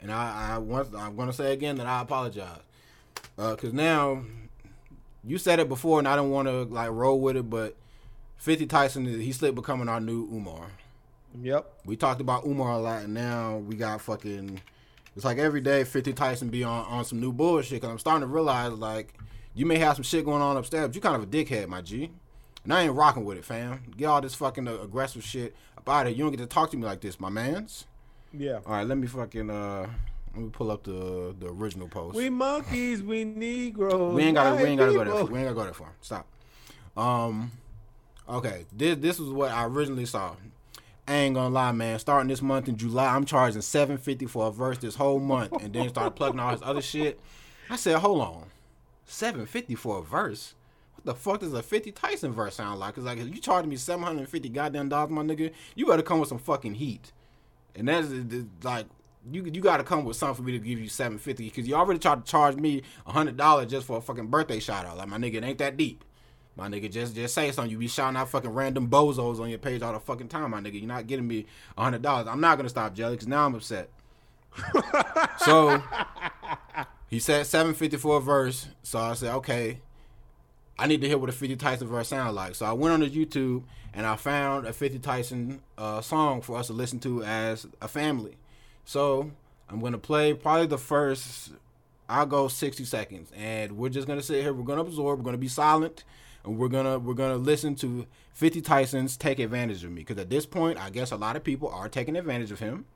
[0.00, 2.60] And I, I want, I'm going to say again that I apologize.
[3.36, 4.22] Because now,
[5.24, 7.76] you said it before and I don't want to like roll with it, but
[8.38, 10.70] 50 Tyson, he slipped becoming our new Umar.
[11.40, 11.80] Yep.
[11.84, 14.60] We talked about Umar a lot, and now we got fucking.
[15.14, 17.82] It's like every day 50 Tyson be on, on some new bullshit.
[17.82, 19.14] Cause I'm starting to realize like
[19.54, 21.82] you may have some shit going on upstairs, but you kind of a dickhead, my
[21.82, 22.10] G.
[22.62, 23.82] And I ain't rocking with it, fam.
[23.96, 26.16] Get all this fucking uh, aggressive shit about it.
[26.16, 27.86] You don't get to talk to me like this, my mans.
[28.32, 28.60] Yeah.
[28.64, 29.88] All right, let me fucking uh,
[30.34, 32.14] let me pull up the the original post.
[32.14, 34.14] We monkeys, we Negroes.
[34.14, 35.24] We ain't gotta we ain't gotta go there.
[35.24, 35.92] We ain't gotta go that far.
[36.00, 36.26] Stop.
[36.96, 37.50] Um
[38.28, 38.66] okay.
[38.72, 40.36] This this was what I originally saw.
[41.06, 41.98] I ain't gonna lie, man.
[41.98, 45.52] Starting this month in July, I'm charging seven fifty for a verse this whole month,
[45.62, 47.18] and then start plugging all this other shit.
[47.70, 48.44] I said, hold on,
[49.06, 50.54] seven fifty for a verse.
[50.94, 52.94] What the fuck does a fifty Tyson verse sound like?
[52.96, 56.02] Cause like, you charging me seven hundred and fifty goddamn dollars, my nigga, you better
[56.02, 57.12] come with some fucking heat.
[57.74, 58.08] And that's
[58.62, 58.86] like,
[59.30, 61.68] you you got to come with something for me to give you seven fifty because
[61.68, 64.98] you already tried to charge me hundred dollars just for a fucking birthday shout out.
[64.98, 66.04] Like my nigga, it ain't that deep.
[66.58, 67.70] My nigga, just just say something.
[67.70, 70.60] You be shouting out fucking random bozos on your page all the fucking time, my
[70.60, 70.74] nigga.
[70.74, 72.26] You're not getting me a hundred dollars.
[72.26, 73.88] I'm not gonna stop, Jelly, because now I'm upset.
[75.38, 75.80] so
[77.08, 78.66] he said 754 verse.
[78.82, 79.78] So I said, okay,
[80.76, 82.56] I need to hear what a 50 Tyson verse sound like.
[82.56, 83.62] So I went on to YouTube
[83.94, 87.86] and I found a 50 Tyson uh, song for us to listen to as a
[87.86, 88.36] family.
[88.84, 89.30] So
[89.68, 91.52] I'm gonna play probably the first.
[92.08, 94.52] I'll go 60 seconds, and we're just gonna sit here.
[94.52, 95.20] We're gonna absorb.
[95.20, 96.04] We're gonna be silent,
[96.44, 100.02] and we're gonna we're gonna listen to 50 Tyson's take advantage of me.
[100.02, 102.86] Because at this point, I guess a lot of people are taking advantage of him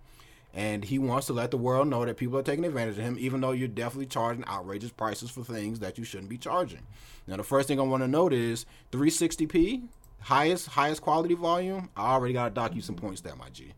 [0.54, 3.16] and he wants to let the world know that people are taking advantage of him,
[3.18, 6.82] even though you're definitely charging outrageous prices for things that you shouldn't be charging.
[7.26, 9.84] Now, the first thing I want to note is 360p,
[10.20, 11.88] highest highest quality volume.
[11.96, 13.72] I already got to dock you some points there, my G.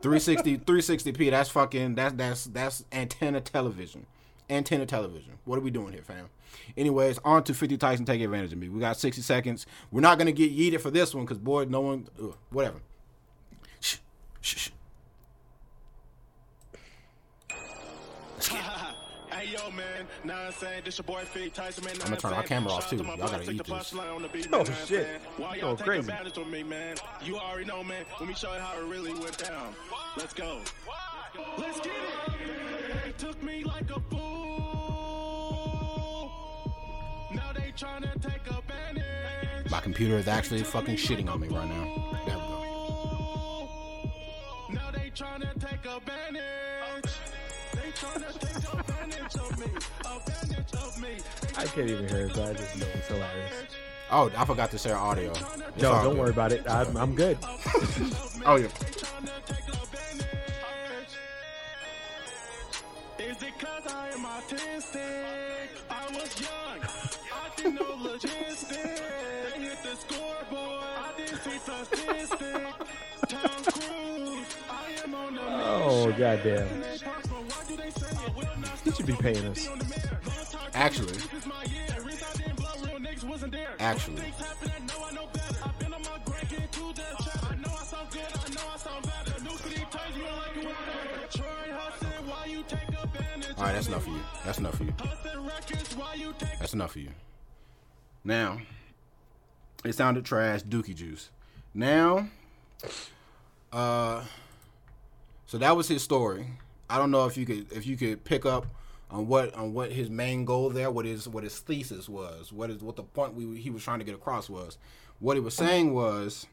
[0.00, 1.30] 360 360p.
[1.30, 4.06] That's fucking that's that's that's antenna television.
[4.50, 5.34] Antenna television.
[5.44, 6.28] What are we doing here, fam?
[6.76, 8.68] Anyways, on to 50 Tyson take advantage of me.
[8.68, 9.66] We got 60 seconds.
[9.90, 12.08] We're not gonna get yeeted for this one because boy, no one.
[12.20, 12.80] Ugh, whatever.
[13.80, 13.96] Shh,
[14.40, 14.70] shh, shh.
[19.30, 21.94] Hey yo man, now I'm saying this your boy Fig Tyson man.
[22.04, 22.96] I'ma turn our camera off, too.
[22.96, 23.94] Y'all gotta eat this.
[24.52, 25.20] Oh, shit.
[25.36, 26.00] Why You y'all going take crazy.
[26.00, 26.96] advantage of me, man?
[27.22, 28.04] You already know, man.
[28.18, 29.76] Let me show you how it really went down.
[30.16, 30.58] Let's go.
[31.56, 32.87] Let's get it.
[33.18, 34.30] They took me like a fool.
[37.32, 39.70] Now they tryna take advantage.
[39.70, 41.84] My computer is actually fucking shitting on me right now.
[42.26, 43.68] There we go.
[44.70, 47.10] Now they tryna take advantage.
[47.74, 49.66] They tryna take advantage of me.
[50.06, 51.18] Advantage of me.
[51.56, 53.52] I can't even hear it, but I just know it's hilarious.
[54.12, 55.32] Oh, I forgot to share audio.
[55.32, 55.40] It's
[55.82, 56.18] No, don't good.
[56.18, 56.70] worry about it.
[56.70, 57.36] I'm, I'm good.
[58.46, 58.68] Oh yeah.
[64.38, 65.68] Autistic?
[65.90, 66.80] I was young.
[67.32, 68.62] I didn't know logistics.
[68.68, 70.84] They hit the scoreboard.
[70.84, 72.62] I didn't see statistic.
[73.28, 74.56] Tom Cruise.
[74.70, 74.72] I
[75.04, 76.80] am on the Oh, goddamn.
[76.80, 77.08] mission.
[77.08, 79.68] Why do they say it will not He should be paying us.
[80.74, 81.46] Actually, This
[93.58, 93.72] all right.
[93.72, 94.20] That's enough for you.
[94.44, 94.94] That's enough for you.
[96.58, 97.10] That's enough for you.
[98.24, 98.60] Now,
[99.84, 100.62] it sounded trash.
[100.62, 101.30] Dookie juice.
[101.74, 102.28] Now,
[103.72, 104.24] uh,
[105.46, 106.46] so that was his story.
[106.88, 108.66] I don't know if you could if you could pick up
[109.10, 112.70] on what on what his main goal there, what his what his thesis was, what
[112.70, 114.78] is what the point we, he was trying to get across was.
[115.20, 116.46] What he was saying was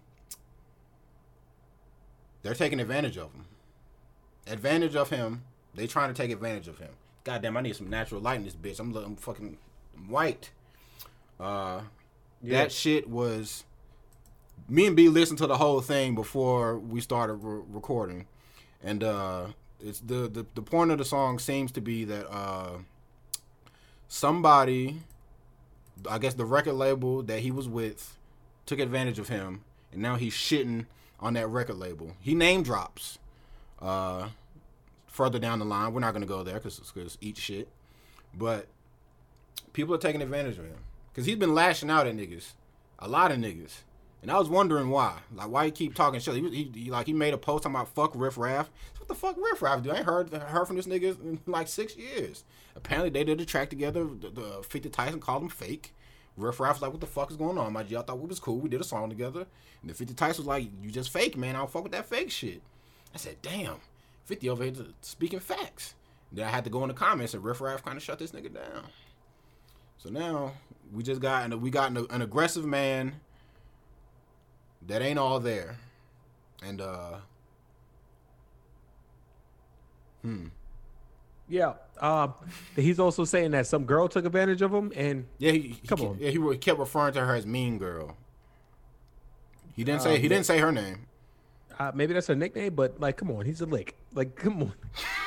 [2.42, 3.46] they're taking advantage of him.
[4.48, 5.44] Advantage of him.
[5.76, 6.90] They trying to take advantage of him.
[7.24, 8.80] Goddamn, I need some natural light in this bitch.
[8.80, 9.58] I'm, I'm fucking
[10.08, 10.52] white.
[11.40, 11.82] Uh,
[12.42, 12.60] Yeah.
[12.64, 13.64] that shit was.
[14.70, 18.26] Me and B listened to the whole thing before we started re- recording,
[18.84, 19.48] and uh,
[19.80, 22.78] it's the, the the point of the song seems to be that uh,
[24.08, 25.02] somebody,
[26.10, 28.18] I guess the record label that he was with,
[28.66, 30.86] took advantage of him, and now he's shitting
[31.20, 32.14] on that record label.
[32.22, 33.20] He name drops.
[33.82, 34.30] Uh,
[35.16, 37.70] further down the line, we're not gonna go there because because eat shit,
[38.34, 38.68] but
[39.74, 40.78] people are taking advantage of him
[41.12, 42.52] because he's been lashing out at niggas,
[43.00, 43.84] a lot of niggas,
[44.22, 45.20] and I was wondering why.
[45.34, 46.36] Like why he keep talking shit.
[46.36, 48.70] He, he, he like he made a post talking about fuck Riff Raff.
[48.98, 49.92] What the fuck Riff Raff do?
[49.92, 52.44] I ain't heard heard from this nigga in like six years.
[52.76, 54.04] Apparently they did a track together.
[54.04, 55.94] The, the 50 Tyson called him fake.
[56.38, 57.96] Riff Raff was like, what the fuck is going on, my G?
[57.96, 58.58] I thought we was cool.
[58.58, 59.46] We did a song together.
[59.82, 61.56] And the 50 Tyson was like, you just fake, man.
[61.56, 62.62] I don't fuck with that fake shit.
[63.14, 63.76] I said, damn.
[64.26, 65.94] 50 over here speaking facts.
[66.32, 68.32] Then I had to go in the comments and Riff Raff kind of shut this
[68.32, 68.84] nigga down.
[69.98, 70.54] So now
[70.94, 73.14] we just got an, we got an, an aggressive man
[74.88, 75.78] that ain't all there,
[76.64, 77.16] and uh,
[80.22, 80.48] hmm,
[81.50, 81.74] Yeah.
[82.00, 82.28] Uh,
[82.76, 85.98] he's also saying that some girl took advantage of him, and yeah, he, he Come
[85.98, 86.18] ke- on.
[86.20, 88.16] yeah, he kept referring to her as Mean Girl.
[89.76, 91.08] He didn't say Um, he didn't say her name.
[91.80, 92.76] Uh, maybe that's her nickname.
[92.76, 93.96] But like, come on, he's a lick.
[94.14, 94.74] Like, come on,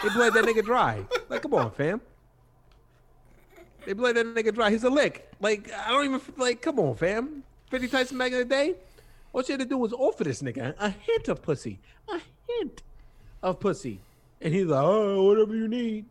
[0.02, 1.04] they bled that nigga dry.
[1.28, 2.00] Like, come on, fam.
[3.86, 4.70] They bled that nigga dry.
[4.70, 5.30] He's a lick.
[5.40, 6.62] Like, I don't even like.
[6.62, 7.42] Come on, fam.
[7.70, 8.74] Fifty Tyson back in the day,
[9.32, 12.82] all she had to do was offer this nigga a hint of pussy, a hint
[13.42, 14.00] of pussy,
[14.40, 16.06] and he's like, oh, whatever you need.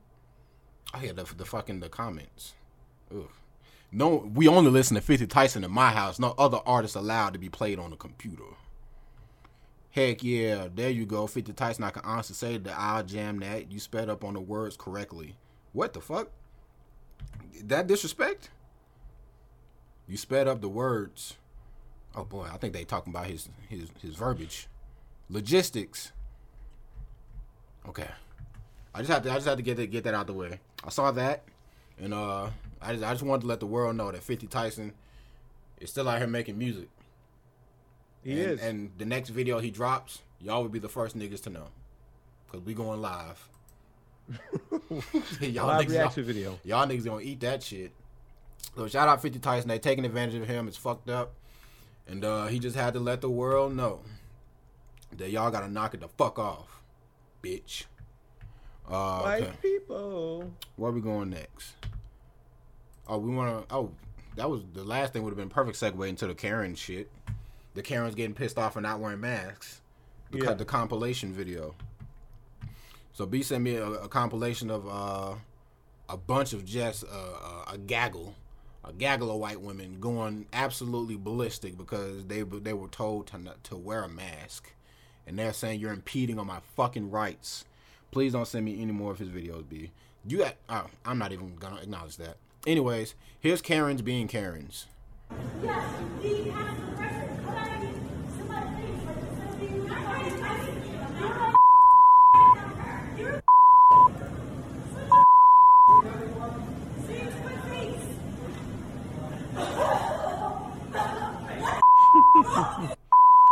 [0.93, 2.53] I hear the, the fucking the comments.
[3.11, 3.29] Ugh.
[3.91, 6.19] No, we only listen to 50 Tyson in my house.
[6.19, 8.43] No other artists allowed to be played on the computer.
[9.97, 11.25] Heck yeah, there you go.
[11.25, 13.71] 50 Tyson, I can honestly say that I'll jam that.
[13.71, 15.37] You sped up on the words correctly.
[15.73, 16.29] What the fuck?
[17.63, 18.51] That disrespect?
[20.07, 21.37] You sped up the words.
[22.13, 24.67] Oh boy, I think they talking about his his his verbiage.
[25.31, 26.11] Logistics.
[27.89, 28.07] Okay.
[28.93, 30.59] I just had to I just had to get that get that out the way.
[30.83, 31.41] I saw that,
[31.99, 34.93] and uh, I just I just wanted to let the world know that 50 Tyson
[35.81, 36.87] is still out here making music.
[38.23, 38.61] He and, is.
[38.61, 41.67] And the next video he drops, y'all will be the first niggas to know,
[42.51, 43.47] cause we going live.
[45.39, 46.59] y'all Live niggas, reaction y'all, video.
[46.63, 47.91] y'all niggas gonna eat that shit.
[48.75, 49.69] So shout out 50 Tyson.
[49.69, 50.67] They taking advantage of him.
[50.67, 51.33] It's fucked up,
[52.07, 54.01] and uh, he just had to let the world know
[55.15, 56.81] that y'all gotta knock it the fuck off,
[57.41, 57.85] bitch.
[58.89, 59.41] Uh, okay.
[59.45, 60.51] White people.
[60.75, 61.73] Where we going next?
[63.07, 63.75] Oh, we want to.
[63.75, 63.91] Oh,
[64.35, 65.23] that was the last thing.
[65.23, 67.09] Would have been perfect segue into the Karen shit.
[67.77, 69.81] The Karens getting pissed off for not wearing masks.
[70.31, 70.53] The, Yeah.
[70.55, 71.75] the compilation video.
[73.13, 75.35] So B sent me a, a compilation of uh,
[76.09, 78.33] a bunch of just uh, uh, a gaggle,
[78.83, 83.63] a gaggle of white women going absolutely ballistic because they they were told to not,
[83.65, 84.73] to wear a mask,
[85.27, 87.63] and they're saying you're impeding on my fucking rights.
[88.09, 89.91] Please don't send me any more of his videos, B.
[90.27, 90.55] You got.
[90.67, 92.37] Oh, I'm not even gonna acknowledge that.
[92.65, 94.87] Anyways, here's Karens being Karens.
[95.61, 95.83] Yes,
[96.23, 97.45] the passive aggressive.
[97.45, 97.99] What I mean,
[98.37, 99.65] somebody thinks like it's gonna be.
[99.67, 99.91] I
[100.23, 100.77] mean, I mean,
[103.17, 103.41] you're a you're a
[107.05, 108.05] See, it's my face.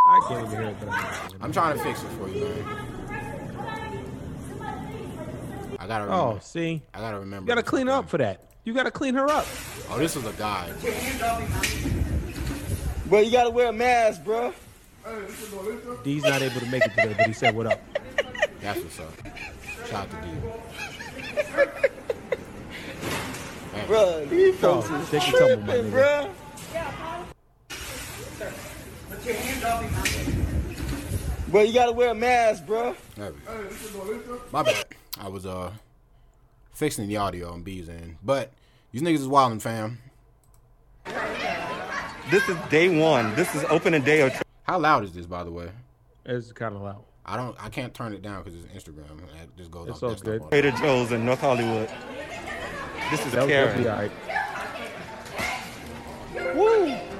[0.08, 0.76] I can't even hear it.
[0.80, 2.64] But I'm I'm trying to fix it for you, man.
[3.08, 3.58] Passive aggressive.
[3.58, 4.08] What I mean,
[4.48, 5.78] somebody thinks like it's gonna be.
[5.78, 6.04] I gotta.
[6.04, 7.44] Oh, remember, Oh, see, I gotta remember.
[7.44, 8.40] you gotta clean up for that.
[8.64, 9.46] You gotta clean her up.
[9.90, 10.72] Oh, this is a guy.
[13.06, 14.52] Bro, you gotta wear a mask, bro.
[16.02, 17.80] D's not able to make it today, but he said, "What up?"
[18.60, 19.12] That's what's up.
[19.88, 20.32] Shout out to D.
[23.72, 25.56] Man, Bro, these folks Oh, is take your
[29.10, 31.46] tumble, my tripping, nigga.
[31.46, 31.50] bro.
[31.52, 32.94] Bro, you gotta wear a mask, bro.
[33.16, 33.40] there we
[34.18, 34.40] go.
[34.52, 34.84] My bad.
[35.20, 35.72] I was uh
[36.72, 38.52] fixing the audio on B's end, but
[38.92, 39.98] these niggas is wildin', fam.
[42.30, 43.34] This is day one.
[43.34, 44.42] This is opening day of.
[44.64, 45.70] How loud is this, by the way?
[46.24, 47.04] It's kind of loud.
[47.24, 47.56] I don't.
[47.62, 49.22] I can't turn it down because it's Instagram.
[49.42, 50.42] It just goes It's off all good.
[50.50, 51.88] Trader Joe's in North Hollywood.
[53.10, 53.82] This is That was Karen.
[53.82, 54.10] definitely all right.
[56.34, 57.15] Democratic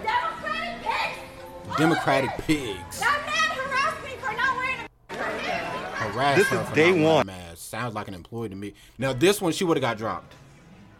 [1.78, 3.02] wearing pigs.
[5.94, 7.26] harass This her is for day not wearing a harassment for day one.
[7.26, 7.60] masks.
[7.60, 8.74] sounds like an employee to me.
[8.98, 10.34] Now this one, she would have got dropped.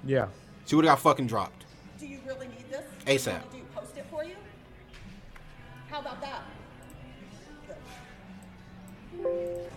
[0.05, 0.28] Yeah.
[0.66, 1.65] She would have got fucking dropped.
[1.98, 2.85] Do you really need this?
[3.07, 3.24] ASAP.
[3.24, 4.35] Do you want me to post it for you?
[5.90, 6.43] How about that?
[7.66, 7.77] Good.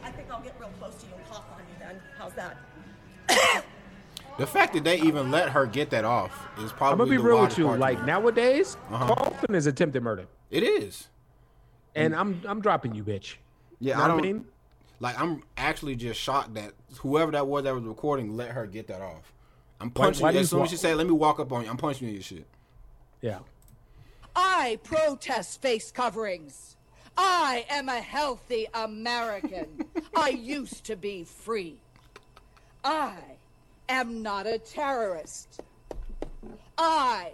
[0.04, 2.02] I think I'll get real close to you and cough on you then.
[2.18, 2.58] How's that?
[4.40, 6.72] The fact that they even let her get that off is probably.
[6.72, 7.76] I'm probably gonna be the real with you.
[7.76, 9.14] Like nowadays, Uh-huh.
[9.16, 11.07] coughing is attempted murder, it is.
[11.95, 13.36] and I'm I'm dropping you, bitch.
[13.80, 14.22] Yeah, Know I don't.
[14.22, 14.45] mean?
[15.02, 18.88] Like I'm actually just shocked that whoever that was that was recording let her get
[18.88, 19.34] that off.
[19.82, 21.40] I'm punching why you do as you soon wa- as she said, "Let me walk
[21.40, 22.48] up on you." I'm punching you in your shit.
[23.22, 23.40] Yeah.
[24.36, 26.76] I protest face coverings.
[27.18, 29.86] I am a healthy American.
[30.16, 31.82] I used to be free.
[32.84, 33.16] I
[33.90, 35.61] am not a terrorist.
[36.78, 37.32] I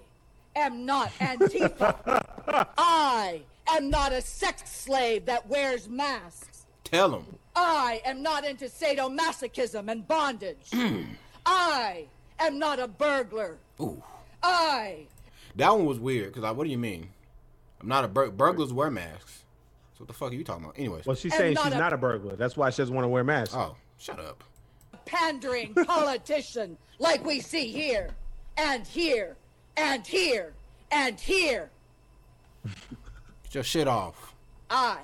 [0.56, 2.68] am not Antifa.
[2.78, 6.66] I am not a sex slave that wears masks.
[6.84, 7.26] Tell them.
[7.56, 10.70] I am not into sadomasochism and bondage.
[10.72, 11.06] Mm.
[11.46, 12.06] I
[12.40, 13.58] am not a burglar.
[13.80, 14.02] Ooh,
[14.44, 15.08] I
[15.56, 16.34] that one was weird.
[16.34, 17.10] Cause like, what do you mean?
[17.82, 19.44] I'm not a bur- burglars wear masks.
[19.94, 20.78] So what the fuck are you talking about?
[20.78, 21.06] Anyways.
[21.06, 22.36] Well, she's saying not she's a- not a burglar.
[22.36, 23.56] That's why she doesn't want to wear masks.
[23.56, 24.44] oh, shut up.
[25.06, 28.10] Pandering politician like we see here
[28.58, 29.36] and here
[29.78, 30.54] and here
[30.92, 31.70] and here.
[33.44, 34.34] Get your shit off.
[34.70, 34.98] I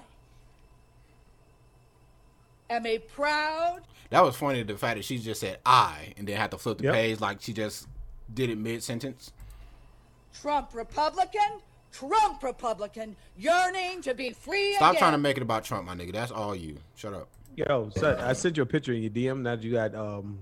[2.69, 4.63] am a proud That was funny.
[4.63, 6.93] The fact that she just said "I" and then had to flip the Yep.
[6.93, 7.87] page like she just
[8.33, 9.31] did it mid sentence.
[10.41, 11.59] Trump Republican,
[11.91, 14.99] Trump Republican, yearning to be free Stop again.
[14.99, 16.13] trying to make it about Trump, my nigga.
[16.13, 16.77] That's all you.
[16.95, 17.27] Shut up.
[17.55, 19.41] Yo, son, I sent you a picture in your DM.
[19.41, 20.39] Now that you got um,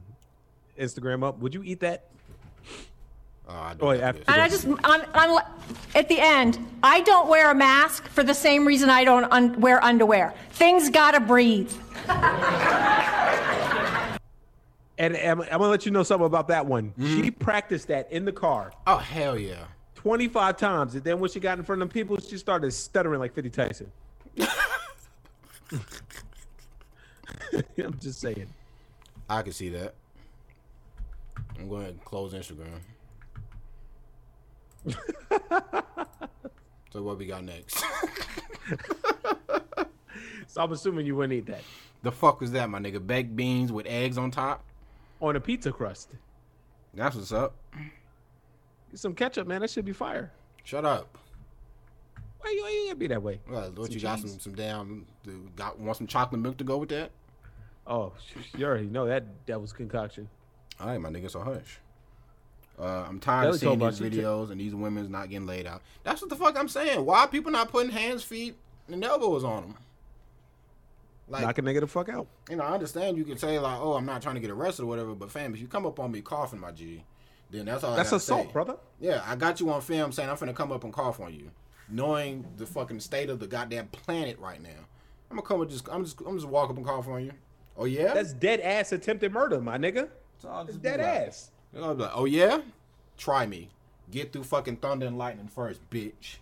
[0.80, 2.06] Instagram up, would you eat that?
[3.48, 4.24] Oh, I do Oh, that after.
[4.32, 5.42] And I just, on, on,
[5.96, 9.60] at the end, I don't wear a mask for the same reason I don't un-
[9.60, 10.34] wear underwear.
[10.52, 11.72] Things gotta breathe.
[15.02, 16.94] And I'm, I'm gonna let you know something about that one.
[17.00, 19.64] She practiced that in the car Oh hell yeah.
[19.96, 23.34] 25 times, and then when she got in front of people, she started stuttering like
[23.34, 23.90] 50 Tyson.
[27.78, 28.48] I'm just saying.
[29.30, 29.94] I can see that.
[31.58, 32.80] I'm going to close Instagram.
[36.92, 37.84] so what we got next?
[40.48, 41.62] So I'm assuming you wouldn't eat that
[42.04, 43.06] the fuck was that, my nigga?
[43.06, 44.64] Baked beans with eggs on top.
[45.22, 46.16] on a pizza crust.
[46.94, 47.56] That's what's up.
[48.90, 49.62] Get some ketchup, man.
[49.62, 50.32] That should be fire.
[50.64, 51.18] Shut up.
[52.40, 53.40] Why you, why you gotta be that way?
[53.50, 55.06] Well, what Some you got some some damn
[55.56, 57.12] got want some chocolate milk to go with that?
[57.88, 58.14] Oh,
[58.58, 60.30] you already know that that was concoction.
[60.80, 61.80] All right, my nigga, so hush.
[62.80, 65.82] Uh, I'm tired of seeing these videos and these women's not getting laid out.
[66.04, 67.04] That's what the fuck I'm saying.
[67.06, 68.56] Why are people not putting hands, feet,
[68.88, 69.76] and elbows on them?
[71.28, 72.28] Like, Knock a nigga the fuck out.
[72.50, 74.84] you know, I understand you can say like, "Oh, I'm not trying to get arrested
[74.84, 77.04] or whatever," but fam, if you come up on me coughing, my G,
[77.52, 77.94] then that's all.
[77.94, 78.52] I That's assault, say.
[78.54, 78.78] brother.
[79.00, 81.52] Yeah, I got you on film saying I'm finna come up and cough on you,
[81.88, 84.70] knowing the fucking state of the goddamn planet right now.
[85.30, 87.34] I'm gonna come and just, I'm just, I'm just walk up and cough on you.
[87.82, 90.10] Oh yeah, That's dead ass attempted murder, my nigga.
[90.40, 91.52] So It's just dead like- ass.
[91.76, 92.60] I'll like, oh yeah,
[93.18, 93.70] try me.
[94.12, 96.38] Get through fucking thunder and lightning first, bitch.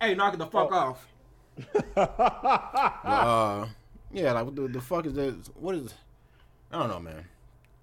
[0.00, 1.06] Hey, knock it the fuck off.
[1.96, 3.66] uh,
[4.12, 5.34] yeah, like what the, the fuck is this?
[5.54, 5.94] What is?
[6.72, 7.24] I don't know, man.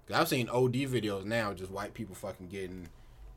[0.06, 2.88] 'Cause I've seen OD videos now, just white people fucking getting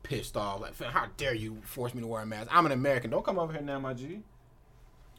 [0.04, 0.60] pissed off.
[0.60, 2.48] Like, how dare you force me to wear a mask?
[2.52, 3.10] I'm an American.
[3.10, 4.22] Don't come over here now, my G.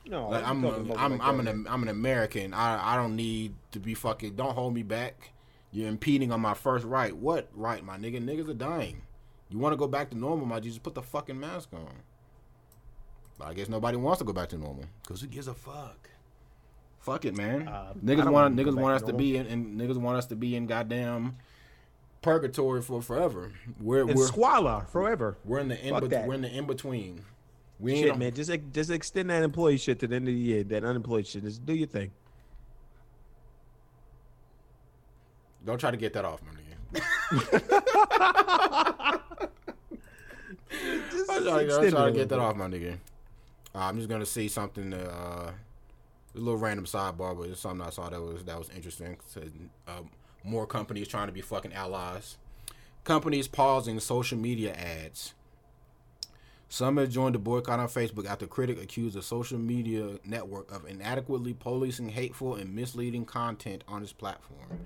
[0.06, 2.54] No, Like I'm, talking about I'm, like I'm an, I'm an American.
[2.54, 4.36] I, I don't need to be fucking.
[4.36, 5.32] Don't hold me back.
[5.72, 7.16] You're impeding on my first right.
[7.16, 8.22] What right, my nigga?
[8.22, 9.04] Niggas are dying.
[9.50, 10.70] You want to go back to normal, my G?
[10.70, 11.92] Just put the fucking mask on.
[13.38, 14.86] But I guess nobody wants to go back to normal.
[15.08, 16.10] Cause who gives a fuck?
[17.00, 17.68] Fuck it, man.
[17.68, 20.56] Uh, niggas want niggas want us to be in, and niggas want us to be
[20.56, 21.38] in goddamn
[22.22, 23.52] purgatory for forever.
[23.80, 25.38] We're we're squalor forever.
[25.44, 27.26] we're in the in bet- we're in the in between.
[27.82, 28.34] We Shit, man.
[28.34, 30.64] Just just extend that employee shit to the end of the year.
[30.64, 31.44] That unemployed shit.
[31.44, 32.12] Just do your thing.
[35.66, 36.58] Don't try to get that off, my nigga.
[41.12, 42.94] Just I'm trying, I'm trying to get that off, my nigga.
[43.74, 44.94] Uh, I'm just gonna see something.
[44.94, 45.52] Uh,
[46.34, 49.18] a little random sidebar, but it's something I saw that was that was interesting.
[49.88, 50.02] Uh,
[50.44, 52.38] more companies trying to be fucking allies.
[53.04, 55.34] Companies pausing social media ads.
[56.72, 60.86] Some have joined the boycott on Facebook after critic accused the social media network of
[60.86, 64.80] inadequately policing hateful and misleading content on its platform.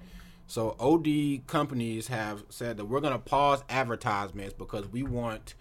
[0.47, 5.53] So OD companies have said that we're going to pause advertisements because we want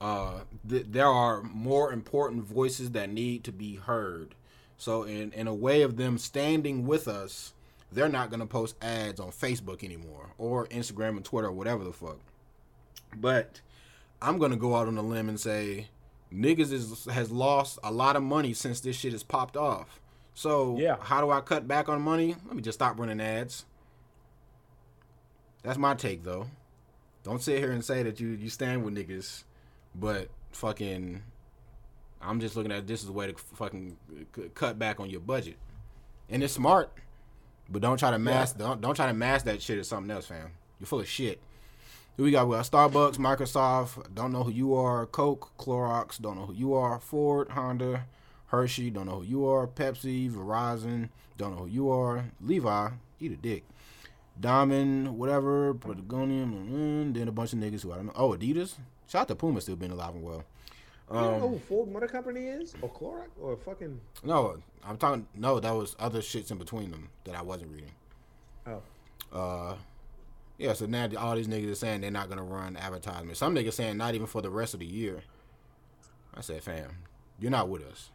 [0.00, 4.36] uh, th- there are more important voices that need to be heard.
[4.76, 7.54] So in in a way of them standing with us,
[7.90, 11.92] they're not gonna post ads on Facebook anymore or Instagram and Twitter or whatever the
[11.92, 12.18] fuck.
[13.16, 13.60] But
[14.22, 15.88] I'm gonna go out on a limb and say
[16.32, 20.00] niggas is has lost a lot of money since this shit has popped off.
[20.34, 20.96] So Yeah.
[21.00, 22.36] how do I cut back on money?
[22.46, 23.66] Let me just stop running ads.
[25.62, 26.46] That's my take though.
[27.22, 29.44] Don't sit here and say that you you stand with niggas,
[29.94, 31.22] but fucking,
[32.20, 33.96] I'm just looking at this as a way to fucking
[34.54, 35.56] cut back on your budget,
[36.28, 36.92] and it's smart.
[37.68, 40.26] But don't try to mask don't don't try to mask that shit as something else,
[40.26, 40.50] fam.
[40.80, 41.40] You're full of shit.
[42.16, 42.46] Who we got?
[42.48, 44.14] We got Starbucks, Microsoft.
[44.14, 45.06] Don't know who you are.
[45.06, 46.20] Coke, Clorox.
[46.20, 46.98] Don't know who you are.
[47.00, 48.04] Ford, Honda,
[48.48, 48.90] Hershey.
[48.90, 49.66] Don't know who you are.
[49.66, 51.08] Pepsi, Verizon.
[51.38, 52.26] Don't know who you are.
[52.40, 53.64] Levi, eat a dick.
[54.38, 58.12] Diamond, whatever, Patagonia, mm, then a bunch of niggas who I don't know.
[58.16, 58.74] Oh, Adidas.
[59.08, 60.44] Shout out to Puma still being alive and well.
[61.12, 64.00] you don't know who Ford Motor Company is, or Clorox, or fucking.
[64.24, 64.56] No,
[64.86, 65.26] I'm talking.
[65.34, 67.90] No, that was other shits in between them that I wasn't reading.
[68.66, 68.82] Oh,
[69.32, 69.74] Uh,
[70.62, 70.72] yeah.
[70.72, 73.40] So now all these niggas are saying they're not gonna run advertisements.
[73.40, 75.22] Some niggas saying not even for the rest of the year.
[76.34, 76.98] I said, fam,
[77.38, 78.10] you're not with us.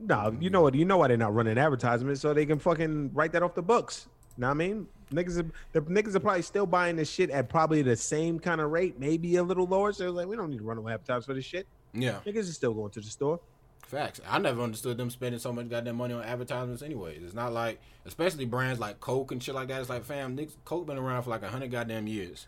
[0.00, 0.74] no, you know what?
[0.74, 3.62] You know why they're not running advertisements, so they can fucking write that off the
[3.62, 4.08] books.
[4.36, 4.86] Know what I mean?
[5.12, 8.60] Niggas, are, the niggas are probably still buying this shit at probably the same kind
[8.60, 9.92] of rate, maybe a little lower.
[9.92, 11.66] So they're like, we don't need to run no advertisements for this shit.
[11.92, 13.40] Yeah, Niggas are still going to the store.
[13.88, 14.20] Facts.
[14.28, 16.82] I never understood them spending so much goddamn money on advertisements.
[16.82, 19.80] Anyways, it's not like, especially brands like Coke and shit like that.
[19.80, 22.46] It's like, fam, niggas, Coke been around for like a hundred goddamn years.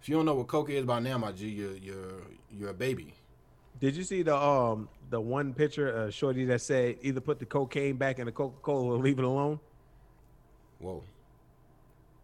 [0.00, 2.20] If you don't know what Coke is by now, my G, you're you're
[2.50, 3.14] you're a baby.
[3.80, 7.46] Did you see the um the one picture of Shorty that said either put the
[7.46, 9.60] cocaine back in the Coca Cola or leave it alone?
[10.78, 11.02] Whoa.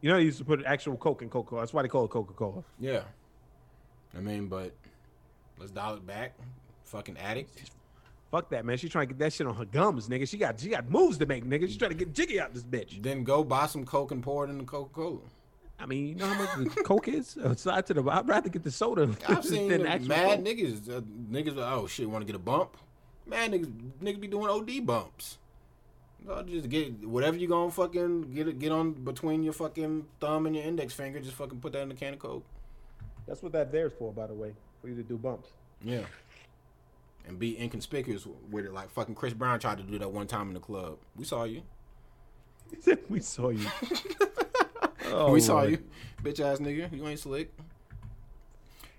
[0.01, 1.63] You know, they used to put actual Coke in Coca Cola.
[1.63, 2.63] That's why they call it Coca Cola.
[2.79, 3.03] Yeah.
[4.17, 4.73] I mean, but
[5.59, 6.35] let's dial it back.
[6.85, 7.71] Fucking addict.
[8.35, 8.77] Fuck that, man.
[8.77, 10.29] She trying to get that shit on her gums, nigga.
[10.29, 11.69] She got she got moves to make, nigga.
[11.71, 13.01] She trying to get jiggy out this bitch.
[13.01, 15.19] Then go buy some Coke and pour it in the Coca Cola.
[15.79, 17.37] I mean, you know how much Coke is?
[17.45, 20.47] Aside to the, I'd rather get the soda I've seen than the actual mad Coke.
[20.49, 20.91] niggas.
[20.91, 21.01] Uh,
[21.31, 22.77] niggas, oh shit, want to get a bump?
[23.25, 25.39] Man, niggas, niggas be doing OD bumps.
[26.27, 30.47] No, just get whatever you gonna fucking get it, get on between your fucking thumb
[30.47, 31.21] and your index finger.
[31.21, 32.45] Just fucking put that in the can of Coke.
[33.29, 35.51] That's what that there's for, by the way, for you to do bumps.
[35.85, 36.03] Yeah.
[37.27, 40.49] And be inconspicuous with it, like fucking Chris Brown tried to do that one time
[40.49, 40.99] in the club.
[41.17, 41.63] We saw you.
[43.09, 43.67] we saw you.
[45.07, 45.71] Oh, we saw Lord.
[45.71, 45.79] you,
[46.23, 46.93] bitch ass nigga.
[46.93, 47.51] You ain't slick.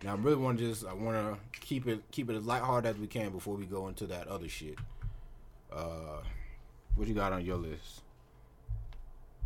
[0.03, 2.95] Now I really want to just I want to keep it keep it as lighthearted
[2.95, 4.77] as we can before we go into that other shit.
[5.71, 6.21] Uh,
[6.95, 8.01] what you got on your list?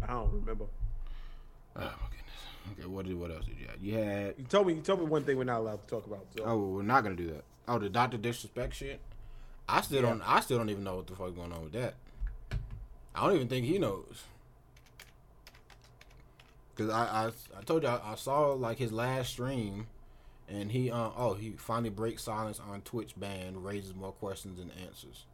[0.03, 0.65] I don't remember.
[1.76, 2.77] Oh my goodness.
[2.77, 3.81] Okay, what did what else did you have?
[3.81, 6.06] You had You told me you told me one thing we're not allowed to talk
[6.06, 6.26] about.
[6.38, 7.43] So oh we're not gonna do that.
[7.70, 9.00] Oh the Doctor Disrespect shit.
[9.70, 11.94] I still don't I still don't even know what the fuck going on with that.
[13.14, 14.24] I don't even think he knows.
[16.76, 19.86] Cause I I, I told you I, I saw like his last stream,
[20.48, 24.72] and he uh oh he finally breaks silence on Twitch ban raises more questions than
[24.84, 25.26] answers.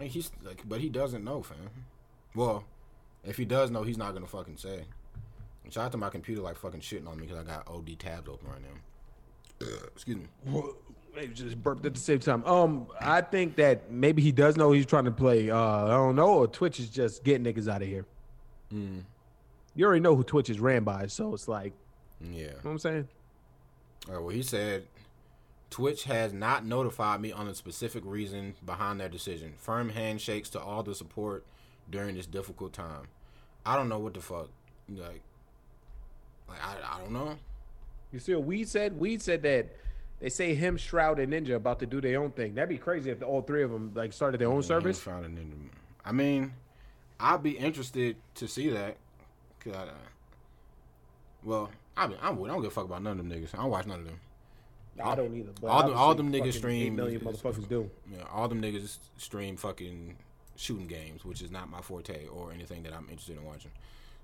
[0.00, 1.70] And he's like, but he doesn't know, fam.
[2.34, 2.64] Well,
[3.24, 4.86] if he does know, he's not gonna fucking say.
[5.70, 8.28] Shout out to my computer like fucking shitting on me because I got OD tabs
[8.28, 9.66] open right now.
[9.94, 10.26] Excuse me.
[11.34, 12.44] Just burped at the same time.
[12.44, 15.50] Um, I think that maybe he does know he's trying to play.
[15.50, 18.04] Uh, I don't know, or Twitch is just getting niggas out of here.
[18.70, 21.72] You already know who Twitch is ran by, so it's like,
[22.20, 22.28] Yeah.
[22.30, 23.08] you know what I'm saying?
[24.08, 24.86] All right, well, he said
[25.70, 29.54] Twitch has not notified me on the specific reason behind their decision.
[29.56, 31.44] Firm handshakes to all the support
[31.90, 33.08] during this difficult time.
[33.64, 34.48] I don't know what the fuck.
[34.88, 35.22] Like,
[36.48, 37.36] like I, I don't know.
[38.12, 38.98] You see what Weed said?
[38.98, 39.66] Weed said that
[40.26, 42.56] they say him, Shroud, and Ninja about to do their own thing.
[42.56, 44.98] That'd be crazy if all three of them like started their own service.
[45.06, 45.70] It in the-
[46.04, 46.52] I mean,
[47.20, 48.96] I'd be interested to see that.
[49.60, 49.90] 'Cause I, uh,
[51.44, 53.54] well, I mean, I'm, I don't give a fuck about none of them niggas.
[53.54, 54.18] I don't watch none of them.
[55.00, 55.52] I don't either.
[55.60, 56.96] But all them, all them niggas stream.
[56.96, 57.88] Million is- motherfuckers do.
[58.12, 60.16] Yeah, all them niggas stream fucking
[60.56, 63.70] shooting games, which is not my forte or anything that I'm interested in watching.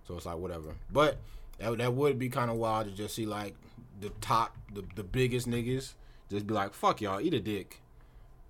[0.09, 0.75] So it's like whatever.
[0.93, 1.19] But
[1.59, 3.55] that, that would be kind of wild to just see like
[4.03, 5.95] the top, the, the biggest niggas
[6.31, 7.81] just be like, "Fuck y'all, eat a dick."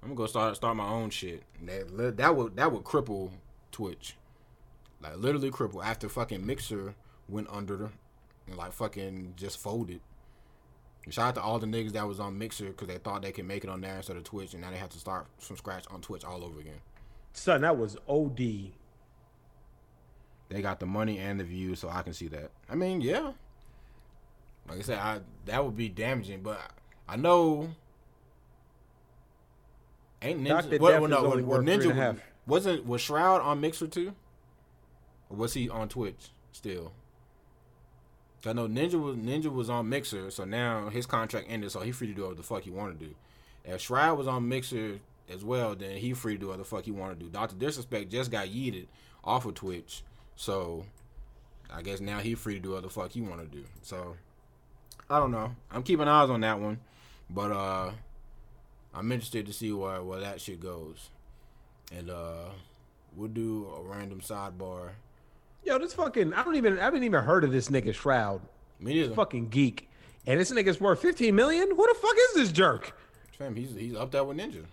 [0.02, 1.44] I'm gonna go start start my own shit.
[1.64, 3.30] That that would that would cripple
[3.70, 4.16] Twitch,
[5.00, 5.84] like literally cripple.
[5.84, 6.94] After fucking Mixer
[7.28, 7.92] went under
[8.48, 10.00] and like fucking just folded.
[11.08, 13.44] Shout out to all the niggas that was on Mixer because they thought they could
[13.44, 15.84] make it on there instead of Twitch, and now they have to start from scratch
[15.90, 16.80] on Twitch all over again.
[17.32, 18.38] Son, that was OD.
[20.48, 22.50] They got the money and the views, so I can see that.
[22.68, 23.32] I mean, yeah.
[24.68, 26.60] Like I said, I that would be damaging, but
[27.08, 27.70] I know.
[30.20, 30.78] Ain't Ninja?
[30.78, 32.16] What, well, no, worth three Ninja and a half.
[32.46, 34.14] wasn't was Shroud on Mixer too?
[35.32, 36.92] or was he on Twitch still?
[38.44, 41.92] I know Ninja was Ninja was on Mixer, so now his contract ended, so he
[41.92, 43.14] free to do whatever the fuck he want to do.
[43.64, 44.98] If Shroud was on Mixer
[45.32, 47.30] as well, then he free to do whatever the fuck he want to do.
[47.30, 48.86] Doctor Disrespect just got yeeted
[49.22, 50.02] off of Twitch,
[50.34, 50.84] so
[51.72, 53.64] I guess now he free to do whatever the fuck he want to do.
[53.82, 54.16] So
[55.12, 55.54] I don't know.
[55.70, 56.80] I'm keeping eyes on that one,
[57.28, 57.90] but uh,
[58.94, 61.10] I'm interested to see where where that shit goes,
[61.94, 62.48] and uh,
[63.14, 64.92] we'll do a random sidebar.
[65.64, 68.40] Yo, this fucking I don't even I haven't even heard of this nigga Shroud.
[68.80, 69.14] Me neither.
[69.14, 69.90] Fucking geek.
[70.26, 71.68] And this nigga's worth 15 million?
[71.68, 72.96] Who the fuck is this jerk?
[73.36, 74.64] Fam, he's he's up there with Ninja.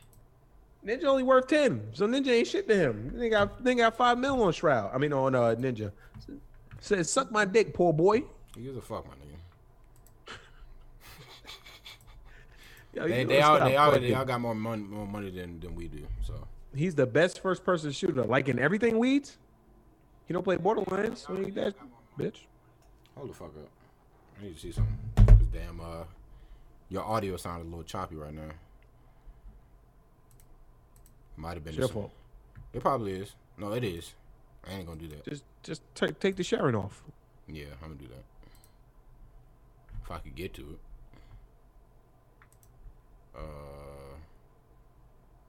[0.86, 1.90] Ninja only worth 10.
[1.91, 3.11] So Ninja ain't shit to him.
[3.14, 4.91] They got they got five mil on Shroud.
[4.94, 5.91] I mean on uh Ninja.
[6.80, 8.24] Says suck my dick, poor boy.
[8.56, 9.39] He gives a fuck, my nigga.
[12.94, 15.76] Yo, They, they all they all they all got more money more money than than
[15.76, 16.06] we do.
[16.22, 18.24] So He's the best first person shooter.
[18.24, 19.38] Like in everything weeds.
[20.28, 21.22] He don't play Borderlands.
[21.28, 21.74] So he that
[22.18, 22.41] bitch.
[23.16, 23.70] hold the fuck up.
[24.40, 24.98] I need to see something.
[25.16, 26.03] 'Cause damn, uh,
[26.90, 28.49] your audio sounded a little choppy right now.
[31.38, 32.11] Might have been your fault.
[32.74, 33.34] It probably is.
[33.57, 34.14] No, it is.
[34.68, 35.24] I ain't gonna do that.
[35.26, 37.02] Just just take take the sharing off.
[37.48, 38.24] Yeah, I'm gonna do that.
[40.03, 40.80] If I could get to it.
[43.36, 44.16] Uh,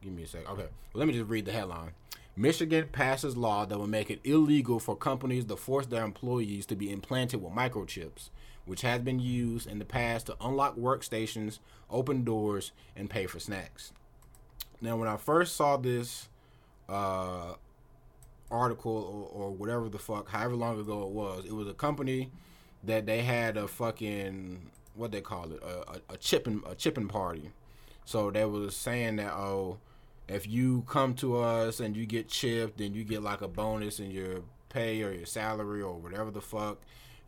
[0.02, 0.48] give me a sec.
[0.48, 1.92] Okay, let me just read the headline.
[2.36, 6.76] Michigan passes law that will make it illegal for companies to force their employees to
[6.76, 8.30] be implanted with microchips,
[8.64, 11.58] which has been used in the past to unlock workstations,
[11.90, 13.92] open doors, and pay for snacks.
[14.80, 16.28] Now, when I first saw this
[16.88, 17.54] uh,
[18.50, 22.30] article or, or whatever the fuck, however long ago it was, it was a company
[22.84, 27.08] that they had a fucking what they call it, a, a, a chipping a chipping
[27.08, 27.50] party.
[28.10, 29.78] So they was saying that oh,
[30.26, 34.00] if you come to us and you get chipped, then you get like a bonus
[34.00, 36.78] in your pay or your salary or whatever the fuck,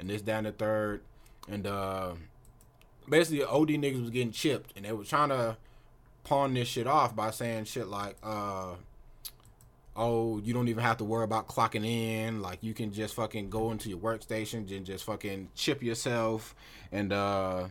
[0.01, 1.03] and this down the third,
[1.49, 2.15] and uh,
[3.09, 5.57] basically OD niggas was getting chipped, and they were trying to
[6.25, 8.75] pawn this shit off by saying shit like uh
[9.95, 12.43] oh, you don't even have to worry about clocking in.
[12.43, 16.57] Like you can just fucking go into your workstation and just fucking chip yourself,
[16.91, 17.69] and uh,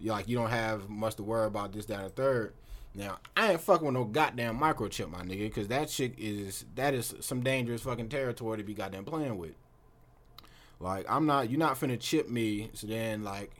[0.00, 2.54] you like you don't have much to worry about this, and the third.
[2.94, 6.94] Now I ain't fucking with no goddamn microchip, my nigga, because that shit is that
[6.94, 9.54] is some dangerous fucking territory to be goddamn playing with.
[10.80, 13.52] Like I'm not, you're not finna chip me, so then like.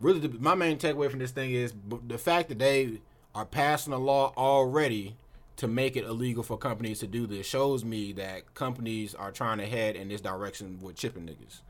[0.00, 1.72] Really, the, my main takeaway from this thing is
[2.06, 3.00] the fact that they
[3.34, 5.16] are passing a law already
[5.56, 9.58] to make it illegal for companies to do this shows me that companies are trying
[9.58, 11.60] to head in this direction with chipping niggas.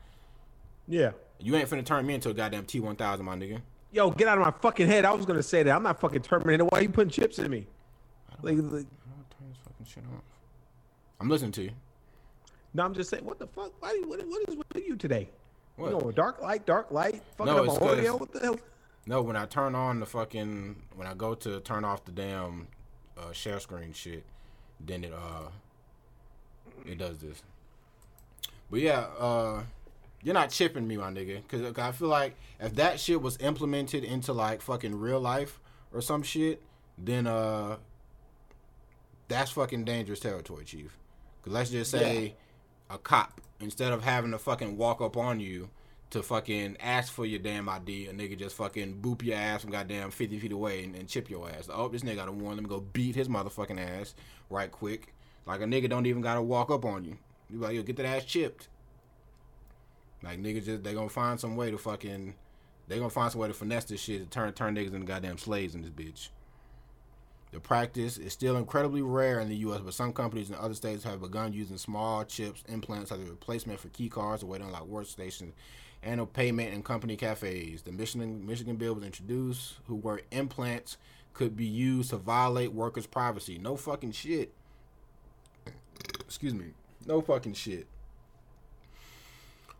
[0.87, 1.11] Yeah.
[1.39, 3.61] You ain't finna turn me into a goddamn T1000, my nigga.
[3.91, 5.05] Yo, get out of my fucking head.
[5.05, 5.75] I was gonna say that.
[5.75, 6.65] I'm not fucking Terminator.
[6.65, 7.65] Why are you putting chips in me?
[8.41, 8.85] Like, like I don't
[9.29, 10.21] Turn this fucking shit off.
[11.19, 11.71] I'm listening to you.
[12.73, 13.23] no, I'm just saying.
[13.23, 13.71] What the fuck?
[13.81, 14.01] Why?
[14.05, 15.29] What, what is with you today?
[15.77, 15.91] What?
[15.91, 17.21] You know, dark light, dark light.
[17.37, 18.17] Fucking No, up audio.
[18.17, 18.59] What the hell?
[19.07, 22.67] No, when I turn on the fucking when I go to turn off the damn
[23.17, 24.23] uh, share screen shit,
[24.79, 25.49] then it uh
[26.85, 27.43] it does this.
[28.69, 29.63] But yeah, uh
[30.25, 33.37] you're not chipping me, my nigga, cause, 'cause I feel like if that shit was
[33.37, 35.59] implemented into like fucking real life
[35.93, 36.61] or some shit,
[36.97, 37.77] then uh
[39.27, 40.97] that's fucking dangerous territory, chief.
[41.43, 42.35] Cause let's just say
[42.89, 45.69] a cop instead of having to fucking walk up on you
[46.09, 49.71] to fucking ask for your damn ID, a nigga just fucking boop your ass from
[49.71, 51.69] goddamn 50 feet away and, and chip your ass.
[51.71, 52.57] Oh, this nigga got a warrant.
[52.57, 54.15] Let me go beat his motherfucking ass
[54.49, 55.13] right quick.
[55.45, 57.17] Like a nigga don't even gotta walk up on you.
[57.49, 58.69] You like, yo, get that ass chipped.
[60.25, 62.33] Like niggas just they gonna find some way to fucking
[62.87, 65.37] they gonna find some way to finesse this shit to turn turn niggas into goddamn
[65.37, 66.29] slaves in this bitch.
[67.51, 71.05] The practice is still incredibly rare in the U.S., but some companies in other states
[71.05, 74.81] have begun using small chips implants as a replacement for key cards or waiting like
[74.81, 75.53] workstations
[76.03, 77.83] and a payment in company cafes.
[77.83, 80.97] The Michigan Michigan bill was introduced, who where implants
[81.33, 83.57] could be used to violate workers' privacy.
[83.57, 84.51] No fucking shit.
[86.21, 86.73] Excuse me.
[87.05, 87.87] No fucking shit.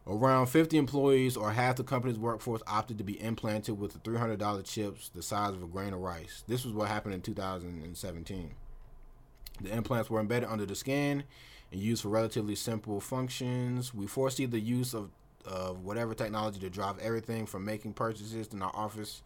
[0.08, 4.64] Around 50 employees or half the company's workforce opted to be implanted with the $300
[4.64, 6.44] chips the size of a grain of rice.
[6.48, 8.52] This was what happened in 2017.
[9.62, 11.24] The implants were embedded under the skin
[11.72, 13.96] and used for relatively simple functions.
[13.96, 15.10] We foresee the use of,
[15.44, 19.24] of whatever technology to drive everything from making purchases in our office,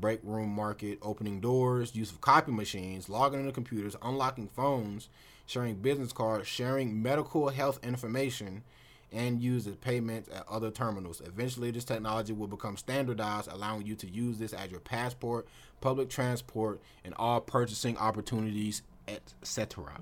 [0.00, 5.10] break room market, opening doors, use of copy machines, logging into computers, unlocking phones,
[5.44, 8.62] sharing business cards, sharing medical health information,
[9.12, 11.20] and use as payments at other terminals.
[11.24, 15.46] Eventually, this technology will become standardized, allowing you to use this as your passport,
[15.80, 19.92] public transport, and all purchasing opportunities, etc.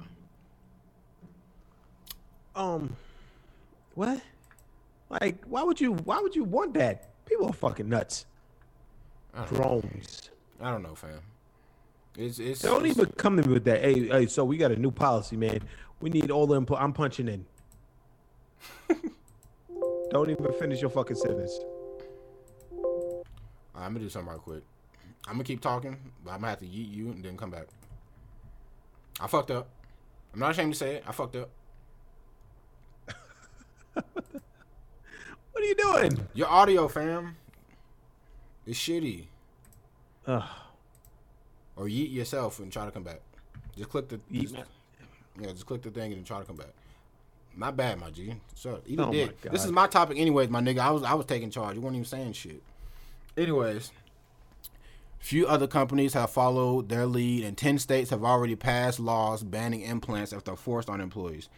[2.55, 2.97] Um,
[3.95, 4.21] what?
[5.09, 5.93] Like, why would you?
[5.95, 7.09] Why would you want that?
[7.27, 8.27] People are fucking nuts.
[9.53, 10.31] Drones.
[10.61, 11.21] I don't know, fam.
[12.17, 13.81] It's it's Don't it's- even come to me with that.
[13.83, 14.27] Hey, hey.
[14.27, 15.61] So we got a new policy, man.
[16.01, 16.79] We need all the input.
[16.81, 17.45] I'm punching in.
[20.11, 21.59] Don't even finish your fucking sentence.
[23.75, 24.63] I'm gonna do something right quick.
[25.27, 27.67] I'm gonna keep talking, but I'm gonna have to yeet you and then come back.
[29.21, 29.69] I fucked up.
[30.35, 31.05] I'm not ashamed to say it.
[31.07, 31.51] I fucked up.
[35.53, 36.27] What are you doing?
[36.33, 37.37] Your audio, fam,
[38.65, 39.27] is shitty.
[40.27, 40.43] Ugh.
[41.77, 43.21] Or yeet yourself and try to come back.
[43.77, 44.55] Just click the Yeet just-
[45.39, 46.73] yeah, just click the thing and try to come back.
[47.61, 48.35] Not bad, my G.
[48.55, 49.43] So eat Oh my dick.
[49.43, 50.79] This is my topic, anyways, my nigga.
[50.79, 51.77] I was I was taking charge.
[51.77, 52.63] You weren't even saying shit.
[53.37, 53.93] Anyways,
[55.19, 59.83] few other companies have followed their lead, and ten states have already passed laws banning
[59.83, 61.51] implants if they're forced on employees.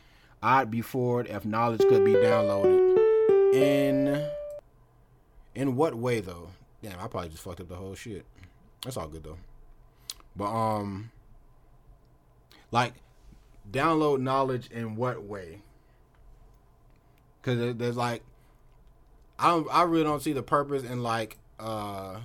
[0.42, 3.54] I'd be for it if knowledge could be downloaded.
[3.54, 4.28] In
[5.54, 6.48] in what way though?
[6.82, 8.26] Damn, I probably just fucked up the whole shit.
[8.82, 9.38] That's all good though.
[10.34, 11.12] But um,
[12.72, 12.94] like
[13.70, 15.60] download knowledge in what way?
[17.43, 18.23] Because there's like,
[19.39, 22.20] I don't, I really don't see the purpose in like uh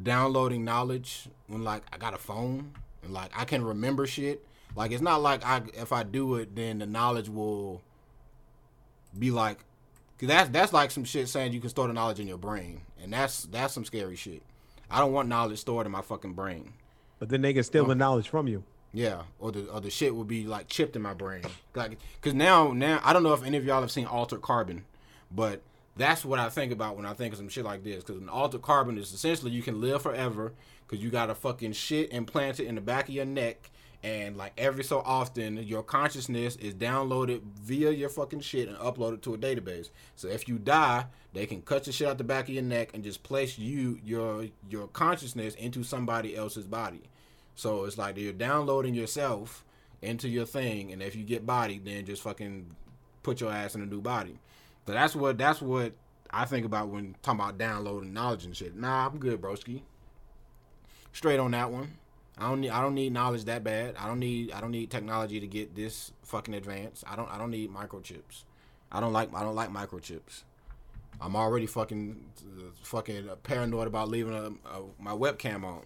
[0.00, 2.72] downloading knowledge when like I got a phone
[3.02, 4.44] and like I can remember shit.
[4.76, 7.82] Like it's not like I if I do it then the knowledge will
[9.18, 9.58] be like
[10.18, 12.82] cause that's that's like some shit saying you can store the knowledge in your brain
[13.02, 14.42] and that's that's some scary shit.
[14.90, 16.74] I don't want knowledge stored in my fucking brain.
[17.18, 18.62] But then they can steal the knowledge from you.
[18.92, 21.44] Yeah, or the or the shit would be like chipped in my brain.
[21.74, 24.84] Like, cause now now I don't know if any of y'all have seen Altered Carbon,
[25.30, 25.62] but
[25.96, 28.02] that's what I think about when I think of some shit like this.
[28.02, 30.52] Cause an Altered Carbon is essentially you can live forever,
[30.86, 33.70] cause you got a fucking shit implanted in the back of your neck,
[34.02, 39.20] and like every so often your consciousness is downloaded via your fucking shit and uploaded
[39.22, 39.90] to a database.
[40.16, 42.90] So if you die, they can cut your shit out the back of your neck
[42.94, 47.02] and just place you your your consciousness into somebody else's body.
[47.58, 49.64] So it's like you're downloading yourself
[50.00, 52.70] into your thing, and if you get bodied, then just fucking
[53.24, 54.38] put your ass in a new body.
[54.86, 55.92] So that's what that's what
[56.30, 58.76] I think about when talking about downloading knowledge and shit.
[58.76, 59.82] Nah, I'm good, broski.
[61.12, 61.94] Straight on that one.
[62.38, 63.96] I don't need I don't need knowledge that bad.
[63.98, 67.02] I don't need I don't need technology to get this fucking advanced.
[67.08, 68.44] I don't I don't need microchips.
[68.92, 70.44] I don't like I don't like microchips.
[71.20, 75.82] I'm already fucking uh, fucking paranoid about leaving a, a, my webcam on.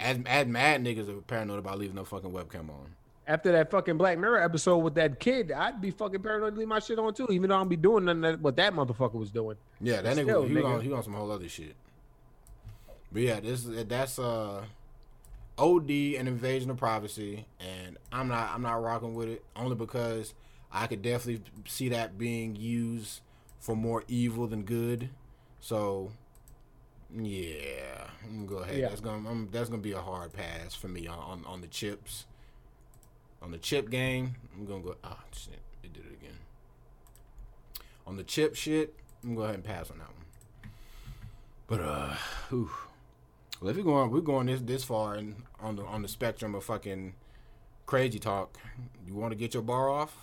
[0.00, 2.94] As, as mad niggas are paranoid about leaving no fucking webcam on.
[3.26, 6.68] After that fucking Black Mirror episode with that kid, I'd be fucking paranoid to leave
[6.68, 9.14] my shit on too, even though I don't be doing nothing that what that motherfucker
[9.14, 9.56] was doing.
[9.80, 10.64] Yeah, that nigga, still, he, nigga.
[10.64, 11.76] on, he on some whole other shit.
[13.12, 14.64] But yeah, this that's uh
[15.58, 20.34] OD and invasion of privacy, and I'm not I'm not rocking with it only because
[20.72, 23.20] I could definitely see that being used
[23.60, 25.10] for more evil than good.
[25.60, 26.12] So
[27.16, 28.78] yeah, I'm gonna go ahead.
[28.78, 28.88] Yeah.
[28.88, 31.66] That's gonna I'm, that's gonna be a hard pass for me on, on on the
[31.66, 32.26] chips.
[33.42, 34.96] On the chip game, I'm gonna go.
[35.02, 36.38] Ah, shit, it did it again.
[38.06, 40.72] On the chip shit, I'm gonna go ahead and pass on that one.
[41.66, 42.14] But uh,
[42.48, 42.70] whew.
[43.60, 46.54] well, if we're going, we're going this this far and on the on the spectrum
[46.54, 47.14] of fucking
[47.86, 48.56] crazy talk.
[49.06, 50.14] You want to get your bar off?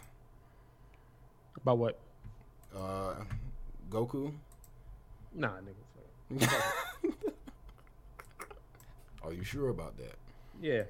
[1.58, 2.00] About what?
[2.76, 3.16] Uh,
[3.90, 4.34] Goku.
[5.34, 5.87] Nah, nigga.
[9.24, 10.16] Are you sure about that?
[10.62, 10.84] Yeah.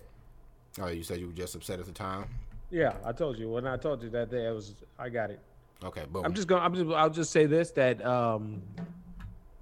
[0.80, 2.26] Oh, you said you were just upset at the time.
[2.70, 3.50] Yeah, I told you.
[3.50, 5.40] When I told you that day, I was I got it.
[5.84, 6.26] Okay, boom.
[6.26, 6.64] I'm just gonna.
[6.64, 6.90] I'm just.
[6.92, 8.62] I'll just say this: that um,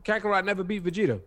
[0.03, 1.19] Kakarot never beat Vegeta.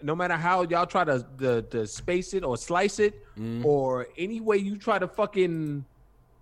[0.00, 3.26] No matter how y'all try to to, to space it or slice it,
[3.64, 5.84] or any way you try to fucking,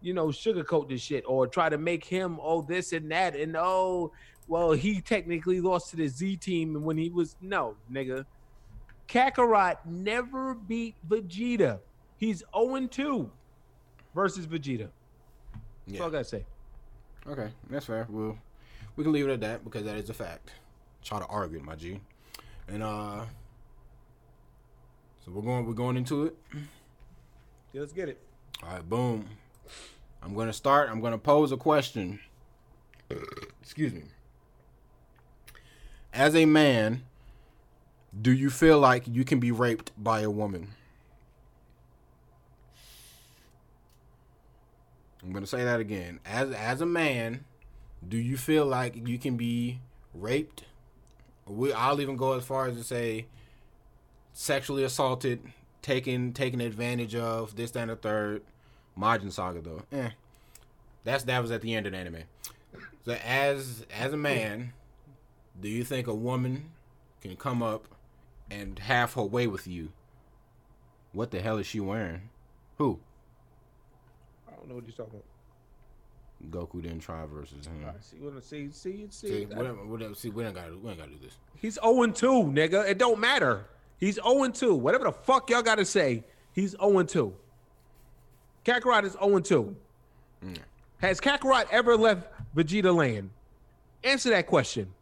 [0.03, 3.57] you know, sugarcoat this shit, or try to make him oh this and that, and
[3.57, 4.13] oh,
[4.49, 8.25] well he technically lost to the Z team when he was no nigga.
[9.09, 11.79] Kakarot never beat Vegeta.
[12.19, 13.31] He's 0 2
[14.15, 14.89] versus Vegeta.
[15.87, 16.45] That's all I gotta say.
[17.29, 18.07] Okay, that's fair.
[18.09, 18.37] We'll
[18.97, 20.53] we can leave it at that because that is a fact.
[21.05, 22.01] Try to argue it, my G.
[22.69, 23.25] And uh
[25.25, 26.37] so we're going we're going into it.
[27.73, 28.21] Yeah, let's get it.
[28.63, 29.27] All right, boom.
[30.23, 30.89] I'm gonna start.
[30.91, 32.19] I'm gonna pose a question.
[33.61, 34.03] Excuse me.
[36.17, 37.03] As a man,
[38.19, 40.69] do you feel like you can be raped by a woman?
[45.23, 46.21] I'm gonna say that again.
[46.25, 47.45] As as a man,
[48.09, 49.81] do you feel like you can be
[50.15, 50.65] raped?
[51.47, 53.27] We I'll even go as far as to say
[54.33, 55.43] sexually assaulted,
[55.83, 58.43] taken taken advantage of, this, that, and the third.
[58.99, 59.83] Majin Saga though.
[59.93, 60.11] Eh.
[61.05, 62.23] That's that was at the end of the anime.
[63.05, 64.73] So as as a man,
[65.61, 66.71] do you think a woman
[67.21, 67.87] can come up
[68.51, 69.91] and have her way with you?
[71.13, 72.29] What the hell is she wearing?
[72.79, 73.01] Who?
[74.49, 75.25] I don't know what you're talking about.
[76.51, 77.85] Goku didn't try versus him.
[77.85, 79.29] All right, see, see, see, see.
[79.29, 81.37] See, whatever, whatever, see, we don't gotta, we don't gotta do this.
[81.57, 82.89] He's 0 2, nigga.
[82.89, 83.65] It don't matter.
[83.99, 84.75] He's 0 2.
[84.75, 87.35] Whatever the fuck y'all gotta say, he's 0 2.
[88.65, 89.77] Kakarot is 0 2.
[90.45, 90.59] Mm.
[90.99, 93.31] Has Kakarot ever left Vegeta land?
[94.05, 94.93] Answer that question.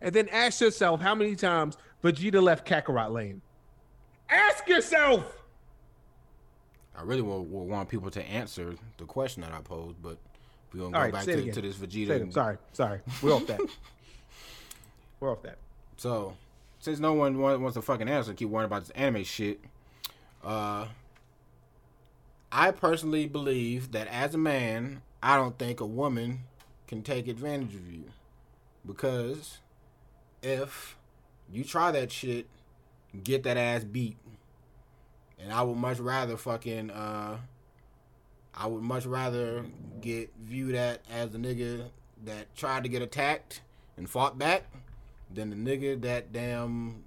[0.00, 3.40] And then ask yourself how many times Vegeta left Kakarot land.
[4.30, 5.34] Ask yourself.
[6.96, 10.18] I really will, will want people to answer the question that I posed, but
[10.72, 12.10] we're gonna go right, back to, to this Vegeta.
[12.10, 12.32] it.
[12.32, 13.00] Sorry, sorry.
[13.22, 13.60] We're off that.
[15.20, 15.58] We're off that.
[15.96, 16.36] So,
[16.78, 19.60] since no one wants to fucking answer, keep worrying about this anime shit.
[20.44, 20.86] Uh,
[22.52, 26.40] I personally believe that as a man, I don't think a woman
[26.86, 28.04] can take advantage of you
[28.86, 29.58] because
[30.42, 30.96] if
[31.52, 32.46] you try that shit,
[33.22, 34.16] get that ass beat,
[35.38, 37.38] and I would much rather fucking uh,
[38.54, 39.64] I would much rather
[40.00, 41.88] get viewed at as the nigga
[42.24, 43.62] that tried to get attacked
[43.96, 44.64] and fought back
[45.32, 47.04] than the nigga that damn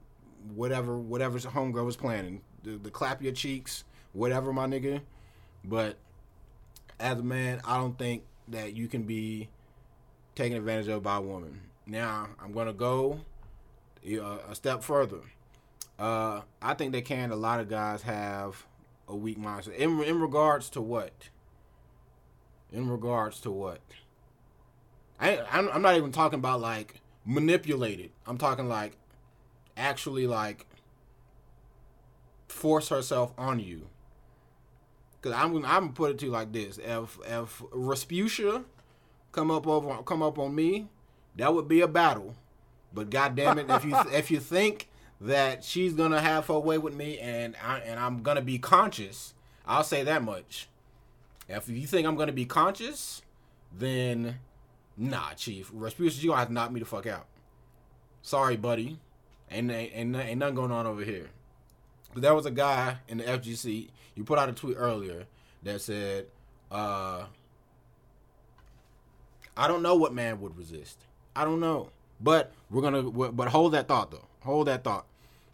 [0.56, 2.42] whatever whatever's homegirl was planning.
[2.64, 3.84] The, the clap your cheeks,
[4.14, 5.02] whatever, my nigga.
[5.64, 5.98] But
[7.00, 9.50] as a man, I don't think that you can be
[10.36, 11.62] taken advantage of by a woman.
[11.92, 13.20] Now, I'm gonna go
[14.06, 15.20] a step further.
[16.00, 17.32] Uh, I think they can.
[17.32, 18.66] A lot of guys have
[19.10, 21.12] a weak mindset in in regards to what.
[22.72, 23.82] In regards to what.
[25.20, 28.12] I I'm, not even talking about like manipulated.
[28.26, 28.94] I'm talking like
[29.76, 30.68] actually like
[32.48, 33.90] force herself on you.
[35.22, 38.64] Cause I'm I'm gonna put it to you like this: if if Rasputia
[39.34, 40.88] come up over come up on me,
[41.36, 42.36] that would be a battle.
[42.94, 44.88] But goddamn it, if you if you think
[45.20, 49.34] that she's gonna have her way with me and I and I'm gonna be conscious,
[49.66, 50.68] I'll say that much.
[51.48, 53.22] If you think I'm gonna be conscious,
[53.78, 54.40] then
[54.98, 55.72] nah, Chief.
[55.72, 57.28] Rasputia, you gonna have to knock me the fuck out.
[58.22, 59.00] Sorry, buddy.
[59.50, 61.30] Ain't ain't, ain't, ain't nothing going on over here.
[62.14, 63.90] But there was a guy in the FGC.
[64.16, 65.26] You put out a tweet earlier
[65.64, 66.28] that said,
[66.70, 67.26] uh,
[69.56, 71.06] "I don't know what man would resist.
[71.36, 71.90] I don't know,
[72.20, 73.04] but we're gonna.
[73.04, 74.28] But hold that thought though.
[74.42, 75.06] Hold that thought,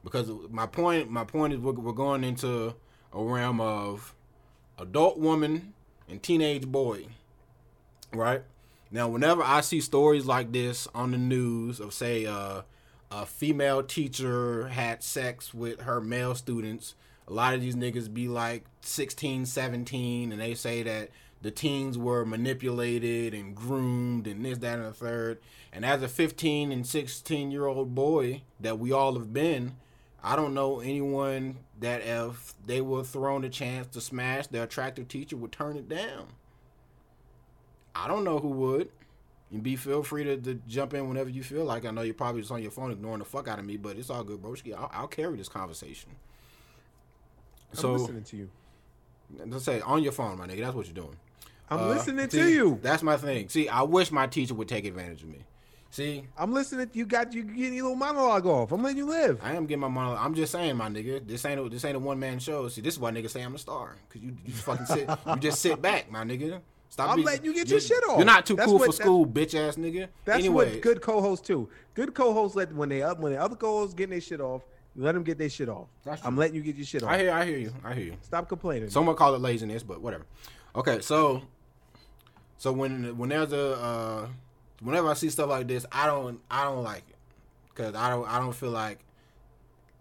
[0.03, 1.09] because my point.
[1.09, 2.73] My point is we're, we're going into
[3.13, 4.13] a realm of
[4.77, 5.73] adult woman
[6.09, 7.07] and teenage boy,
[8.13, 8.43] right?
[8.89, 12.61] Now, whenever I see stories like this on the news of say uh,
[13.11, 16.95] a female teacher had sex with her male students,
[17.27, 21.09] a lot of these niggas be like 16, 17, and they say that
[21.41, 25.39] the teens were manipulated and groomed and this, that, and the third.
[25.71, 29.75] And as a 15 and 16 year old boy that we all have been,
[30.23, 35.07] I don't know anyone that if they were thrown a chance to smash their attractive
[35.07, 36.27] teacher would turn it down.
[37.95, 38.89] I don't know who would.
[39.51, 41.85] And be feel free to, to jump in whenever you feel like.
[41.85, 43.97] I know you're probably just on your phone ignoring the fuck out of me, but
[43.97, 44.75] it's all good, broski.
[44.75, 46.09] I'll, I'll carry this conversation.
[47.71, 48.49] I'm so listening to you.
[49.45, 50.61] let's say on your phone, my nigga.
[50.61, 51.15] That's what you're doing.
[51.69, 52.79] I'm Uh, listening see, to you.
[52.81, 53.49] That's my thing.
[53.49, 55.39] See, I wish my teacher would take advantage of me.
[55.89, 56.89] See, I'm listening.
[56.93, 58.71] You got you getting your little monologue off.
[58.71, 59.39] I'm letting you live.
[59.41, 60.19] I am getting my monologue.
[60.23, 61.25] I'm just saying, my nigga.
[61.25, 62.67] This ain't a, this ain't a one man show.
[62.67, 65.35] See, this is why niggas say I'm a star because you you fucking sit you
[65.37, 66.59] just sit back, my nigga.
[66.89, 67.09] Stop.
[67.09, 68.17] I'm being- letting you get your shit off.
[68.17, 70.07] You're not too That's cool what- for school, bitch ass nigga.
[70.25, 71.67] That's anyway, what good co-hosts do.
[71.95, 74.63] Good co-hosts let when they up when the other co-hosts getting their shit off,
[74.95, 75.87] let them get their shit off.
[76.23, 77.09] I'm letting you get your shit off.
[77.09, 77.73] I hear I hear you.
[77.83, 78.17] I hear you.
[78.21, 78.89] Stop complaining.
[78.89, 80.25] Someone call it laziness, but whatever.
[80.75, 81.41] Okay, so
[82.57, 84.27] so when when there's a uh,
[84.81, 87.15] whenever I see stuff like this, I don't I don't like it
[87.73, 88.99] because I don't I don't feel like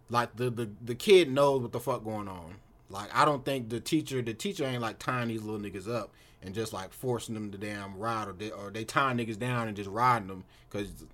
[0.08, 2.56] like the, the the kid knows what the fuck going on.
[2.88, 6.12] Like I don't think the teacher the teacher ain't like tying these little niggas up
[6.42, 9.68] and just like forcing them to damn ride or they or they tying niggas down
[9.68, 11.04] and just riding them because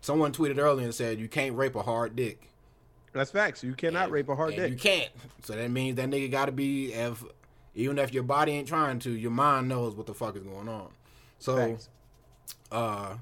[0.00, 2.48] someone tweeted earlier and said you can't rape a hard dick.
[3.12, 3.64] That's facts.
[3.64, 4.70] You cannot rape a hard And dick.
[4.70, 5.10] You can't.
[5.42, 7.24] So that means that nigga got to be if
[7.74, 10.68] even if your body ain't trying to, your mind knows what the fuck is going
[10.68, 10.88] on.
[11.38, 11.88] So, Facts.
[12.70, 13.14] uh,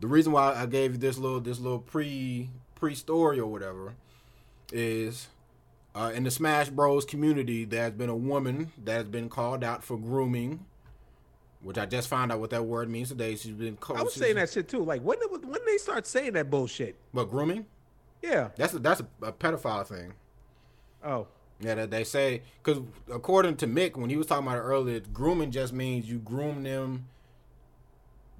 [0.00, 3.94] the reason why I gave you this little this little pre pre story or whatever
[4.72, 5.28] is
[5.94, 9.84] uh, in the Smash Bros community, there's been a woman that has been called out
[9.84, 10.64] for grooming,
[11.62, 13.36] which I just found out what that word means today.
[13.36, 13.98] She's been called.
[13.98, 14.82] I was saying that shit too.
[14.84, 16.96] Like when did- when they start saying that bullshit?
[17.12, 17.66] but grooming.
[18.22, 18.48] Yeah.
[18.56, 20.12] That's a, that's a, a pedophile thing.
[21.04, 21.26] Oh.
[21.60, 22.82] Yeah, that they say because
[23.12, 26.62] according to Mick, when he was talking about it earlier, grooming just means you groom
[26.62, 27.06] them.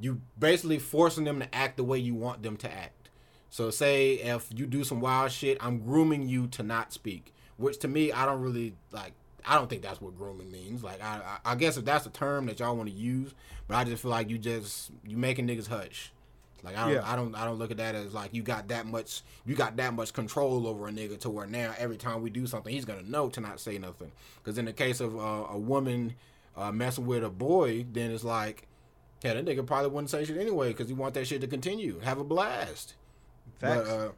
[0.01, 3.11] You basically forcing them to act the way you want them to act.
[3.51, 7.35] So say if you do some wild shit, I'm grooming you to not speak.
[7.59, 9.13] Which to me, I don't really like.
[9.45, 10.83] I don't think that's what grooming means.
[10.83, 13.35] Like I, I guess if that's a term that y'all want to use,
[13.69, 16.13] but I just feel like you just you making niggas hush.
[16.63, 17.11] Like I don't, Yeah.
[17.13, 19.77] I don't, I don't look at that as like you got that much, you got
[19.77, 22.85] that much control over a nigga to where now every time we do something, he's
[22.85, 24.13] gonna know to not say nothing.
[24.43, 26.15] Because in the case of uh, a woman
[26.57, 28.67] uh, messing with a boy, then it's like,
[29.23, 31.99] yeah, that nigga probably wouldn't say shit anyway because he want that shit to continue,
[32.01, 32.95] have a blast.
[33.59, 33.89] Facts.
[33.89, 34.09] But, uh,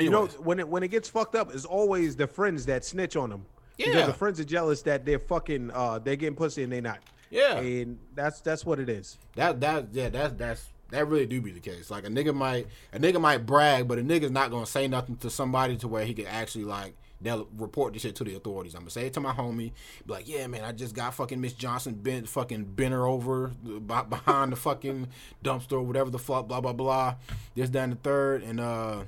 [0.00, 3.16] You know, when it when it gets fucked up, it's always the friends that snitch
[3.16, 3.46] on them.
[3.78, 3.86] Yeah.
[3.86, 6.98] Because the friends are jealous that they're fucking uh they're getting pussy and they not.
[7.30, 7.58] Yeah.
[7.58, 9.18] And that's that's what it is.
[9.36, 11.90] That that yeah, that's that's that really do be the case.
[11.90, 15.16] Like a nigga might a nigga might brag, but a nigga's not gonna say nothing
[15.18, 18.74] to somebody to where he could actually like they'll report this shit to the authorities.
[18.74, 19.72] I'm gonna say it to my homie,
[20.06, 23.48] be like, yeah, man, I just got fucking Miss Johnson bent fucking bent her over
[23.88, 25.08] behind the fucking
[25.42, 27.16] dumpster or whatever the fuck, blah blah blah.
[27.54, 29.04] This down the third, and uh,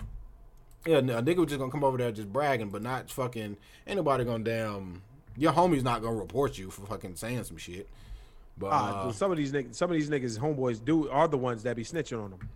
[0.87, 3.57] yeah, a nigga was just gonna come over there just bragging, but not fucking.
[3.87, 5.03] Ain't nobody gonna damn.
[5.37, 7.89] Your homie's not gonna report you for fucking saying some shit.
[8.59, 8.71] But Uh,
[9.09, 11.77] uh, some of these niggas, some of these niggas, homeboys do are the ones that
[11.77, 12.49] be snitching on them.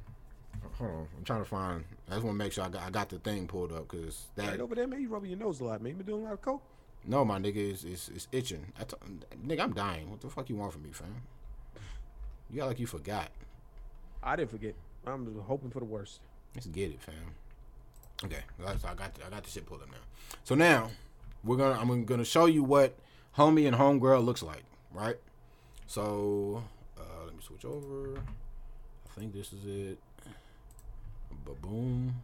[0.78, 1.84] Hold on, I'm trying to find.
[2.08, 4.28] I just want to make sure I got, I got the thing pulled up because
[4.36, 5.02] that Right over there, man.
[5.02, 5.90] You rubbing your nose a lot, man.
[5.90, 6.62] You been doing a lot of coke.
[7.06, 8.72] no, my nigga is is, is itching.
[8.80, 8.96] I t-
[9.46, 10.10] nigga, I'm dying.
[10.10, 11.14] What the fuck you want from me, fam?
[12.48, 13.28] You got like you forgot.
[14.22, 14.74] I didn't forget.
[15.06, 16.20] I'm hoping for the worst.
[16.54, 17.14] Let's get it, fam.
[18.24, 19.96] Okay, that's, I got the, I got the shit pulled up now.
[20.44, 20.90] So now
[21.44, 22.94] we're gonna I'm gonna show you what
[23.36, 25.16] homie and homegirl looks like, right?
[25.90, 26.62] So
[26.96, 28.16] uh, let me switch over.
[28.16, 29.98] I think this is it.
[31.44, 32.14] Ba boom.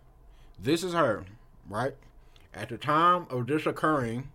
[0.56, 1.24] This is her,
[1.68, 1.96] right?
[2.54, 4.30] At the time of this occurring,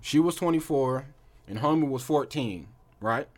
[0.00, 1.06] she was 24
[1.46, 2.66] and homie was 14,
[3.00, 3.28] right?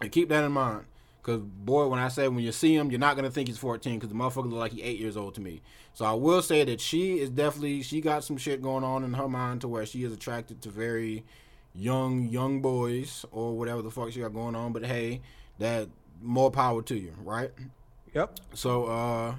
[0.00, 0.86] And keep that in mind.
[1.22, 4.00] Cause boy, when I say when you see him, you're not gonna think he's 14
[4.00, 5.62] because the motherfucker look like he eight years old to me.
[5.94, 9.12] So I will say that she is definitely she got some shit going on in
[9.12, 11.22] her mind to where she is attracted to very
[11.74, 14.72] young young boys or whatever the fuck you got going on.
[14.72, 15.20] But hey,
[15.58, 15.88] that
[16.20, 17.50] more power to you, right?
[18.14, 18.40] Yep.
[18.54, 19.34] So uh,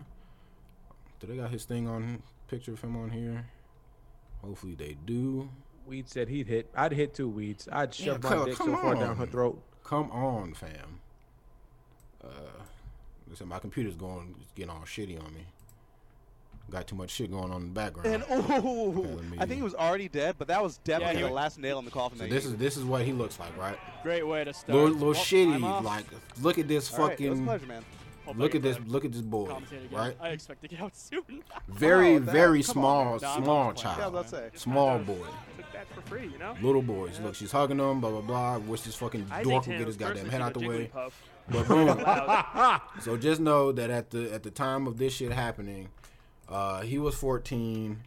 [1.19, 3.45] do they got his thing on picture of him on here?
[4.41, 5.49] Hopefully they do.
[5.85, 6.69] Weed said he'd hit.
[6.75, 7.67] I'd hit two weeds.
[7.71, 9.61] I'd Yeah, shove my come- dick so far down her throat.
[9.83, 10.99] Come on, fam.
[12.23, 12.27] Uh,
[13.27, 15.45] listen, my computer's going, it's getting all shitty on me.
[16.71, 18.07] Got too much shit going on in the background.
[18.15, 21.33] And oh, Okay, I think he was already dead, but that was definitely Yeah, the
[21.33, 22.17] last nail in the coffin.
[22.17, 23.77] So that this you- is this is what he looks like, right?
[24.03, 24.69] Great way to start.
[24.75, 26.05] Little, little Well, shitty, like
[26.41, 27.45] look at this All right, it was a fucking.
[27.45, 27.83] pleasure, man.
[28.25, 29.51] Hope I look at this, look at this boy,
[29.91, 30.15] right?
[30.21, 31.43] I expect to get out soon.
[31.67, 33.43] Very, Oh, that- very come on, small, man.
[33.43, 33.65] Small.
[33.65, 34.57] Yeah, I child, was about to say.
[34.57, 35.27] small boy,
[35.57, 36.55] Took that for free, you know.
[36.61, 37.19] little boys.
[37.19, 38.57] Look, she's hugging him, blah blah blah.
[38.59, 40.89] Wish this fucking I dork think would get his goddamn head out the way.
[40.93, 41.11] Jigglypuff.
[41.49, 42.79] But boom.
[43.01, 45.89] So just know that at the at the time of this shit happening,
[46.51, 47.97] uh, he was 14,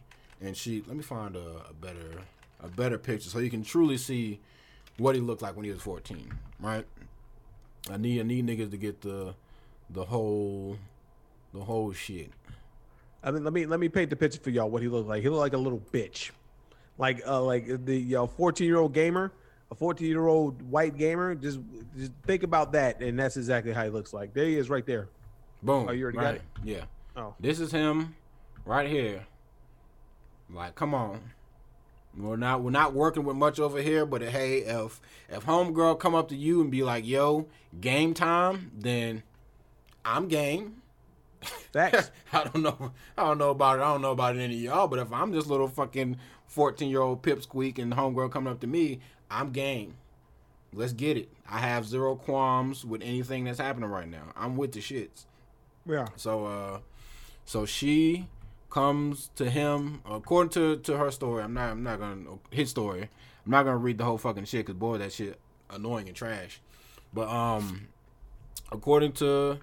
[0.41, 0.83] and she.
[0.87, 2.21] Let me find a, a better
[2.63, 4.39] a better picture so you can truly see
[4.97, 6.31] what he looked like when he was 14.
[6.59, 6.85] Right?
[7.91, 9.33] I need I need niggas to get the
[9.89, 10.77] the whole
[11.53, 12.31] the whole shit.
[13.23, 14.69] I mean, let me let me paint the picture for y'all.
[14.69, 15.23] What he looked like.
[15.23, 16.29] He looked like a little bitch,
[16.97, 19.31] like uh, like the uh, fourteen year old gamer,
[19.71, 21.33] a fourteen year old white gamer.
[21.33, 21.59] Just
[21.97, 24.33] just think about that, and that's exactly how he looks like.
[24.33, 25.07] There he is, right there.
[25.63, 25.87] Boom.
[25.89, 26.41] Oh, you already got it?
[26.63, 26.83] Yeah.
[27.17, 28.15] Oh, This is him
[28.65, 29.25] right here.
[30.49, 31.31] Like, come on.
[32.17, 36.15] We're not we're not working with much over here, but hey, if if homegirl come
[36.15, 37.47] up to you and be like, "Yo,
[37.81, 39.23] game time," then
[40.05, 40.81] I'm game.
[41.73, 42.11] facts.
[42.33, 42.93] I don't know.
[43.17, 43.81] I don't know about it.
[43.81, 46.17] I don't know about any of y'all, but if I'm this little fucking
[46.47, 49.95] 14 year old pipsqueak and homegirl coming up to me, I'm game.
[50.73, 51.29] Let's get it.
[51.49, 54.31] I have zero qualms with anything that's happening right now.
[54.35, 55.25] I'm with the shits.
[55.85, 56.07] yeah.
[56.15, 56.79] So uh
[57.45, 58.27] so she
[58.75, 61.41] comes to him according to to her story.
[61.41, 63.03] I'm not I'm not to his story.
[63.45, 65.39] I'm not to read the whole fucking shit cuz boy that shit
[65.69, 66.59] annoying and trash.
[67.13, 67.87] But um
[68.73, 69.59] according to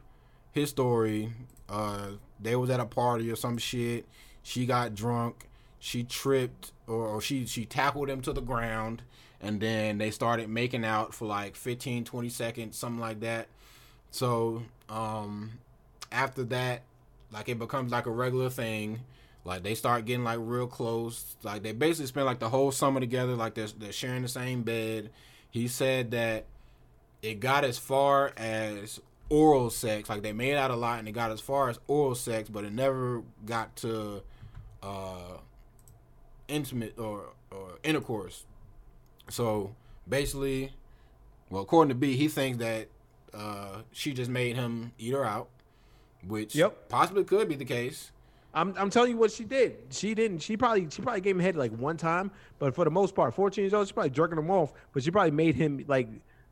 [0.53, 1.35] his story,
[1.69, 4.07] uh they was at a party or some shit.
[4.43, 5.47] She got drunk.
[5.79, 9.03] She tripped or, or she she tackled him to the ground
[9.43, 13.49] and then they started making out for like 15 20 seconds something like that.
[14.11, 15.59] So, um
[16.11, 16.83] after that,
[17.33, 19.01] like it becomes like a regular thing.
[19.45, 21.37] Like they start getting like real close.
[21.43, 23.35] Like they basically spend like the whole summer together.
[23.35, 25.11] Like they're they're sharing the same bed.
[25.51, 26.47] He said that
[27.23, 30.09] it got as far as oral sex.
[30.09, 32.65] Like they made out a lot and it got as far as oral sex, but
[32.65, 34.23] it never got to
[34.83, 35.39] uh
[36.49, 38.45] intimate or or intercourse.
[39.29, 39.75] So
[40.09, 40.73] basically,
[41.51, 42.89] well, according to B, he thinks that
[43.35, 45.49] uh, she just made him eat her out,
[46.27, 46.89] which Yep.
[46.89, 48.11] possibly could be the case.
[48.55, 49.77] I'm, I'm telling you what she did.
[49.91, 50.41] She didn't.
[50.41, 53.35] She probably she probably gave him head like one time, but for the most part,
[53.35, 54.73] 14 years old, she probably jerking him off.
[54.93, 56.09] But she probably made him like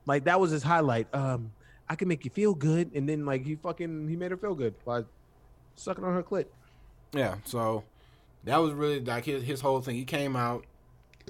[0.06, 1.14] like that was his highlight.
[1.14, 1.52] Um,
[1.90, 4.55] I can make you feel good, and then like he fucking he made her feel
[4.55, 5.05] good by
[5.76, 6.47] sucking on her clit.
[7.12, 7.84] Yeah, so
[8.44, 9.97] that was really like his, his whole thing.
[9.97, 10.64] He came out,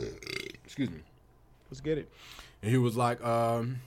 [0.64, 1.00] excuse me,
[1.70, 2.08] Let's get it.
[2.62, 3.80] and he was like, um,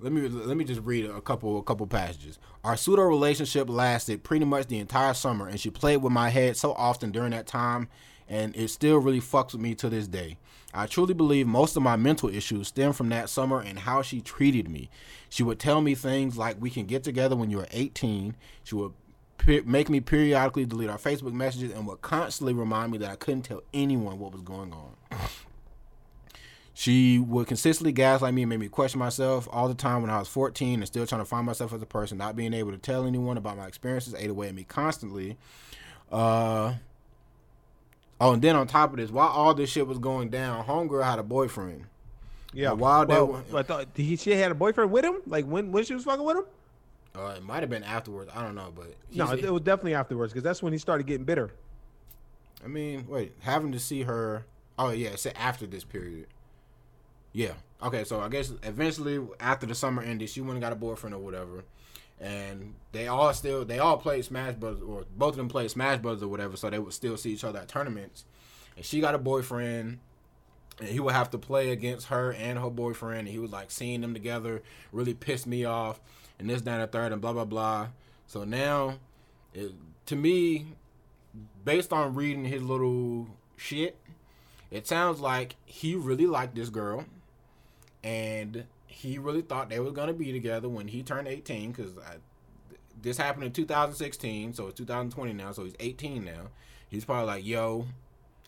[0.00, 2.38] let me let me just read a couple a couple passages.
[2.64, 6.56] Our pseudo relationship lasted pretty much the entire summer, and she played with my head
[6.56, 7.88] so often during that time,
[8.28, 10.38] and it still really fucks with me to this day.
[10.72, 14.20] I truly believe most of my mental issues stem from that summer and how she
[14.20, 14.88] treated me.
[15.28, 18.92] She would tell me things like, "We can get together when you're 18." She would
[19.36, 23.16] pe- make me periodically delete our Facebook messages and would constantly remind me that I
[23.16, 24.96] couldn't tell anyone what was going on.
[26.80, 30.18] She would consistently gaslight me and make me question myself all the time when I
[30.18, 32.78] was 14 and still trying to find myself as a person, not being able to
[32.78, 35.36] tell anyone about my experiences ate away at me constantly.
[36.10, 36.72] Uh,
[38.18, 41.04] oh, and then on top of this, while all this shit was going down, Homegirl
[41.04, 41.84] had a boyfriend.
[42.54, 42.70] Yeah.
[42.70, 45.16] And while they well, I thought he she had a boyfriend with him.
[45.26, 46.44] Like when when she was fucking with him.
[47.14, 48.30] uh, it might have been afterwards.
[48.34, 51.06] I don't know, but No, he's- it was definitely afterwards because that's when he started
[51.06, 51.50] getting bitter.
[52.64, 54.46] I mean, wait, having to see her.
[54.78, 56.26] Oh yeah, it said after this period.
[57.32, 57.52] Yeah.
[57.82, 61.14] Okay, so I guess eventually after the summer ended, she went and got a boyfriend
[61.14, 61.64] or whatever,
[62.20, 65.98] and they all still they all played Smash Brothers or both of them played Smash
[65.98, 68.24] Brothers or whatever, so they would still see each other at tournaments.
[68.76, 69.98] And she got a boyfriend,
[70.78, 73.70] and he would have to play against her and her boyfriend, and he was like
[73.70, 74.62] seeing them together
[74.92, 76.00] really pissed me off,
[76.38, 77.88] and this, that, and third, and blah blah blah.
[78.26, 78.98] So now,
[79.54, 79.72] it,
[80.06, 80.66] to me,
[81.64, 83.26] based on reading his little
[83.56, 83.96] shit,
[84.70, 87.06] it sounds like he really liked this girl,
[88.02, 91.72] and he really thought they were gonna be together when he turned 18.
[91.72, 91.92] Because
[93.00, 96.48] this happened in 2016, so it's 2020 now, so he's 18 now.
[96.88, 97.86] He's probably like, "Yo,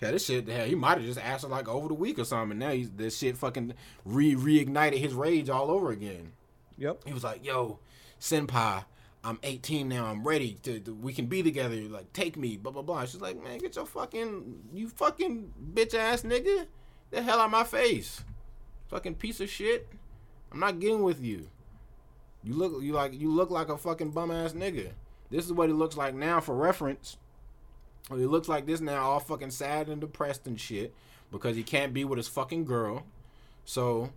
[0.00, 0.46] yeah, this shit.
[0.46, 2.50] The hell, he might have just asked her like over the week or something.
[2.52, 3.74] And now he's this shit fucking
[4.04, 6.32] re reignited his rage all over again.
[6.76, 7.04] Yep.
[7.06, 7.78] He was like, "Yo,
[8.20, 8.84] senpai."
[9.24, 10.06] I'm 18 now.
[10.06, 11.76] I'm ready to, to- We can be together.
[11.76, 12.56] Like, take me.
[12.56, 13.04] Blah blah blah.
[13.04, 16.66] She's like, man, get your fucking you fucking bitch ass nigga.
[17.12, 18.24] The hell out my face.
[18.92, 19.88] Fucking piece of shit.
[20.52, 21.48] I'm not getting with you.
[22.44, 24.90] You look you like you look like a fucking bum ass nigga.
[25.30, 27.16] This is what he looks like now for reference.
[28.10, 30.92] He looks like this now, all fucking sad and depressed and shit
[31.30, 33.06] because he can't be with his fucking girl.
[33.64, 34.10] So,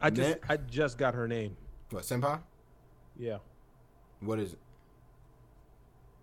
[0.00, 1.56] I just That- I just got her name.
[1.90, 2.40] what senpai?
[3.18, 3.38] Yeah.
[4.20, 4.58] What is it?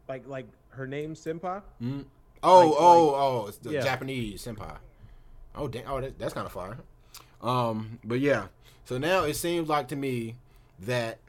[0.07, 1.61] Like like her name Senpai.
[1.81, 2.05] Mm.
[2.41, 3.47] Oh, Like- oh, like- oh!
[3.47, 3.81] It's the yeah.
[3.81, 4.77] Japanese senpai.
[5.55, 5.89] Oh, damn!
[5.91, 6.77] Oh, that, that's kind of fire.
[7.41, 8.47] Um, but yeah.
[8.85, 10.35] So now it seems like to me
[10.79, 11.19] that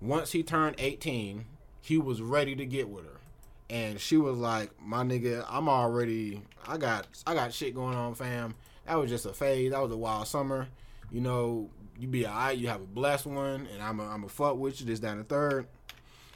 [0.00, 1.46] once he turned eighteen,
[1.80, 3.20] he was ready to get with her,
[3.68, 6.42] and she was like, "My nigga, I'm already.
[6.66, 8.54] I got, I got shit going on, fam.
[8.86, 9.72] That was just a phase.
[9.72, 10.68] That was a wild summer.
[11.10, 12.58] You know, you be alright.
[12.58, 14.86] You have a blessed one, and I'm a, I'm a fuck with you.
[14.86, 15.66] This, down the third.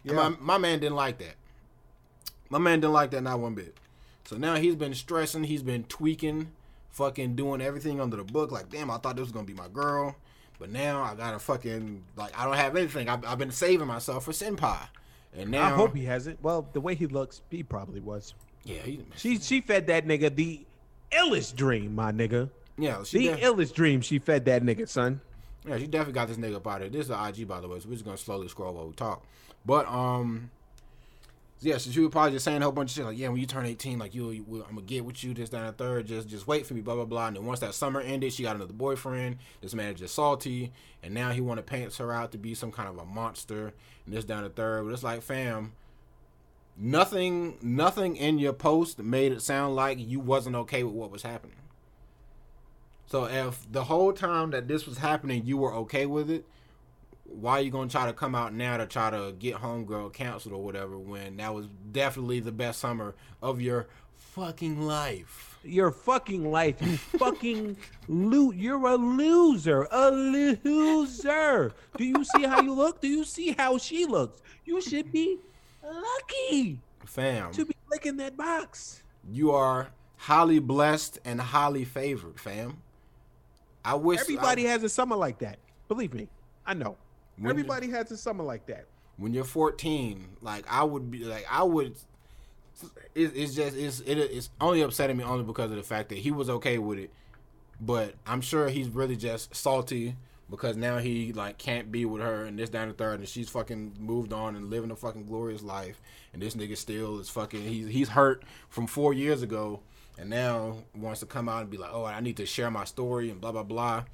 [0.04, 0.14] Yeah.
[0.14, 1.36] My, my man didn't like that.
[2.50, 3.76] My man didn't like that not one bit.
[4.24, 6.48] So now he's been stressing, he's been tweaking,
[6.92, 8.52] fucking doing everything under the book.
[8.52, 10.14] Like, damn, I thought this was gonna be my girl,
[10.58, 13.08] but now I gotta fucking like I don't have anything.
[13.08, 14.78] I've, I've been saving myself for senpai,
[15.36, 16.38] and now I hope he has it.
[16.42, 18.34] Well, the way he looks, he probably was.
[18.64, 20.64] Yeah, he, She she fed that nigga the
[21.10, 22.48] illest dream, my nigga.
[22.78, 25.20] yeah, she The def- illest dream she fed that nigga, son.
[25.66, 26.92] yeah, she definitely got this nigga up out of.
[26.92, 28.92] This is the IG by the way, so we're just gonna slowly scroll while we
[28.94, 29.24] talk.
[29.66, 30.50] But um.
[31.64, 33.38] Yeah, so she was probably just saying a whole bunch of shit like, yeah, when
[33.38, 36.06] you turn 18, like, you, you I'm gonna get with you, this, and the third,
[36.06, 37.28] just, just wait for me, blah, blah, blah.
[37.28, 39.36] And then once that summer ended, she got another boyfriend.
[39.60, 40.72] This man is just salty,
[41.04, 43.72] and now he want to paint her out to be some kind of a monster,
[44.04, 44.84] and this, down the third.
[44.84, 45.74] But it's like, fam,
[46.76, 51.22] nothing, nothing in your post made it sound like you wasn't okay with what was
[51.22, 51.56] happening.
[53.06, 56.44] So if the whole time that this was happening, you were okay with it,
[57.34, 60.54] why are you gonna try to come out now to try to get homegirl canceled
[60.54, 65.58] or whatever when that was definitely the best summer of your fucking life?
[65.64, 67.76] Your fucking life, you fucking
[68.08, 68.56] loot.
[68.56, 71.72] You're a loser, a loser.
[71.96, 73.00] Do you see how you look?
[73.00, 74.40] Do you see how she looks?
[74.64, 75.38] You should be
[75.84, 79.02] lucky Fam, to be licking that box.
[79.30, 82.78] you are highly blessed and highly favored, fam.
[83.84, 85.58] I wish Everybody I- has a summer like that.
[85.88, 86.28] Believe me,
[86.66, 86.96] I know.
[87.38, 88.86] When- Everybody has a summer like that.
[89.16, 91.94] when you're 14, like I would be like I would
[93.14, 96.18] It's, it's just it's it, it's only upsetting me only because of the fact that
[96.18, 97.10] he was okay with it,
[97.80, 100.16] but I'm sure he's really just salty
[100.50, 103.48] because now he like can't be with her and this down the third and she's
[103.48, 106.00] fucking moved on and living a fucking glorious life
[106.32, 109.80] and this nigga still is fucking he's he's hurt from four years ago
[110.18, 112.84] and now wants to come out and be like oh I need to share my
[112.84, 114.04] story and blah blah blah.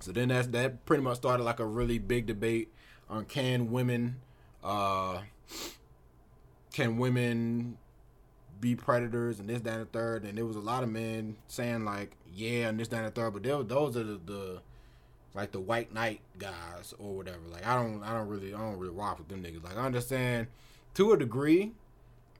[0.00, 2.72] So then that's that pretty much started like a really big debate
[3.08, 4.16] on can women
[4.62, 5.20] uh
[6.72, 7.78] can women
[8.60, 10.24] be predators and this, that, and the third.
[10.24, 13.10] And there was a lot of men saying like, yeah, and this, that, and the
[13.10, 13.32] third.
[13.32, 14.60] But those are the, the
[15.34, 17.40] like the white knight guys or whatever.
[17.50, 19.62] Like I don't, I don't really, I don't really rock with them niggas.
[19.62, 20.48] Like I understand
[20.94, 21.72] to a degree.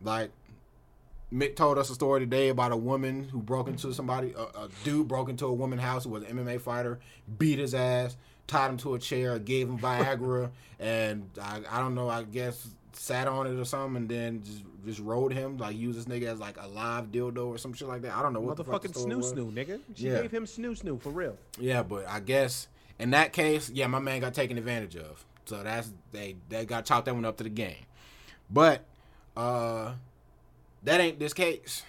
[0.03, 0.31] Like
[1.33, 4.69] Mick told us a story today about a woman who broke into somebody, a, a
[4.83, 6.99] dude broke into a woman's house who was an MMA fighter,
[7.39, 10.51] beat his ass, tied him to a chair, gave him Viagra,
[10.81, 14.63] and I, I don't know, I guess sat on it or something, and then just
[14.87, 17.87] just rode him like use this nigga as like a live dildo or some shit
[17.89, 18.17] like that.
[18.17, 19.81] I don't know what the fuck the Motherfucking snu snu, nigga.
[19.95, 20.23] She Yeah.
[20.23, 21.37] gave him snu snu for real.
[21.61, 22.69] Yeah, but I guess
[22.99, 25.25] in that case, yeah, my man got taken advantage of.
[25.45, 27.85] So that's they they got chopped that one up to the game.
[28.51, 28.83] But
[29.37, 29.93] uh
[30.85, 31.83] that ain't this case.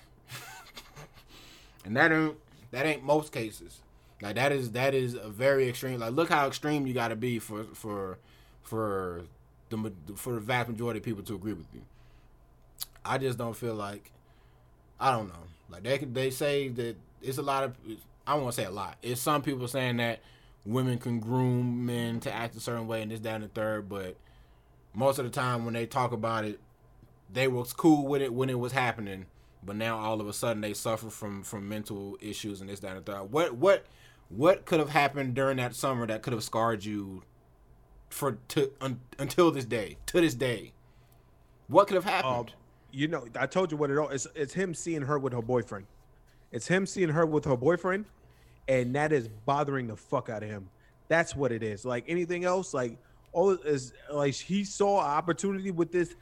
[1.86, 2.36] and that ain't
[2.72, 3.80] that ain't most cases.
[4.22, 6.00] Like that is that is a very extreme.
[6.00, 8.18] Like look how extreme you got to be for for
[8.64, 9.24] for
[9.70, 11.82] the for the vast majority of people to agree with you.
[13.06, 14.12] I just don't feel like
[15.00, 15.46] I don't know.
[15.70, 17.76] Like they they say that it's a lot of
[18.28, 18.98] I won't say a lot.
[19.02, 20.20] It's some people saying that
[20.66, 23.90] women can groom men to act a certain way and this, that, and the third,
[23.90, 24.16] but
[24.94, 26.60] most of the time when they talk about it,
[27.32, 29.26] they was cool with it when it was happening,
[29.64, 32.96] but now all of a sudden they suffer from from mental issues and this, that,
[32.96, 33.32] and third.
[33.32, 33.86] What what
[34.30, 37.24] what could have happened during that summer that could have scarred you
[38.10, 39.98] for to un, until this day?
[40.08, 40.74] To this day,
[41.68, 42.54] what could have um, happened?
[42.92, 44.10] You know, I told you what it all.
[44.10, 45.86] It's it's him seeing her with her boyfriend.
[46.52, 48.06] It's him seeing her with her boyfriend,
[48.68, 50.70] and that is bothering the fuck out of him.
[51.08, 51.86] That's what it is.
[51.86, 52.98] Like anything else, like
[53.32, 56.16] all is like he saw opportunity with this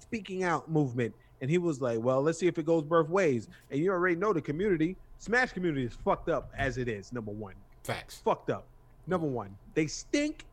[0.00, 3.48] speaking out movement, and he was like, "Well, let's see if it goes both ways."
[3.70, 7.12] And you already know the community, Smash community, is fucked up as it is.
[7.12, 7.54] Number one,
[7.84, 8.20] facts.
[8.24, 8.66] Fucked up.
[9.06, 10.46] Number one, they stink,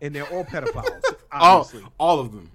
[0.00, 1.02] and they're all pedophiles.
[1.32, 1.88] all obviously.
[1.98, 2.50] all of them.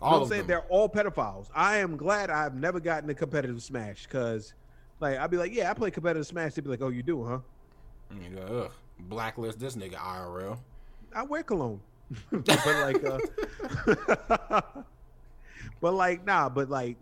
[0.00, 0.40] You know I'm saying?
[0.42, 0.48] them.
[0.48, 1.48] They're all pedophiles.
[1.54, 4.54] I am glad I've never gotten a competitive smash because,
[5.00, 6.54] like, I'd be like, yeah, I play competitive smash.
[6.54, 7.38] They'd be like, oh, you do, huh?
[8.10, 10.58] You go, ugh, blacklist this nigga IRL.
[11.14, 11.80] I wear cologne.
[12.30, 14.60] but like, uh,
[15.80, 16.96] but like, nah, but like,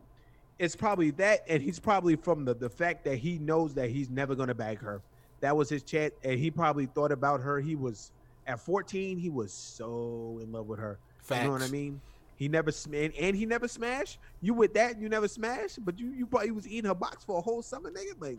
[0.59, 4.11] it's probably that, and he's probably from the the fact that he knows that he's
[4.11, 5.03] never gonna bag her.
[5.41, 7.61] That was his chat, and he probably thought about her.
[7.61, 8.11] He was
[8.47, 9.19] at 14.
[9.19, 10.99] He was so in love with her.
[11.31, 12.01] You know what I mean?
[12.37, 14.19] He never sm- and, and he never smashed.
[14.41, 15.01] You with that?
[15.01, 17.91] You never smashed, but you you probably was eating her box for a whole summer,
[17.91, 18.15] nigga.
[18.19, 18.39] Like,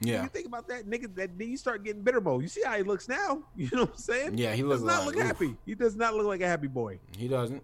[0.00, 0.22] Yeah.
[0.22, 1.14] You think about that, nigga.
[1.16, 2.42] That then you start getting bitter mode.
[2.42, 3.42] You see how he looks now?
[3.56, 4.38] You know what I'm saying?
[4.38, 5.22] Yeah, he does looks not like- look oof.
[5.22, 5.56] happy.
[5.66, 6.98] He does not look like a happy boy.
[7.16, 7.62] He doesn't.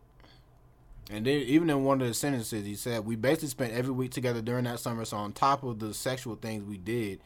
[1.11, 4.11] And then even in one of the sentences, he said, "We basically spent every week
[4.11, 5.05] together during that summer.
[5.05, 7.21] So on top of the sexual things we did,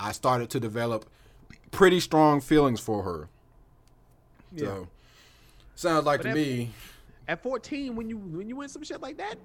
[0.00, 1.06] I started to develop
[1.70, 3.28] pretty strong feelings for her.
[4.54, 4.66] Yeah.
[4.66, 4.88] So
[5.76, 6.72] sounds like But to at- me,
[7.28, 9.36] At 14, when you when you win some shit like that,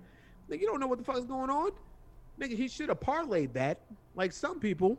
[0.50, 1.70] nigga, you don't know what the fuck is going on.
[2.40, 3.82] Nigga, he should have parlayed that
[4.16, 4.98] like some people,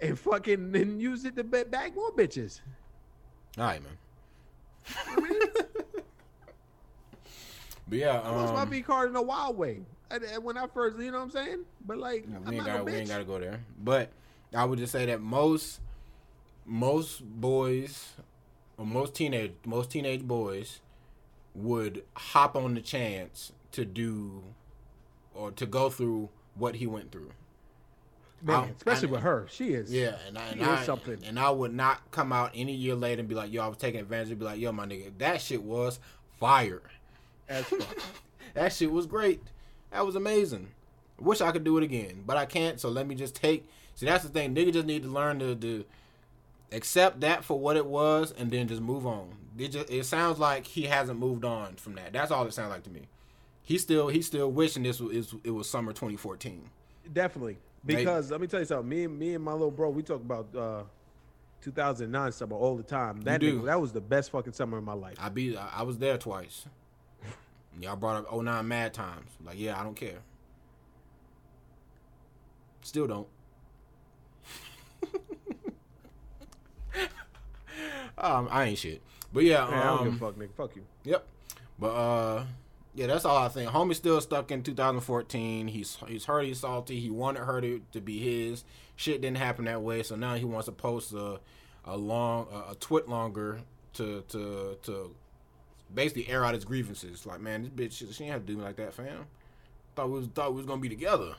[0.00, 2.60] and fucking and used it to ba- bag more bitches.
[3.58, 3.92] all right, man.
[7.88, 9.80] but yeah, I lost my um, V card in a wild way.
[10.40, 11.64] When I first, you know what I'm saying?
[11.86, 13.60] But like, I'm we ain't not got no we ain't got to go there.
[13.82, 14.10] But
[14.54, 15.80] I would just say that most
[16.64, 18.14] most boys
[18.78, 20.80] or most teenage most teenage boys
[21.54, 24.42] would hop on the chance to do
[25.34, 27.30] or to go through what he went through.
[28.42, 29.92] Man, I- especially I- with her, she is.
[29.92, 31.18] Yeah, and I, and I, something.
[31.26, 33.78] and I would not come out any year later and be like, "Yo, I was
[33.78, 35.98] taking advantage." And Be like, "Yo, my nigga, that shit was
[36.38, 36.82] fire.
[37.48, 37.64] As
[38.54, 39.42] that shit was great.
[39.90, 40.68] That was amazing.
[41.18, 42.78] Wish I could do it again, but I can't.
[42.78, 43.68] So let me just take.
[43.96, 44.54] See, that's the thing.
[44.54, 45.84] Nigga just need to learn to, to
[46.70, 49.30] accept that for what it was, and then just move on.
[49.58, 52.12] It just it sounds like he hasn't moved on from that.
[52.12, 53.08] That's all it sounds like to me.
[53.68, 56.70] He's still he's still wishing this was it was summer 2014.
[57.12, 57.58] Definitely.
[57.84, 57.98] Maybe.
[57.98, 58.88] Because let me tell you something.
[58.88, 60.84] Me and me and my little bro, we talk about uh
[61.60, 63.20] 2009 summer all the time.
[63.20, 65.18] That nigga, that was the best fucking summer of my life.
[65.20, 66.64] I be I, was there twice.
[67.78, 69.30] Y'all brought up 09 mad times.
[69.44, 70.20] Like, yeah, I don't care.
[72.80, 73.28] Still don't.
[78.16, 79.02] um, I ain't shit.
[79.30, 80.54] But yeah, Man, I don't um, give a fuck, nigga.
[80.56, 80.86] Fuck you.
[81.04, 81.26] Yep.
[81.78, 82.44] But uh
[82.98, 83.70] Yeah, that's all I think.
[83.70, 85.68] Homie's still stuck in 2014.
[85.68, 86.46] He's he's hurt.
[86.46, 86.98] He's salty.
[86.98, 88.64] He wanted her to, to be his.
[88.96, 90.02] Shit didn't happen that way.
[90.02, 91.38] So now he wants to post a
[91.84, 93.60] a long a, a TwitLonger
[93.94, 95.14] to to to
[95.94, 97.24] basically air out his grievances.
[97.24, 99.26] Like, man, this bitch she didn't have to do me like that, fam.
[99.94, 101.36] Thought we was thought we was gonna be together.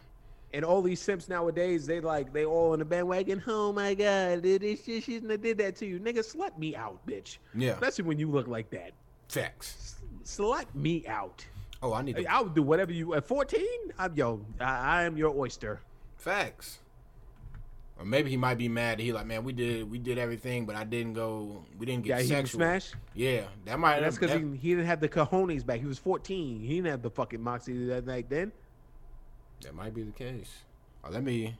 [0.53, 3.43] And all these simps nowadays, they like they all in the bandwagon.
[3.47, 6.19] Oh my god, did this shit she did that to you, nigga?
[6.19, 7.39] Slut me out, bitch.
[7.53, 7.71] Yeah.
[7.71, 8.93] Especially when you look like that.
[9.27, 9.98] Facts.
[10.29, 11.43] Slut me out.
[11.81, 12.25] Oh, I need to.
[12.25, 13.59] I would do whatever you at 14.
[13.97, 15.81] I'm yo, I, I am your oyster.
[16.17, 16.79] Facts.
[17.97, 18.99] Or maybe he might be mad.
[18.99, 21.65] He like, man, we did we did everything, but I didn't go.
[21.79, 22.59] We didn't get Yeah, sexual.
[22.59, 22.95] smashed?
[23.15, 23.95] Yeah, that might.
[23.95, 25.79] And that's because that- he, he didn't have the cojones back.
[25.79, 26.59] He was 14.
[26.61, 28.51] He didn't have the fucking moxie that night then.
[29.61, 30.49] That might be the case.
[31.03, 31.57] Uh, let me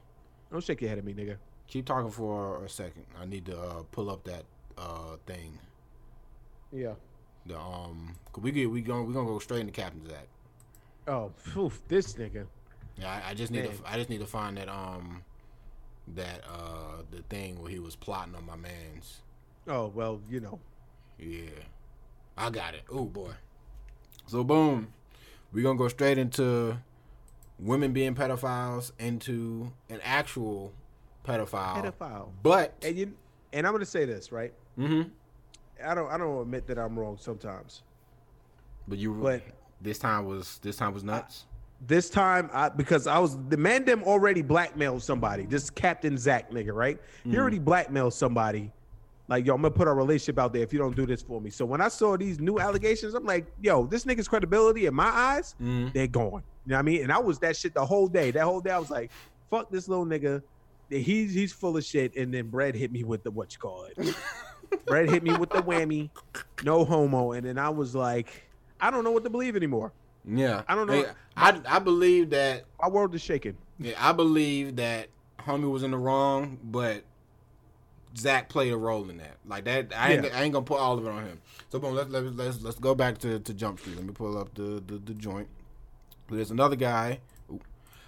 [0.52, 1.38] Don't shake your head at me, nigga.
[1.68, 3.06] keep talking for a second.
[3.20, 4.44] I need to uh, pull up that
[4.78, 5.58] uh, thing.
[6.72, 6.94] Yeah.
[7.50, 10.28] The um, 'cause we get we going we gonna go straight into Captain Zack.
[11.08, 12.46] Oh, phew, this nigga.
[12.96, 13.76] Yeah, I, I just need Man.
[13.76, 15.24] to I just need to find that um
[16.16, 19.22] that uh the thing where he was plotting on my man's.
[19.68, 20.60] Oh well, you know.
[21.18, 21.50] Yeah,
[22.38, 22.84] I got it.
[22.92, 23.32] Oh boy.
[24.28, 24.94] So boom,
[25.52, 26.78] we gonna go straight into
[27.58, 30.72] women being pedophiles into an actual
[31.26, 31.92] pedophile.
[32.00, 32.30] Pedophile.
[32.44, 33.14] But And you
[33.54, 34.54] and I'm gonna say this right.
[34.78, 35.10] Mm Mhm.
[35.86, 37.84] I don't I don't admit that I'm wrong sometimes.
[38.88, 39.44] but you But-
[39.82, 41.46] this time was this time was nuts.
[41.88, 45.46] This time, I because I was the man them already blackmailed somebody.
[45.46, 47.00] This Captain Zack nigga, right?
[47.24, 47.38] He Mhm.
[47.38, 48.72] already blackmailed somebody.
[49.30, 51.40] Like, yo, I'm gonna put our relationship out there if you don't do this for
[51.40, 51.52] me.
[51.52, 55.08] So when I saw these new allegations, I'm like, yo, this nigga's credibility in my
[55.08, 55.94] eyes, Mhm.
[55.94, 56.44] they're gone.
[56.66, 57.04] You know what I mean?
[57.04, 58.32] And I was that shit the whole day.
[58.32, 59.12] That whole day, I was like,
[59.50, 60.42] fuck this little nigga.
[60.90, 62.16] He's he's full of shit.
[62.18, 63.96] And then Brad hit me with the what you call it.
[64.86, 66.10] Brad hit me with the whammy,
[66.64, 67.32] no homo.
[67.34, 68.48] And then I was like,
[68.80, 69.92] I don't know what to believe anymore.
[70.26, 70.94] Yeah, I don't know.
[70.94, 71.06] Hey,
[71.36, 73.58] I I believe that My world is shaking.
[73.80, 75.10] Yeah, I believe that
[75.40, 77.04] homie was in the wrong, but
[78.18, 79.38] Zack played a role in that.
[79.46, 80.38] Like that, I ain't, Yeah.
[80.38, 81.42] I ain't gonna put all of it on him.
[81.70, 83.96] So boom, let's let's let's, let's go back to, to Jump Street.
[83.96, 85.48] Let me pull up the the, the joint.
[86.30, 87.20] There's another guy.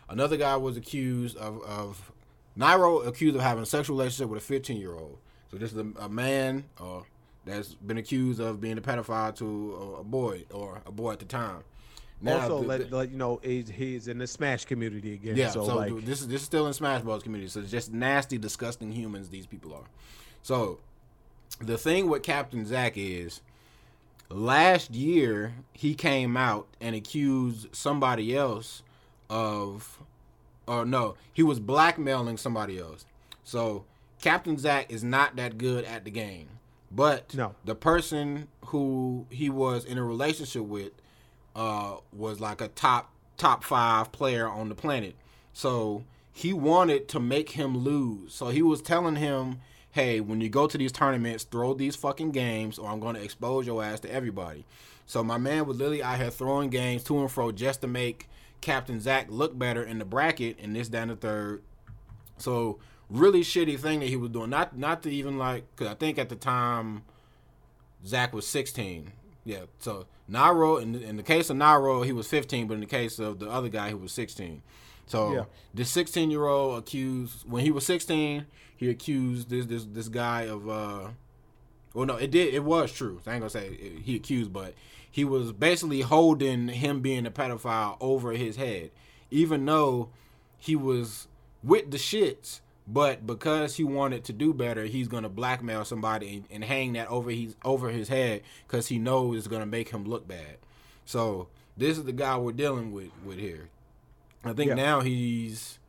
[0.10, 2.12] another guy was accused of of
[2.58, 5.18] Nairo accused of having a sexual relationship with a 15 year old.
[5.52, 7.02] So this is a, a man uh,
[7.45, 11.19] that's been accused of being a pedophile to a, a boy or a boy at
[11.19, 11.64] the time.
[12.26, 15.36] also, the- let, let you know he's, he's in the Smash community again.
[15.36, 17.23] yeah, so, so, like, dude, this is this is still in Smash Bros.
[17.23, 17.49] community.
[17.49, 19.84] So it's just nasty, disgusting humans these people are.
[20.41, 20.80] So
[21.60, 23.41] the thing with Captain Zack is
[24.30, 28.84] last year he came out and accused somebody else
[29.30, 29.99] of
[30.68, 33.03] or no, he was blackmailing somebody else.
[33.44, 33.84] So
[34.22, 36.48] Captain Zack is not that good at the game.
[36.91, 37.56] But No.
[37.65, 40.91] the person who he was in a relationship with
[41.56, 45.15] uh, was like a top top five player on the planet.
[45.53, 48.34] So he wanted to make him lose.
[48.34, 49.60] So he was telling him,
[49.91, 53.23] "Hey, when you go to these tournaments, throw these fucking games, or I'm going to
[53.23, 54.65] expose your ass to everybody."
[55.06, 58.30] So my man was literally out here throwing games to and fro just to make
[58.61, 61.64] Captain Zack look better in the bracket, and this, down the third.
[62.38, 62.80] So
[63.12, 64.50] really shitty thing that he was doing.
[64.50, 67.04] Not not to even like, cause I think at the time
[68.06, 69.12] Zack was 16.
[69.46, 69.64] Yeah.
[69.80, 72.86] So Nairo, in the, in the case of Nairo, he was 15, but in the
[72.86, 74.62] case of the other guy, he was 16.
[75.08, 75.44] So Yeah.
[75.74, 78.46] this 16 year old accused when he was 16,
[78.78, 81.08] he accused this this this guy of uh.
[81.94, 82.54] Well, no, it did.
[82.54, 83.20] It was true.
[83.26, 84.74] So I ain't gonna say it- he accused, but
[85.12, 88.92] he was basically holding him being a pedophile over his head,
[89.30, 90.10] even though
[90.58, 91.28] he was
[91.62, 92.62] with the shits.
[92.94, 97.08] But because he wanted to do better, he's gonna blackmail somebody and, and hang that
[97.08, 100.58] over his over his head because he knows it's gonna make him look bad.
[101.06, 101.48] So
[101.78, 103.70] this is the guy we're dealing with with here.
[104.44, 104.76] I think Yeah.
[104.76, 105.80] now he's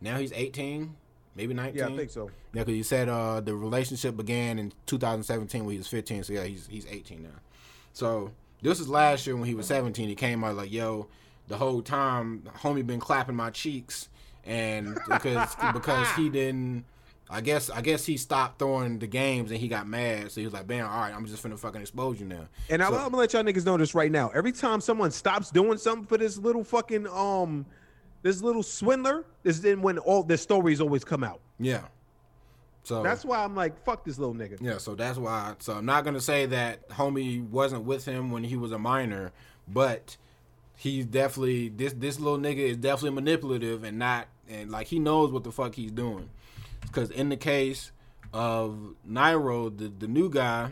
[0.00, 0.94] now he's 18,
[1.34, 1.76] maybe 19.
[1.78, 2.30] yeah, I think so.
[2.52, 6.24] Yeah, because you said uh, the relationship began in 2017 when he was 15.
[6.24, 7.28] So yeah, he's he's 18 now.
[7.94, 8.30] So
[8.62, 10.08] this is last year when he was 17.
[10.08, 11.08] He came out like, "Yo,
[11.48, 14.08] the whole time, homie been clapping my cheeks,"
[14.44, 16.84] and because because he didn't.
[17.32, 20.32] I guess I guess he stopped throwing the games and he got mad.
[20.32, 22.82] So he was like, "Bam, all right, I'm just finna fucking expose you now." And
[22.82, 24.30] I'm, So- I'm gonna let y'all niggas know this right now.
[24.34, 27.66] Every time someone stops doing something for this little fucking um,
[28.22, 31.40] this little swindler, this is then when all the stories always come out.
[31.60, 31.82] yeah.
[32.82, 34.56] So That's why I'm like, fuck this little nigga.
[34.60, 35.54] Yeah, so that's why.
[35.60, 39.32] So I'm not gonna say that homie wasn't with him when he was a minor,
[39.68, 40.16] but
[40.80, 45.30] he's definitely this this little nigga is definitely manipulative and not and like he knows
[45.30, 46.30] what the fuck he's doing.
[46.80, 47.92] Because in the case
[48.32, 50.70] of Nairo, the the new guy,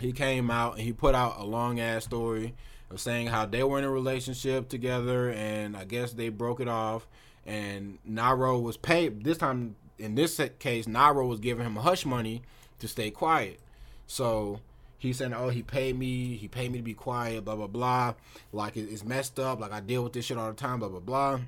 [0.00, 2.54] he came out and he put out a long ass story
[2.90, 6.68] of saying how they were in a relationship together, and I guess they broke it
[6.68, 7.06] off.
[7.46, 9.76] And Nairo was paid this time.
[9.98, 12.42] In this case, Nairo was giving him hush money
[12.80, 13.60] to stay quiet.
[14.06, 14.60] So
[14.98, 16.36] he saying, "Oh, he paid me.
[16.36, 17.44] He paid me to be quiet.
[17.44, 18.14] Blah blah blah.
[18.52, 19.60] Like it- it's messed up.
[19.60, 20.78] Like I deal with this shit all the time.
[20.80, 21.40] Blah blah blah."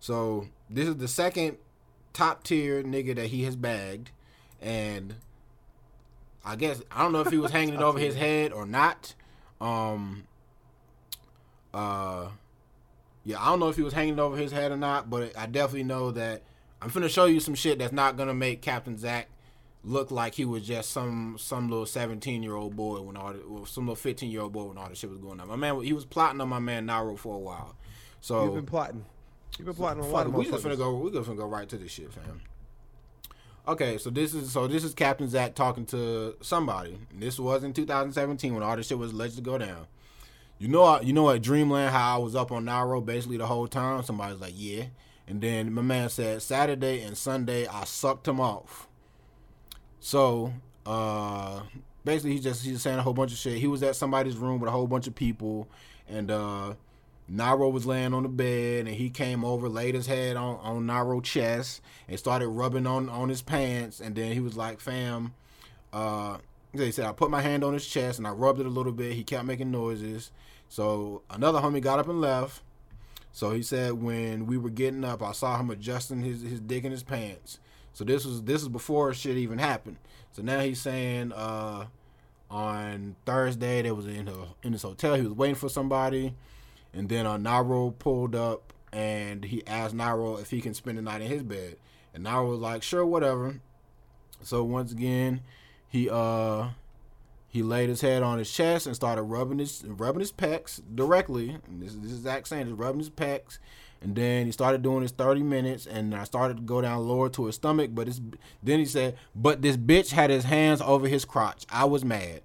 [0.00, 1.58] So this is the second
[2.12, 4.10] top tier nigga that he has bagged,
[4.60, 5.14] and
[6.44, 9.14] I guess I don't know if he was hanging it over his head or not.
[9.60, 10.24] Um.
[11.72, 12.28] Uh.
[13.24, 15.44] Yeah, I don't know if he was hanging over his head or not, but I
[15.46, 16.42] definitely know that
[16.80, 19.28] I'm finna show you some shit that's not gonna make Captain Zack
[19.82, 23.40] look like he was just some some little 17 year old boy when all the,
[23.40, 25.48] or some little 15 year old boy when all the shit was going on.
[25.48, 27.76] My man, he was plotting on my man Nairo for a while.
[28.20, 29.04] So You've been plotting.
[29.58, 30.94] You've been plotting on a lot of we just finna go.
[30.96, 32.42] We just finna go right to this shit, fam.
[33.68, 36.98] Okay, so this is so this is Captain Zack talking to somebody.
[37.14, 39.86] This was in 2017 when all this shit was alleged to go down.
[40.58, 43.66] You know, you know at Dreamland how I was up on Nairo basically the whole
[43.66, 44.02] time.
[44.02, 44.84] Somebody's like, yeah,
[45.26, 48.88] and then my man said Saturday and Sunday I sucked him off.
[50.00, 50.52] So,
[50.86, 51.60] uh,
[52.04, 53.58] basically, he's just he's saying a whole bunch of shit.
[53.58, 55.68] He was at somebody's room with a whole bunch of people,
[56.08, 56.74] and uh,
[57.30, 60.86] Nairo was laying on the bed, and he came over, laid his head on on
[60.86, 65.34] Nairo chest, and started rubbing on on his pants, and then he was like, "Fam,"
[65.92, 66.38] uh,
[66.72, 68.92] he said, "I put my hand on his chest and I rubbed it a little
[68.92, 70.32] bit." He kept making noises,
[70.68, 72.62] so another homie got up and left.
[73.32, 76.84] So he said when we were getting up, I saw him adjusting his his dick
[76.84, 77.60] in his pants.
[78.00, 79.98] So this was this is before shit even happened.
[80.32, 81.84] So now he's saying uh,
[82.50, 85.16] on Thursday they was in the, in this hotel.
[85.16, 86.34] He was waiting for somebody,
[86.94, 91.02] and then uh, Nairo pulled up and he asked Nairo if he can spend the
[91.02, 91.76] night in his bed,
[92.14, 93.60] and Nairo was like, sure, whatever.
[94.42, 95.42] So once again,
[95.86, 96.70] he uh
[97.48, 101.58] he laid his head on his chest and started rubbing his rubbing his pecs directly.
[101.66, 103.58] And this, this is Zack saying, rubbing his pecs.
[104.02, 107.28] And then he started doing his 30 minutes, and I started to go down lower
[107.30, 107.90] to his stomach.
[107.92, 108.20] But it's,
[108.62, 111.66] then he said, "But this bitch had his hands over his crotch.
[111.70, 112.40] I was mad."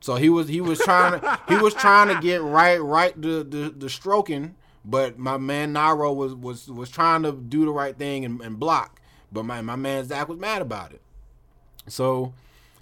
[0.00, 3.44] So he was he was trying to he was trying to get right right the
[3.44, 7.96] the, the stroking, but my man Nairo was was was trying to do the right
[7.96, 9.00] thing and, and block.
[9.32, 11.00] But my my man Zack was mad about it.
[11.88, 12.34] So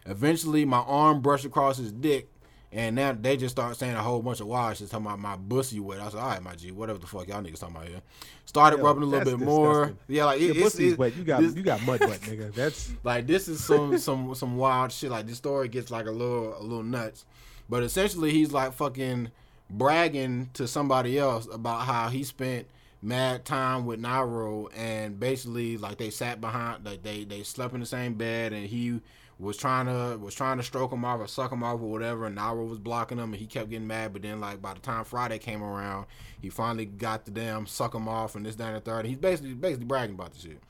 [0.05, 2.29] eventually my arm brushed across his dick
[2.73, 5.37] and now they just start saying a whole bunch of wild shit talking about my
[5.49, 6.01] pussy wet.
[6.01, 8.01] I said, all right, my G, whatever the fuck y'all niggas talking about here.
[8.47, 9.93] Started Yo, rubbing a little bit more.
[10.09, 11.15] Yeah, like Your it, it's, pussy's it- wet.
[11.15, 12.53] You got this- you got mud wet, nigga.
[12.55, 15.11] That's like this is some some some wild shit.
[15.11, 17.25] Like this story gets like a little a little nuts,
[17.69, 19.31] but essentially he's like fucking
[19.71, 22.67] bragging to somebody else about how he spent
[23.01, 27.81] mad time with Nairo and basically like they sat behind like they they slept in
[27.81, 29.01] the same bed and he
[29.43, 32.27] was trying to was trying to stroke him off or suck him off or whatever
[32.27, 34.81] and Nairo was blocking him and he kept getting mad but then like by the
[34.81, 36.07] time Friday came around
[36.41, 39.09] he finally got the damn suck him off and this down and the third and
[39.09, 40.61] he's basically basically bragging about the shit.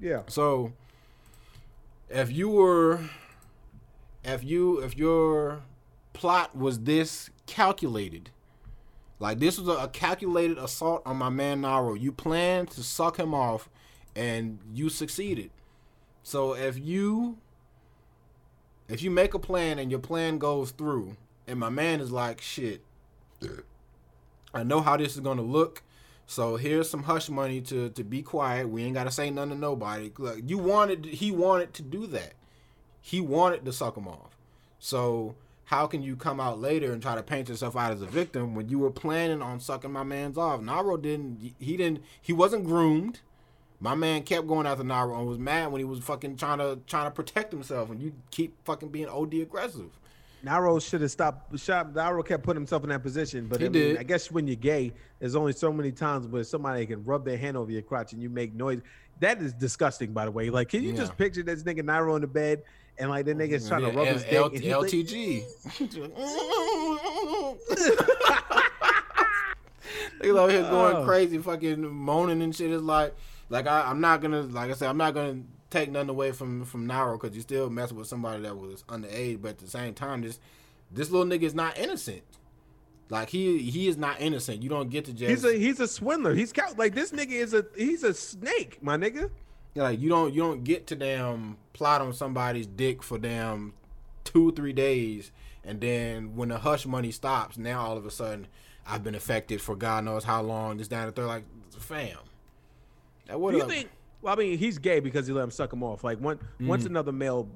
[0.00, 0.22] yeah.
[0.28, 0.72] So
[2.08, 3.00] if you were
[4.24, 5.60] if you if your
[6.12, 8.30] plot was this calculated,
[9.18, 13.18] like this was a, a calculated assault on my man Nairo, you planned to suck
[13.18, 13.68] him off
[14.14, 15.50] and you succeeded.
[16.22, 17.36] So if you
[18.88, 22.40] if you make a plan and your plan goes through and my man is like
[22.40, 22.82] shit
[24.54, 25.82] I know how this is gonna look.
[26.26, 28.68] So here's some hush money to to be quiet.
[28.68, 30.10] We ain't gotta say nothing to nobody.
[30.18, 32.32] Look, you wanted he wanted to do that.
[33.00, 34.36] He wanted to suck him off.
[34.78, 35.36] So
[35.66, 38.54] how can you come out later and try to paint yourself out as a victim
[38.54, 40.60] when you were planning on sucking my man's off?
[40.60, 41.54] Nairo didn't.
[41.58, 42.02] He didn't.
[42.20, 43.20] He wasn't groomed.
[43.80, 46.78] My man kept going after Nairo and was mad when he was fucking trying to
[46.86, 49.90] trying to protect himself, and you keep fucking being OD aggressive.
[50.44, 51.58] Nairo should have stopped.
[51.58, 51.92] Shot.
[51.92, 53.98] Nairo kept putting himself in that position, but He I, mean, did.
[53.98, 57.36] I guess when you're gay, there's only so many times where somebody can rub their
[57.36, 58.80] hand over your crotch and you make noise.
[59.20, 60.50] That is disgusting, by the way.
[60.50, 60.96] Like, can you Yeah.
[60.98, 62.62] just picture this nigga Nairo in the bed
[62.98, 64.34] and like the nigga's trying Yeah, to rub his L- dick?
[64.34, 65.44] L- and he's like, LTG.
[70.20, 71.04] they over here going Oh.
[71.04, 72.70] crazy, fucking moaning and shit.
[72.70, 73.14] It's like,
[73.48, 76.64] like I, I'm not gonna, like I said, I'm not gonna take nothing away from
[76.64, 79.94] from Nairo because you still messing with somebody that was underage, but at the same
[79.94, 80.40] time, this
[80.90, 82.22] this little nigga is not innocent.
[83.08, 84.62] Like he he is not innocent.
[84.62, 86.34] You don't get to just he's a he's a swindler.
[86.34, 89.30] He's like this nigga is a he's a snake, my nigga.
[89.74, 93.74] Yeah, like you don't you don't get to damn plot on somebody's dick for damn
[94.24, 95.30] two three days,
[95.62, 98.48] and then when the hush money stops, now all of a sudden
[98.84, 100.78] I've been affected for God knows how long.
[100.78, 101.44] This down the third, like
[101.78, 102.18] fam.
[103.26, 103.90] That Do you think?
[104.22, 106.02] Well, I mean, he's gay because he let him suck him off.
[106.02, 106.86] Like once Mhm.
[106.86, 107.48] another male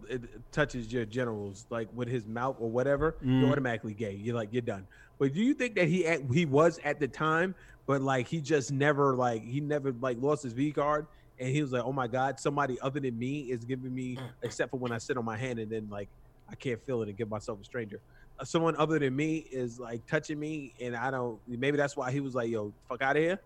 [0.52, 3.40] touches your genitals, like with his mouth or whatever, Mhm.
[3.40, 4.12] you're automatically gay.
[4.14, 4.86] You're like you're done.
[5.18, 7.54] But do you think that he at, he was at the time,
[7.86, 11.06] but like he just never like he never like lost his V card,
[11.38, 14.70] and he was like, oh my god, somebody other than me is giving me, except
[14.70, 16.10] for when I sit on my hand and then like
[16.48, 18.00] I can't feel it and give myself a stranger.
[18.38, 21.40] Uh, Someone other than me is like touching me, and I don't.
[21.48, 23.40] Maybe that's why he was like, "Yo, fuck out of here,"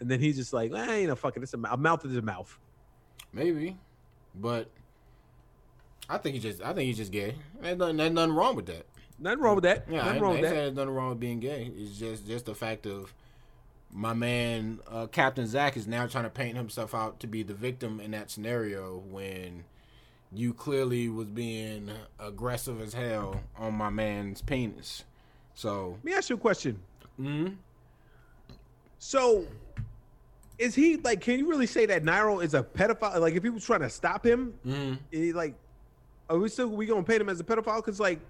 [0.00, 1.42] and then he's just like, "Eh, you know, fuck it.
[1.42, 2.56] It's a, a mouth is a mouth."
[3.32, 3.76] Maybe,
[4.34, 4.70] but
[6.08, 7.34] I think he's just I think he's just gay.
[7.60, 8.86] There's nothing, there's nothing wrong with that.
[9.18, 9.84] Nothing wrong with that.
[9.90, 10.54] Yeah, Nothing I, wrong I with that.
[10.54, 11.70] there's nothing wrong with being gay.
[11.76, 13.12] It's just just the fact of
[13.92, 17.54] my man uh, Captain Zack is now trying to paint himself out to be the
[17.54, 19.64] victim in that scenario when
[20.32, 25.04] you clearly was being aggressive as hell on my man's penis.
[25.54, 26.78] So Let me ask you a question.
[27.18, 27.56] Mhm.
[28.98, 29.46] So,
[30.58, 31.20] is he like?
[31.20, 33.20] Can you really say that Nairo is a pedophile?
[33.20, 34.98] Like, if he was trying to stop him, Mhm.
[35.10, 35.54] he, like,
[36.28, 37.76] are we still we gonna paint him as a pedophile?
[37.76, 38.20] Because like,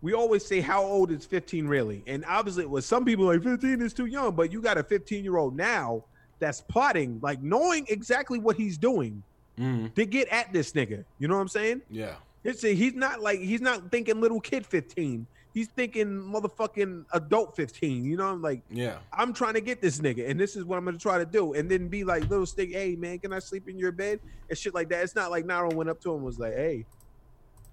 [0.00, 2.04] we always say, how old is 15 really?
[2.06, 4.82] And obviously, it was some people like 15 is too young, but you got a
[4.84, 6.04] 15 year old now
[6.38, 9.22] that's plotting, like knowing exactly what he's doing
[9.58, 9.92] Mhm.
[9.94, 11.04] to get at this nigga.
[11.18, 11.82] You know what I'm saying?
[11.90, 15.26] yeah, It's a, he's not like he's not thinking little kid 15.
[15.58, 18.04] He's thinking motherfucking adult 15.
[18.04, 20.78] You know, I'm like yeah, I'm trying to get this nigga, and this is what
[20.78, 23.40] I'm gonna try to do, and then be like little stick, hey man, can I
[23.40, 25.02] sleep in your bed and shit like that.
[25.02, 26.84] It's not like Nairo went up to him and was like, hey,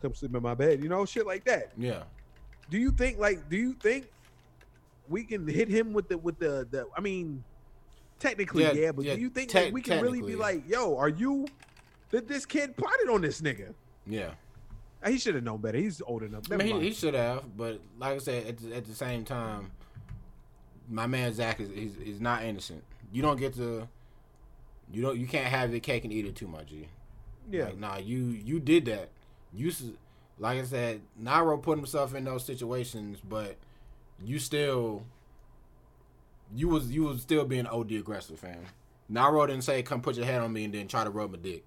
[0.01, 1.73] come sleep in my bed, you know, shit like that.
[1.77, 2.01] yeah.
[2.71, 4.07] Do you think like do you think
[5.07, 7.43] we can hit him with the with the the I mean
[8.19, 10.67] technically Yeah, yeah, but yeah, do you think te- like, we can really be like,
[10.67, 11.45] yo, are you
[12.09, 13.75] that this kid plotted on this nigga?
[14.07, 14.31] Yeah.
[15.07, 15.77] He should have known better.
[15.77, 16.51] He's old enough.
[16.51, 19.23] I mean, he, he should have, but like I said, at the, at the same
[19.23, 19.71] time,
[20.89, 22.83] my man Zack is, is is not innocent.
[23.11, 23.87] You don't get to,
[24.91, 26.87] you don't, you can't have your cake and eat it too, my G.
[27.51, 27.65] Yeah.
[27.65, 29.09] Like, nah, you you did that.
[29.53, 29.71] You
[30.39, 33.55] like I said, Nairo put himself in those situations, but
[34.23, 35.03] you still,
[36.53, 38.65] you was you was still being OD aggressive, fam.
[39.11, 41.37] Nairo didn't say, "Come put your head on me" and then try to rub my
[41.37, 41.63] dick.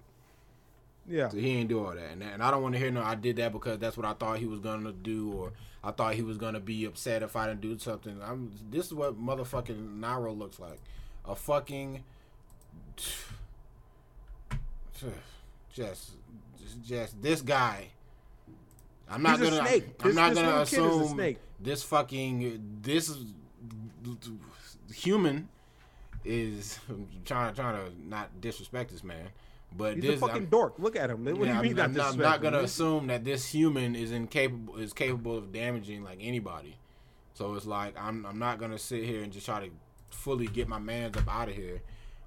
[1.09, 1.29] Yeah.
[1.29, 3.01] So he ain't do all that, and, and I don't want to hear no.
[3.01, 5.51] I did that because that's what I thought he was gonna do, or
[5.83, 8.19] I thought he was gonna be upset if I didn't do something.
[8.23, 8.51] I'm.
[8.69, 10.79] This is what motherfucking Nairo looks like,
[11.25, 12.03] a fucking,
[15.73, 16.11] just,
[16.85, 17.89] just, this guy.
[19.09, 19.61] I'm not He's gonna.
[19.61, 23.17] I'm This- not this gonna kid is a assume this fucking this
[24.93, 25.49] human
[26.23, 29.29] is I'm trying trying to not disrespect this man,
[29.77, 30.79] but He's this a fucking I'm- dork.
[30.79, 31.23] Look at him.
[31.25, 33.95] What do you mean I'm, not I'm, not, I'm not gonna assume that this human
[33.95, 36.77] is incapable is capable of damaging like anybody.
[37.33, 39.71] So it's like I'm I'm not gonna sit here and just try to
[40.09, 41.81] fully get my man's up out of here,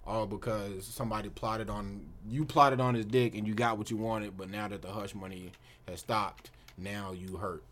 [0.06, 3.96] all because somebody plotted on you plotted on his dick and you got what you
[3.96, 5.50] wanted, but now that the hush money
[5.88, 7.62] has stopped, now you hurt,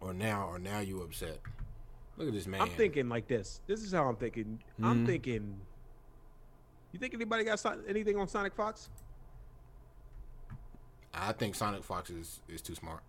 [0.00, 1.38] or now or now you upset.
[2.16, 2.60] Look at this man.
[2.60, 3.60] I'm thinking like this.
[3.66, 4.60] This is how I'm thinking.
[4.82, 5.06] I'm Mhm.
[5.06, 5.60] thinking.
[6.94, 8.88] You think anybody got anything on Sonic Fox?
[11.12, 13.00] I think Sonic Fox is, is too smart.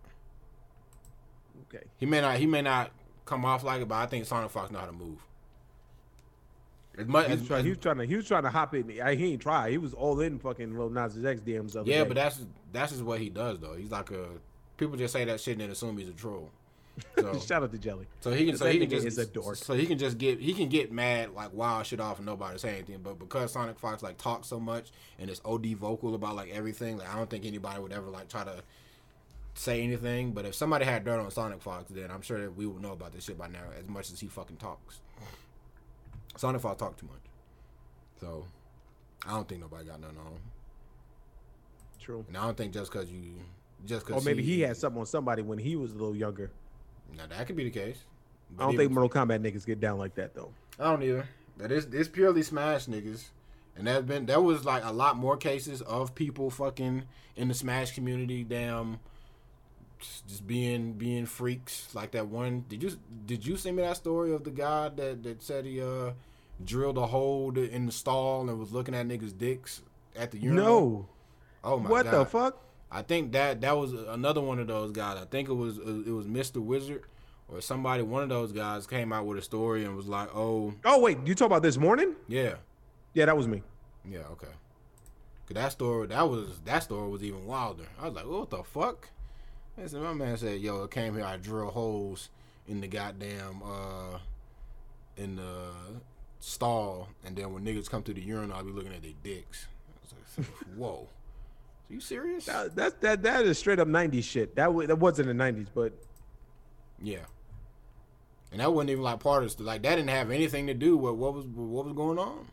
[1.68, 1.84] Okay.
[1.96, 2.90] He may not he may not
[3.26, 5.24] come off like it, but I think Sonic Fox know how to move.
[6.98, 8.04] As much He as, was, trying, he was trying to.
[8.06, 9.00] He was trying to hop in.
[9.00, 9.70] I, he ain't try.
[9.70, 11.76] He was all in fucking Lil Nas X DMs.
[11.86, 12.08] yeah, day.
[12.08, 13.74] but that's that's just what he does though.
[13.74, 14.30] He's like a
[14.76, 16.50] people just say that shit and assume he's a troll.
[17.18, 18.06] So shout out to Jelly.
[18.20, 19.56] so he can so he can just is a dork.
[19.56, 22.58] so he can just get he can get mad like wild shit off and nobody
[22.58, 23.00] say anything.
[23.02, 26.98] But because Sonic Fox like talks so much and is OD vocal about like everything,
[26.98, 28.62] like I don't think anybody would ever like try to
[29.54, 30.32] say anything.
[30.32, 32.92] But if somebody had dirt on Sonic Fox, then I'm sure that we would know
[32.92, 33.64] about this shit by now.
[33.78, 35.00] As much as he fucking talks,
[36.36, 37.22] Sonic Fox talk too much.
[38.20, 38.44] So
[39.26, 40.40] I don't think nobody got nothing on him.
[42.00, 42.24] True.
[42.28, 43.34] And I don't think just because you
[43.84, 46.50] just Or because maybe he had something on somebody when he was a little younger.
[47.14, 48.04] Now that could be the case.
[48.58, 50.52] I don't think Mortal Kombat niggas get down like that though.
[50.78, 51.28] I don't either.
[51.58, 53.26] That is it's purely Smash niggas,
[53.76, 57.04] and that's been there was like a lot more cases of people fucking
[57.34, 58.44] in the Smash community.
[58.44, 59.00] Damn,
[59.98, 62.64] just being being freaks like that one.
[62.68, 62.92] Did you
[63.24, 66.12] did you see me that story of the guy that that said he uh
[66.64, 69.82] drilled a hole in the stall and was looking at niggas' dicks
[70.14, 70.64] at the urinal?
[70.64, 71.08] No.
[71.64, 72.12] Oh my what god.
[72.12, 72.65] What the fuck?
[72.90, 75.18] I think that that was another one of those guys.
[75.20, 76.56] I think it was it was Mr.
[76.62, 77.02] Wizard
[77.48, 78.02] or somebody.
[78.02, 81.18] One of those guys came out with a story and was like, "Oh, Oh wait,
[81.26, 82.14] you talk about this morning?
[82.28, 82.54] yeah,
[83.14, 83.62] Yeah, that was me.
[84.08, 84.46] yeah, okay."
[85.46, 87.84] Cause that story that was that story was even wilder.
[88.00, 89.10] I was like, "What the fuck?"
[89.84, 91.24] Said, my man said, "Yo, I came here.
[91.24, 92.30] I drill holes
[92.66, 94.18] in the goddamn uh
[95.16, 95.68] in the
[96.40, 99.66] stall, and then when niggas come to the urinal, I be looking at their dicks."
[100.36, 101.08] I was like, Whoa.
[101.88, 102.46] Are you serious?
[102.46, 104.56] That, that that that is straight up '90s shit.
[104.56, 105.92] That wa- that wasn't the '90s, but
[107.00, 107.26] Yeah.
[108.52, 111.14] And that wasn't even like part of like that didn't have anything to do with
[111.14, 112.46] what was what was going on.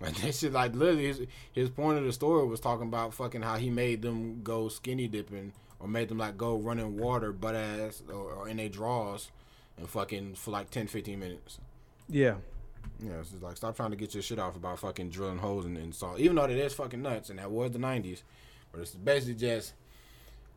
[0.00, 1.22] Like that shit like literally his
[1.52, 5.08] his point of the story was talking about fucking how he made them go skinny
[5.08, 9.30] dipping or made them like go running water butt ass or, or in their drawers
[9.78, 11.58] and fucking for like 10, 15 minutes.
[12.08, 12.34] yeah.
[13.00, 15.66] Yeah, it's just like stop trying to get your shit off about fucking drilling holes
[15.66, 16.20] in, in salt.
[16.20, 18.22] Even though that is fucking nuts and that was the nineties.
[18.76, 19.72] But it's basically just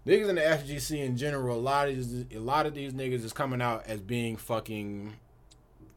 [0.06, 3.24] niggas in the FGC in general, a lot of these a lot of these niggas
[3.24, 5.14] is coming out as being fucking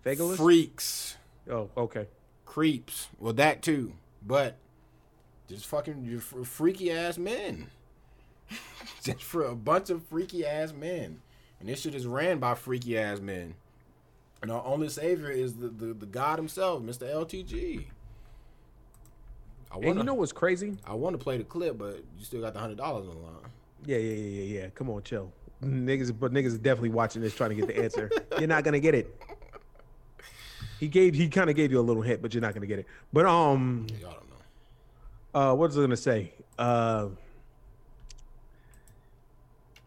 [0.07, 0.36] Fagalist?
[0.36, 1.16] freaks,
[1.51, 2.07] Oh, okay.
[2.44, 3.09] creeps.
[3.19, 3.94] Well that too.
[4.24, 4.57] But
[5.49, 7.70] just fucking you freaky ass men.
[9.03, 11.20] just for a bunch of freaky ass men.
[11.59, 13.55] And this shit is ran by freaky ass men.
[14.40, 17.03] And our only savior is the, the, the God himself, Mr.
[17.12, 17.86] LTG.
[19.73, 20.77] I And you know what's crazy?
[20.85, 23.20] I want to play the clip, but you still got the hundred dollars on the
[23.20, 23.35] line.
[23.86, 24.69] Yeah, yeah, yeah, yeah, yeah.
[24.74, 25.32] Come on, chill.
[25.65, 28.11] Niggas, but niggas is definitely watching this, trying to get the answer.
[28.39, 29.16] you're not gonna get it.
[30.81, 32.81] He gave, he kind of gave you a little hint, but you're not gonna get
[32.81, 32.86] it.
[33.12, 35.40] But um, Y'all don't know.
[35.53, 36.32] uh, what was I gonna say?
[36.59, 37.09] Uh,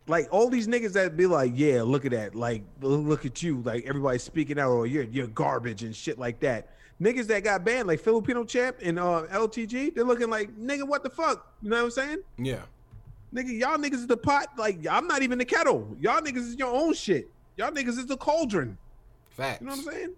[0.08, 3.62] like all these niggas that be like, yeah, look at that, like look at you,
[3.64, 6.70] like everybody's speaking out, or you're you're garbage and shit like that.
[7.02, 11.04] Niggas that got banned, like Filipino champ and uh, LTG, they're looking like nigga, what
[11.04, 11.54] the fuck?
[11.62, 12.20] You know what I'm saying?
[12.38, 12.62] Yeah.
[13.34, 14.48] Nigga, y'all niggas is the pot.
[14.58, 15.98] Like, I'm not even the kettle.
[16.00, 17.30] Y'all niggas is your own shit.
[17.58, 18.78] Y'all niggas is the cauldron.
[19.32, 19.60] Facts.
[19.60, 20.14] You know what I'm saying?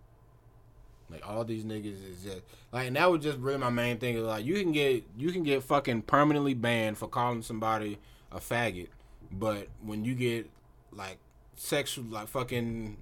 [1.09, 2.41] Like all these niggas is just
[2.71, 4.17] like, and that was just really my main thing.
[4.17, 7.97] Is like you can get you can get fucking permanently banned for calling somebody
[8.31, 8.89] a faggot,
[9.31, 10.49] but when you get
[10.91, 11.17] like
[11.55, 12.97] sexual, like fucking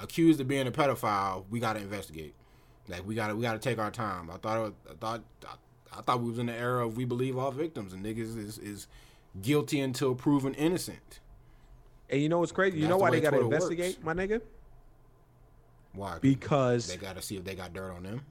[0.00, 2.34] accused of being a pedophile, we gotta investigate.
[2.88, 4.30] Like we gotta we gotta take our time.
[4.30, 7.04] I thought was, I thought I, I thought we was in the era of we
[7.04, 8.86] believe all victims and niggas is is
[9.42, 11.20] guilty until proven innocent.
[12.08, 12.78] And you know what's crazy?
[12.78, 14.40] You know the why they gotta Twitter investigate, my nigga?
[15.92, 16.18] Why?
[16.20, 18.22] Because they gotta see if they got dirt on them.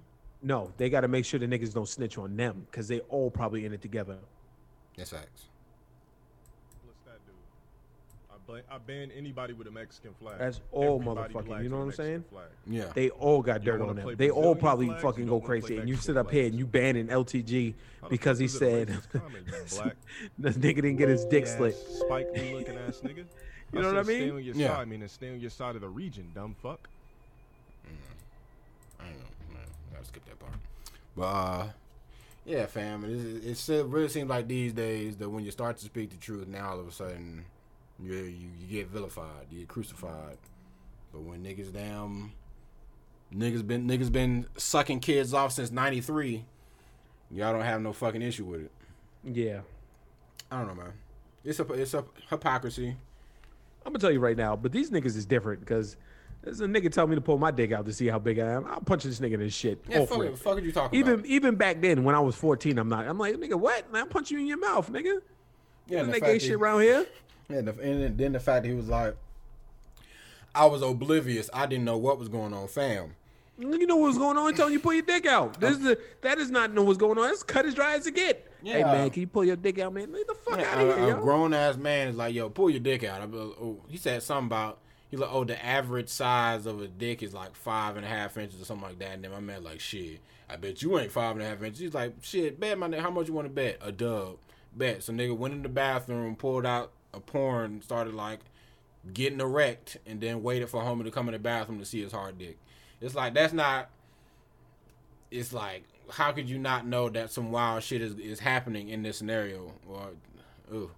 [0.41, 3.65] no, they gotta make sure the niggas don't snitch on them because they all probably
[3.65, 4.17] in it together.
[4.95, 5.45] That's facts.
[8.45, 8.63] What's that dude?
[8.69, 10.35] I, bla- ban anybody with a Mexican flag.
[10.39, 11.63] That's all Everybody motherfucking.
[11.63, 12.23] You know what I'm saying?
[12.31, 12.45] flag.
[12.67, 12.85] Yeah.
[12.93, 14.15] They all got dirt on them.
[14.17, 15.77] They all probably flags, fucking go crazy.
[15.77, 16.59] And you sit up here and flags.
[16.59, 17.73] you banning LTG
[18.09, 19.95] because he is it a said racist comment, you black?
[20.39, 21.75] the nigga didn't get his dick slit.
[21.75, 23.25] Spike Lee looking ass nigga.
[23.73, 24.35] You know what I said Stay mean?
[24.35, 24.67] on your Yeah.
[24.75, 26.87] side, meaning stay on your side of the region, dumb fuck.
[28.99, 29.59] I don't know.
[29.91, 30.53] I gotta skip that part.
[31.17, 31.67] But uh,
[32.45, 33.03] yeah, fam.
[33.03, 36.11] It, is- it still really seems like these days that when you start to speak
[36.11, 37.43] the truth, now all of a sudden
[38.01, 40.37] you you, you get vilified, you get crucified.
[41.13, 42.33] But when niggas damn
[43.33, 46.45] niggas been niggas been sucking kids off since '93,
[47.31, 48.71] y'all don't have no fucking issue with it.
[49.23, 49.61] Yeah.
[50.51, 50.93] I don't know, man.
[51.43, 52.95] It's a it's a hypocrisy.
[53.85, 55.95] I'm gonna tell you right now, but these niggas is different because
[56.41, 58.51] there's a nigga tell me to pull my dick out to see how big I
[58.51, 58.65] am.
[58.65, 59.83] I'll punch this nigga in his shit.
[59.87, 60.37] Yeah, fuck it.
[60.37, 61.25] Fuck are you talking Even about?
[61.25, 63.07] even back then when I was 14, I'm not.
[63.07, 63.91] I'm like nigga, what?
[63.91, 65.19] Man, I'll punch you in your mouth, nigga.
[65.87, 67.05] Yeah, and the nigga fact ain't that- shit around here.
[67.49, 69.15] Yeah, and, the, and then the fact that he was like,
[70.53, 71.49] I was oblivious.
[71.53, 73.15] I didn't know what was going on, fam.
[73.57, 74.53] You know what's going on?
[74.53, 75.59] Telling you pull your dick out.
[75.59, 77.29] This is the, that is not know what's going on.
[77.29, 78.51] It's cut as dry as it get.
[78.63, 78.91] Hey Yeah.
[78.91, 80.11] man, can you pull your dick out, man?
[80.11, 81.21] Get the fuck Yeah, out of a, here, a yo.
[81.21, 83.21] grown ass man is like, yo, pull your dick out.
[83.21, 87.21] Like, oh, he said something about he like, oh, the average size of a dick
[87.23, 89.11] is like five and a half inches or something like that.
[89.13, 91.79] And then my man like, shit, I bet you ain't five and a half inches.
[91.79, 93.77] He's like, shit, bet my nigga, how much you want to bet?
[93.81, 94.37] A dub,
[94.75, 95.03] bet.
[95.03, 98.39] So nigga went in the bathroom, pulled out a porn, started like
[99.13, 102.11] getting erect, and then waited for homie to come in the bathroom to see his
[102.11, 102.57] hard dick.
[103.01, 103.89] It's like that's not.
[105.31, 109.03] It's like how could you not know that some wild shit is, is happening in
[109.03, 109.71] this scenario?
[109.87, 110.09] Or,
[110.73, 110.91] ooh.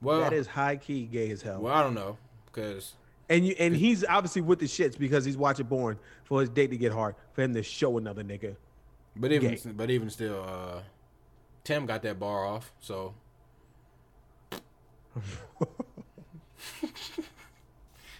[0.00, 1.60] Well, that is high key gay as hell.
[1.60, 2.18] well, I don't know,
[2.50, 2.94] cause
[3.28, 6.70] And you and he's obviously with the shits because he's watching porn for his date
[6.70, 8.56] to get hard for him to show another nigga.
[9.14, 9.60] but even Gay.
[9.76, 10.80] but even still, uh,
[11.62, 13.14] Tim got that bar off, so.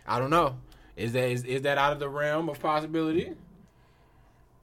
[0.07, 0.57] I don't know.
[0.97, 3.33] Is that is, is that out of the realm of possibility?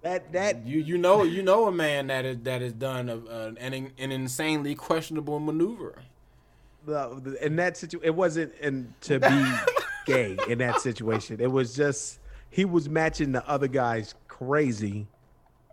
[0.02, 3.18] That that You you know you know a man that is that has done a,
[3.18, 5.96] a, an an insanely questionable maneuver.
[6.86, 9.52] the, in that situation, it wasn't in, to be
[10.06, 11.42] gay in that situation.
[11.42, 15.08] It was just he was matching the other guy's crazy,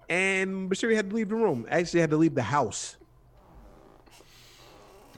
[0.09, 1.67] and Bashiri had to leave the room.
[1.70, 2.97] Actually, had to leave the house.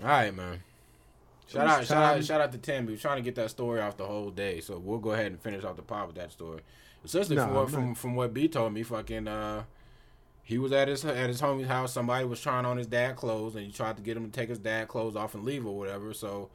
[0.02, 0.60] All right, man.
[1.48, 2.86] Shout out, shout out, shout out to Tim.
[2.86, 5.26] He was trying to get that story off the whole day, so we'll go ahead
[5.26, 6.60] and finish off the pod with that story.
[7.04, 9.64] Essentially, Nah, from what from, from what B told me, fucking uh,
[10.42, 11.92] He was at his at his homie's house.
[11.92, 14.48] Somebody was trying on his dad clothes, and he tried to get him to take
[14.50, 16.12] his dad clothes off and leave or whatever.
[16.12, 16.50] So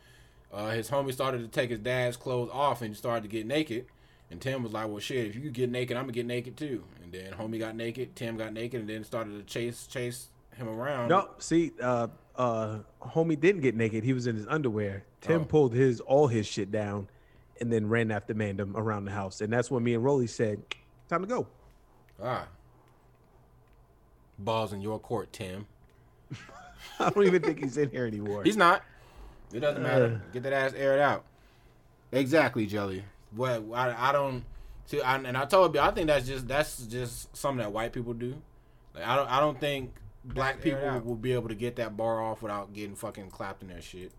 [0.52, 3.48] uh, his homie started to take his dad's clothes off, and he started to get
[3.48, 3.86] naked.
[4.30, 6.84] And Tim was like, "Well, shit, if you get naked, I'm gonna get naked too."
[7.04, 10.68] And then homie got naked, Tim got naked, and then started to chase chase him
[10.68, 11.10] around.
[11.10, 14.04] No, see, uh, uh, homie didn't get naked.
[14.04, 15.04] He was in his underwear.
[15.22, 15.46] Tim Oh.
[15.46, 17.08] pulled his all his shit down,
[17.62, 19.42] and then ran after Mandem around the house.
[19.42, 20.62] And that's when me and Rolly said,
[21.10, 21.48] "Time to go."
[22.22, 22.48] Ah,
[24.40, 25.66] balls in your court, Tim.
[27.00, 28.44] I don't even think he's in here anymore.
[28.44, 28.84] He's not.
[29.54, 30.22] It doesn't matter.
[30.26, 30.32] Uh.
[30.34, 31.24] Get that ass aired out.
[32.12, 33.04] Exactly, Jelly.
[33.36, 34.44] What I, I don't
[34.86, 37.94] see, I, and I told you, I think that's just that's just something that white
[37.94, 38.36] people do.
[38.94, 39.94] Like I don't I don't think
[40.26, 43.70] black people will be able to get that bar off without getting fucking clapped in
[43.70, 44.12] their shit.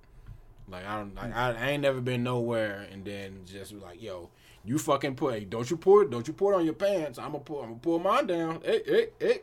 [0.69, 1.39] Like I don't, like, hmm.
[1.39, 4.31] I, I ain't never been nowhere and then just like, yo,
[4.65, 7.19] you fucking put, hey, don't you pour don't you pour it on your pants?
[7.19, 9.41] I'm gonna pull, I'm gonna pull mine down, hey, hey, hey,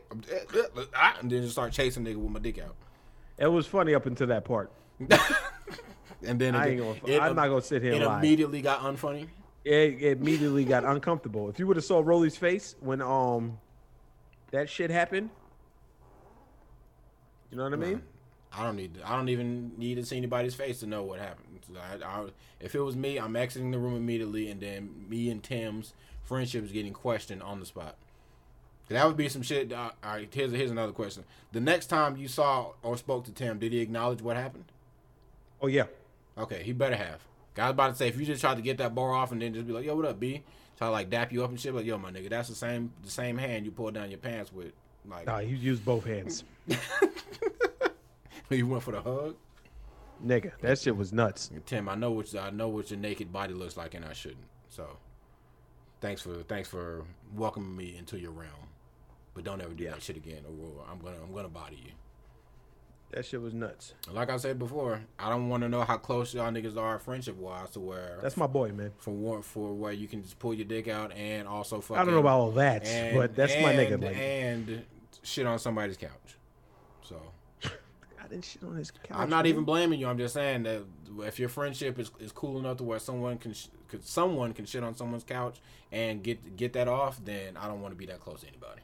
[1.20, 2.74] and then just start chasing nigga with my dick out.
[3.38, 4.72] It was funny up until that part.
[6.24, 8.18] And then I gonna, it- I'm not gonna sit here It lie.
[8.18, 9.28] immediately got unfunny.
[9.64, 11.48] it, it immediately got uncomfortable.
[11.48, 13.58] If you would have saw Rolly's face when um
[14.52, 15.30] that shit happened,
[17.52, 18.02] you know what I mean?
[18.52, 18.94] I don't need.
[18.94, 21.46] To, I don't even need to see anybody's face to know what happened.
[21.76, 22.26] I, I,
[22.60, 26.64] if it was me, I'm exiting the room immediately, and then me and Tim's friendship
[26.64, 27.96] is getting questioned on the spot.
[28.88, 29.72] That would be some shit.
[29.72, 31.24] Uh, all right, here's here's another question.
[31.52, 34.64] The next time you saw or spoke to Tim, did he acknowledge what happened?
[35.60, 35.86] Oh yeah.
[36.36, 37.20] Okay, he better have.
[37.56, 39.40] I was about to say if you just tried to get that bar off and
[39.40, 40.42] then just be like, "Yo, what up, B?"
[40.76, 42.92] Try to like dap you up and shit, like, "Yo, my nigga, that's the same
[43.02, 44.72] the same hand you pulled down your pants with."
[45.08, 46.44] Like, Nah, he used both hands.
[48.50, 49.36] you went for the hug.
[50.24, 51.50] Nigga, that shit was nuts.
[51.66, 54.46] Tim, I know what I know what your naked body looks like, and I shouldn't.
[54.68, 54.86] So,
[56.00, 58.68] thanks for thanks for welcoming me into your realm.
[59.34, 61.92] But don't ever do that shit again, or I'm gonna I'm gonna body you.
[63.12, 63.92] That shit was nuts.
[64.10, 67.36] Like I said before, I don't want to know how close y'all niggas are friendship
[67.36, 68.90] wise to where That's my boy, man.
[68.98, 72.00] for war, for where you can just pull your dick out and also fucking.
[72.00, 73.94] I don't know about all that, and- but that's my nigga.
[73.94, 74.84] and- Like, and
[75.22, 76.38] shit on somebody's couch.
[77.02, 77.20] So
[77.64, 79.08] I didn't shit on his couch.
[79.10, 79.46] I'm not man.
[79.46, 80.08] even blaming you.
[80.08, 80.82] I'm just saying that
[81.18, 84.64] if your friendship is, is cool enough to where someone can sh- could someone can
[84.64, 85.60] shit on someone's couch
[85.90, 88.80] and get get that off, then I don't want to be that close to anybody.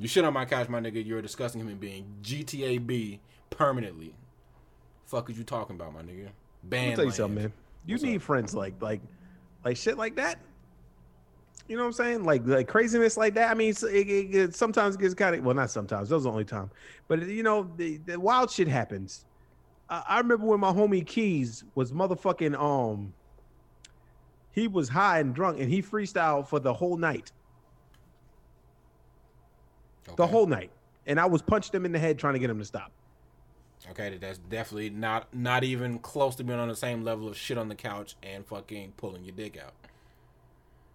[0.00, 1.04] You shit on my couch, my nigga.
[1.04, 2.06] You're a disgusting human being.
[2.22, 3.20] GTA B
[3.50, 4.14] permanently.
[5.04, 6.30] Fuck is you talking about, my nigga?
[6.64, 6.80] Ban.
[6.80, 7.14] Let me tell you land.
[7.14, 7.52] something, man.
[7.86, 9.02] You need friends like like
[9.62, 10.38] like shit like that.
[11.68, 12.24] You know what I'm saying?
[12.24, 13.50] Like like craziness like that.
[13.50, 16.08] I mean, it, it, it sometimes gets kind of well, not sometimes.
[16.08, 16.70] Those are the only time.
[17.06, 19.26] But you know, the, the wild shit happens.
[19.90, 23.12] I, I remember when my homie Keys was motherfucking um.
[24.52, 27.30] He was high and drunk, and he freestyled for the whole night.
[30.16, 30.70] The whole night,
[31.06, 32.92] and I was punched him in the head trying to get him to stop.
[33.90, 37.56] Okay, that's definitely not not even close to being on the same level of shit
[37.56, 39.72] on the couch and fucking pulling your dick out.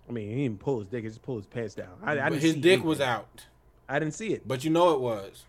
[0.08, 1.90] I mean, he didn't pull his dick; he just pulled his pants down.
[2.04, 3.46] I, I didn't his dick was out.
[3.90, 4.48] I didn't see it.
[4.48, 5.46] But you know it was.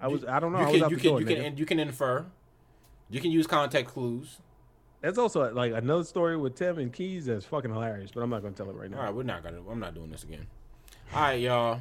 [0.00, 0.24] I was.
[0.24, 0.60] I don't know.
[0.60, 2.26] You I can you can door, you can you can infer.
[3.08, 4.38] You can use contact clues.
[5.00, 8.42] That's also like another story with Tim and Keys that's fucking hilarious, but I'm not
[8.42, 8.98] gonna tell it right now.
[8.98, 9.60] All right, we're not gonna.
[9.70, 10.46] I'm not doing this again.
[11.14, 11.80] All right, y'all.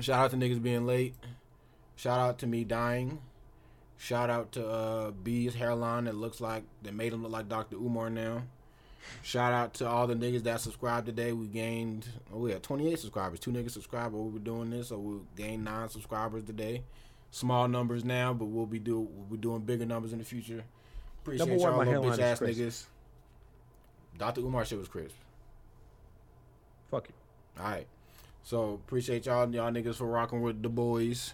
[0.00, 1.14] Shout out to niggas being late.
[1.96, 3.20] Shout out to me dying.
[3.96, 7.76] Shout out to uh, B's hairline that looks like that made him look like Dr.
[7.76, 8.42] Umar now.
[9.22, 11.32] Shout out to all the niggas that subscribed today.
[11.32, 13.38] We gained oh we had 28 subscribers.
[13.38, 16.82] Two niggas subscribed while we were doing this, so we gained nine subscribers today.
[17.30, 20.64] Small numbers now, but we'll be do we'll be doing bigger numbers in the future.
[21.22, 22.86] Appreciate Number y'all my little bitch ass niggas.
[24.18, 24.40] Dr.
[24.40, 25.16] Umar shit was crisp.
[26.90, 27.62] Fuck you.
[27.62, 27.86] All right.
[28.44, 31.32] So appreciate y'all y'all niggas for rocking with the boys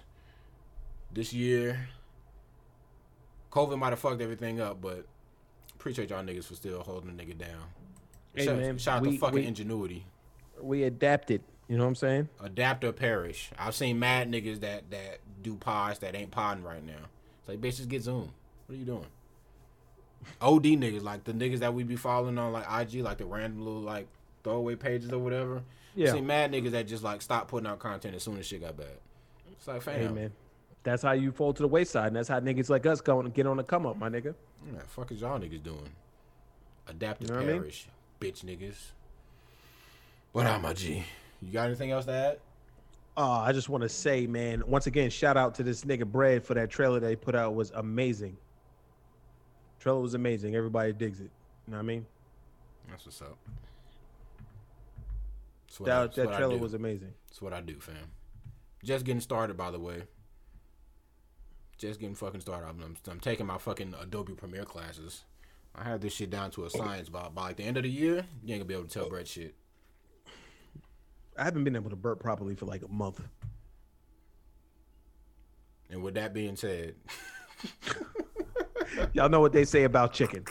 [1.12, 1.88] this year.
[3.50, 5.04] COVID might have fucked everything up, but
[5.74, 7.64] appreciate y'all niggas for still holding the nigga down.
[8.32, 10.06] Hey, shout, man, shout out we- to fucking we- ingenuity.
[10.62, 11.42] We adapted.
[11.68, 12.28] You know what I'm saying?
[12.40, 13.50] Adapt or perish.
[13.58, 17.08] I've seen mad niggas that that do pods that ain't podding right now.
[17.40, 18.30] It's like bitch, just get Zoom.
[18.66, 19.06] What are you doing?
[20.40, 23.64] OD niggas like the niggas that we be following on like IG, like the random
[23.64, 24.06] little like
[24.44, 25.62] throwaway pages or whatever.
[25.94, 26.12] Yeah.
[26.12, 28.76] See, mad niggas that just like stop putting out content as soon as shit got
[28.76, 28.86] bad.
[29.52, 30.32] It's like fam, Hey man,
[30.82, 33.32] that's how you fall to the wayside, and that's how niggas like us go and
[33.34, 34.34] get on the come up, my nigga.
[34.64, 35.88] What the fuck is y'all niggas doing?
[36.88, 37.60] Adapt You to know what I mean?
[37.60, 37.86] perish,
[38.20, 38.76] bitch niggas.
[40.32, 41.04] What up, my G?
[41.42, 42.38] You got anything else to add?
[43.16, 46.44] Uh, I just want to say, man, once again, shout out to this nigga Bread
[46.44, 47.52] for that trailer they put out.
[47.52, 48.36] It was amazing.
[49.80, 50.54] Trailer was amazing.
[50.54, 51.30] Everybody digs it.
[51.66, 52.06] You know what I mean?
[52.88, 53.36] That's what's up.
[55.78, 57.14] That, that's that trailer was amazing.
[57.28, 58.12] That's what I do, fam.
[58.82, 60.04] Just getting started, by the way.
[61.78, 62.66] Just getting fucking started.
[62.68, 65.22] I'm, I'm, I'm taking my fucking Adobe Premiere classes.
[65.74, 67.08] I have this shit down to a science.
[67.08, 69.08] By, by like the end of the year, you ain't gonna be able to tell
[69.08, 69.54] Brett shit.
[71.38, 73.20] I haven't been able to burp properly for like a month.
[75.88, 76.96] And with that being said,
[79.12, 80.44] Y'all know what they say about chicken.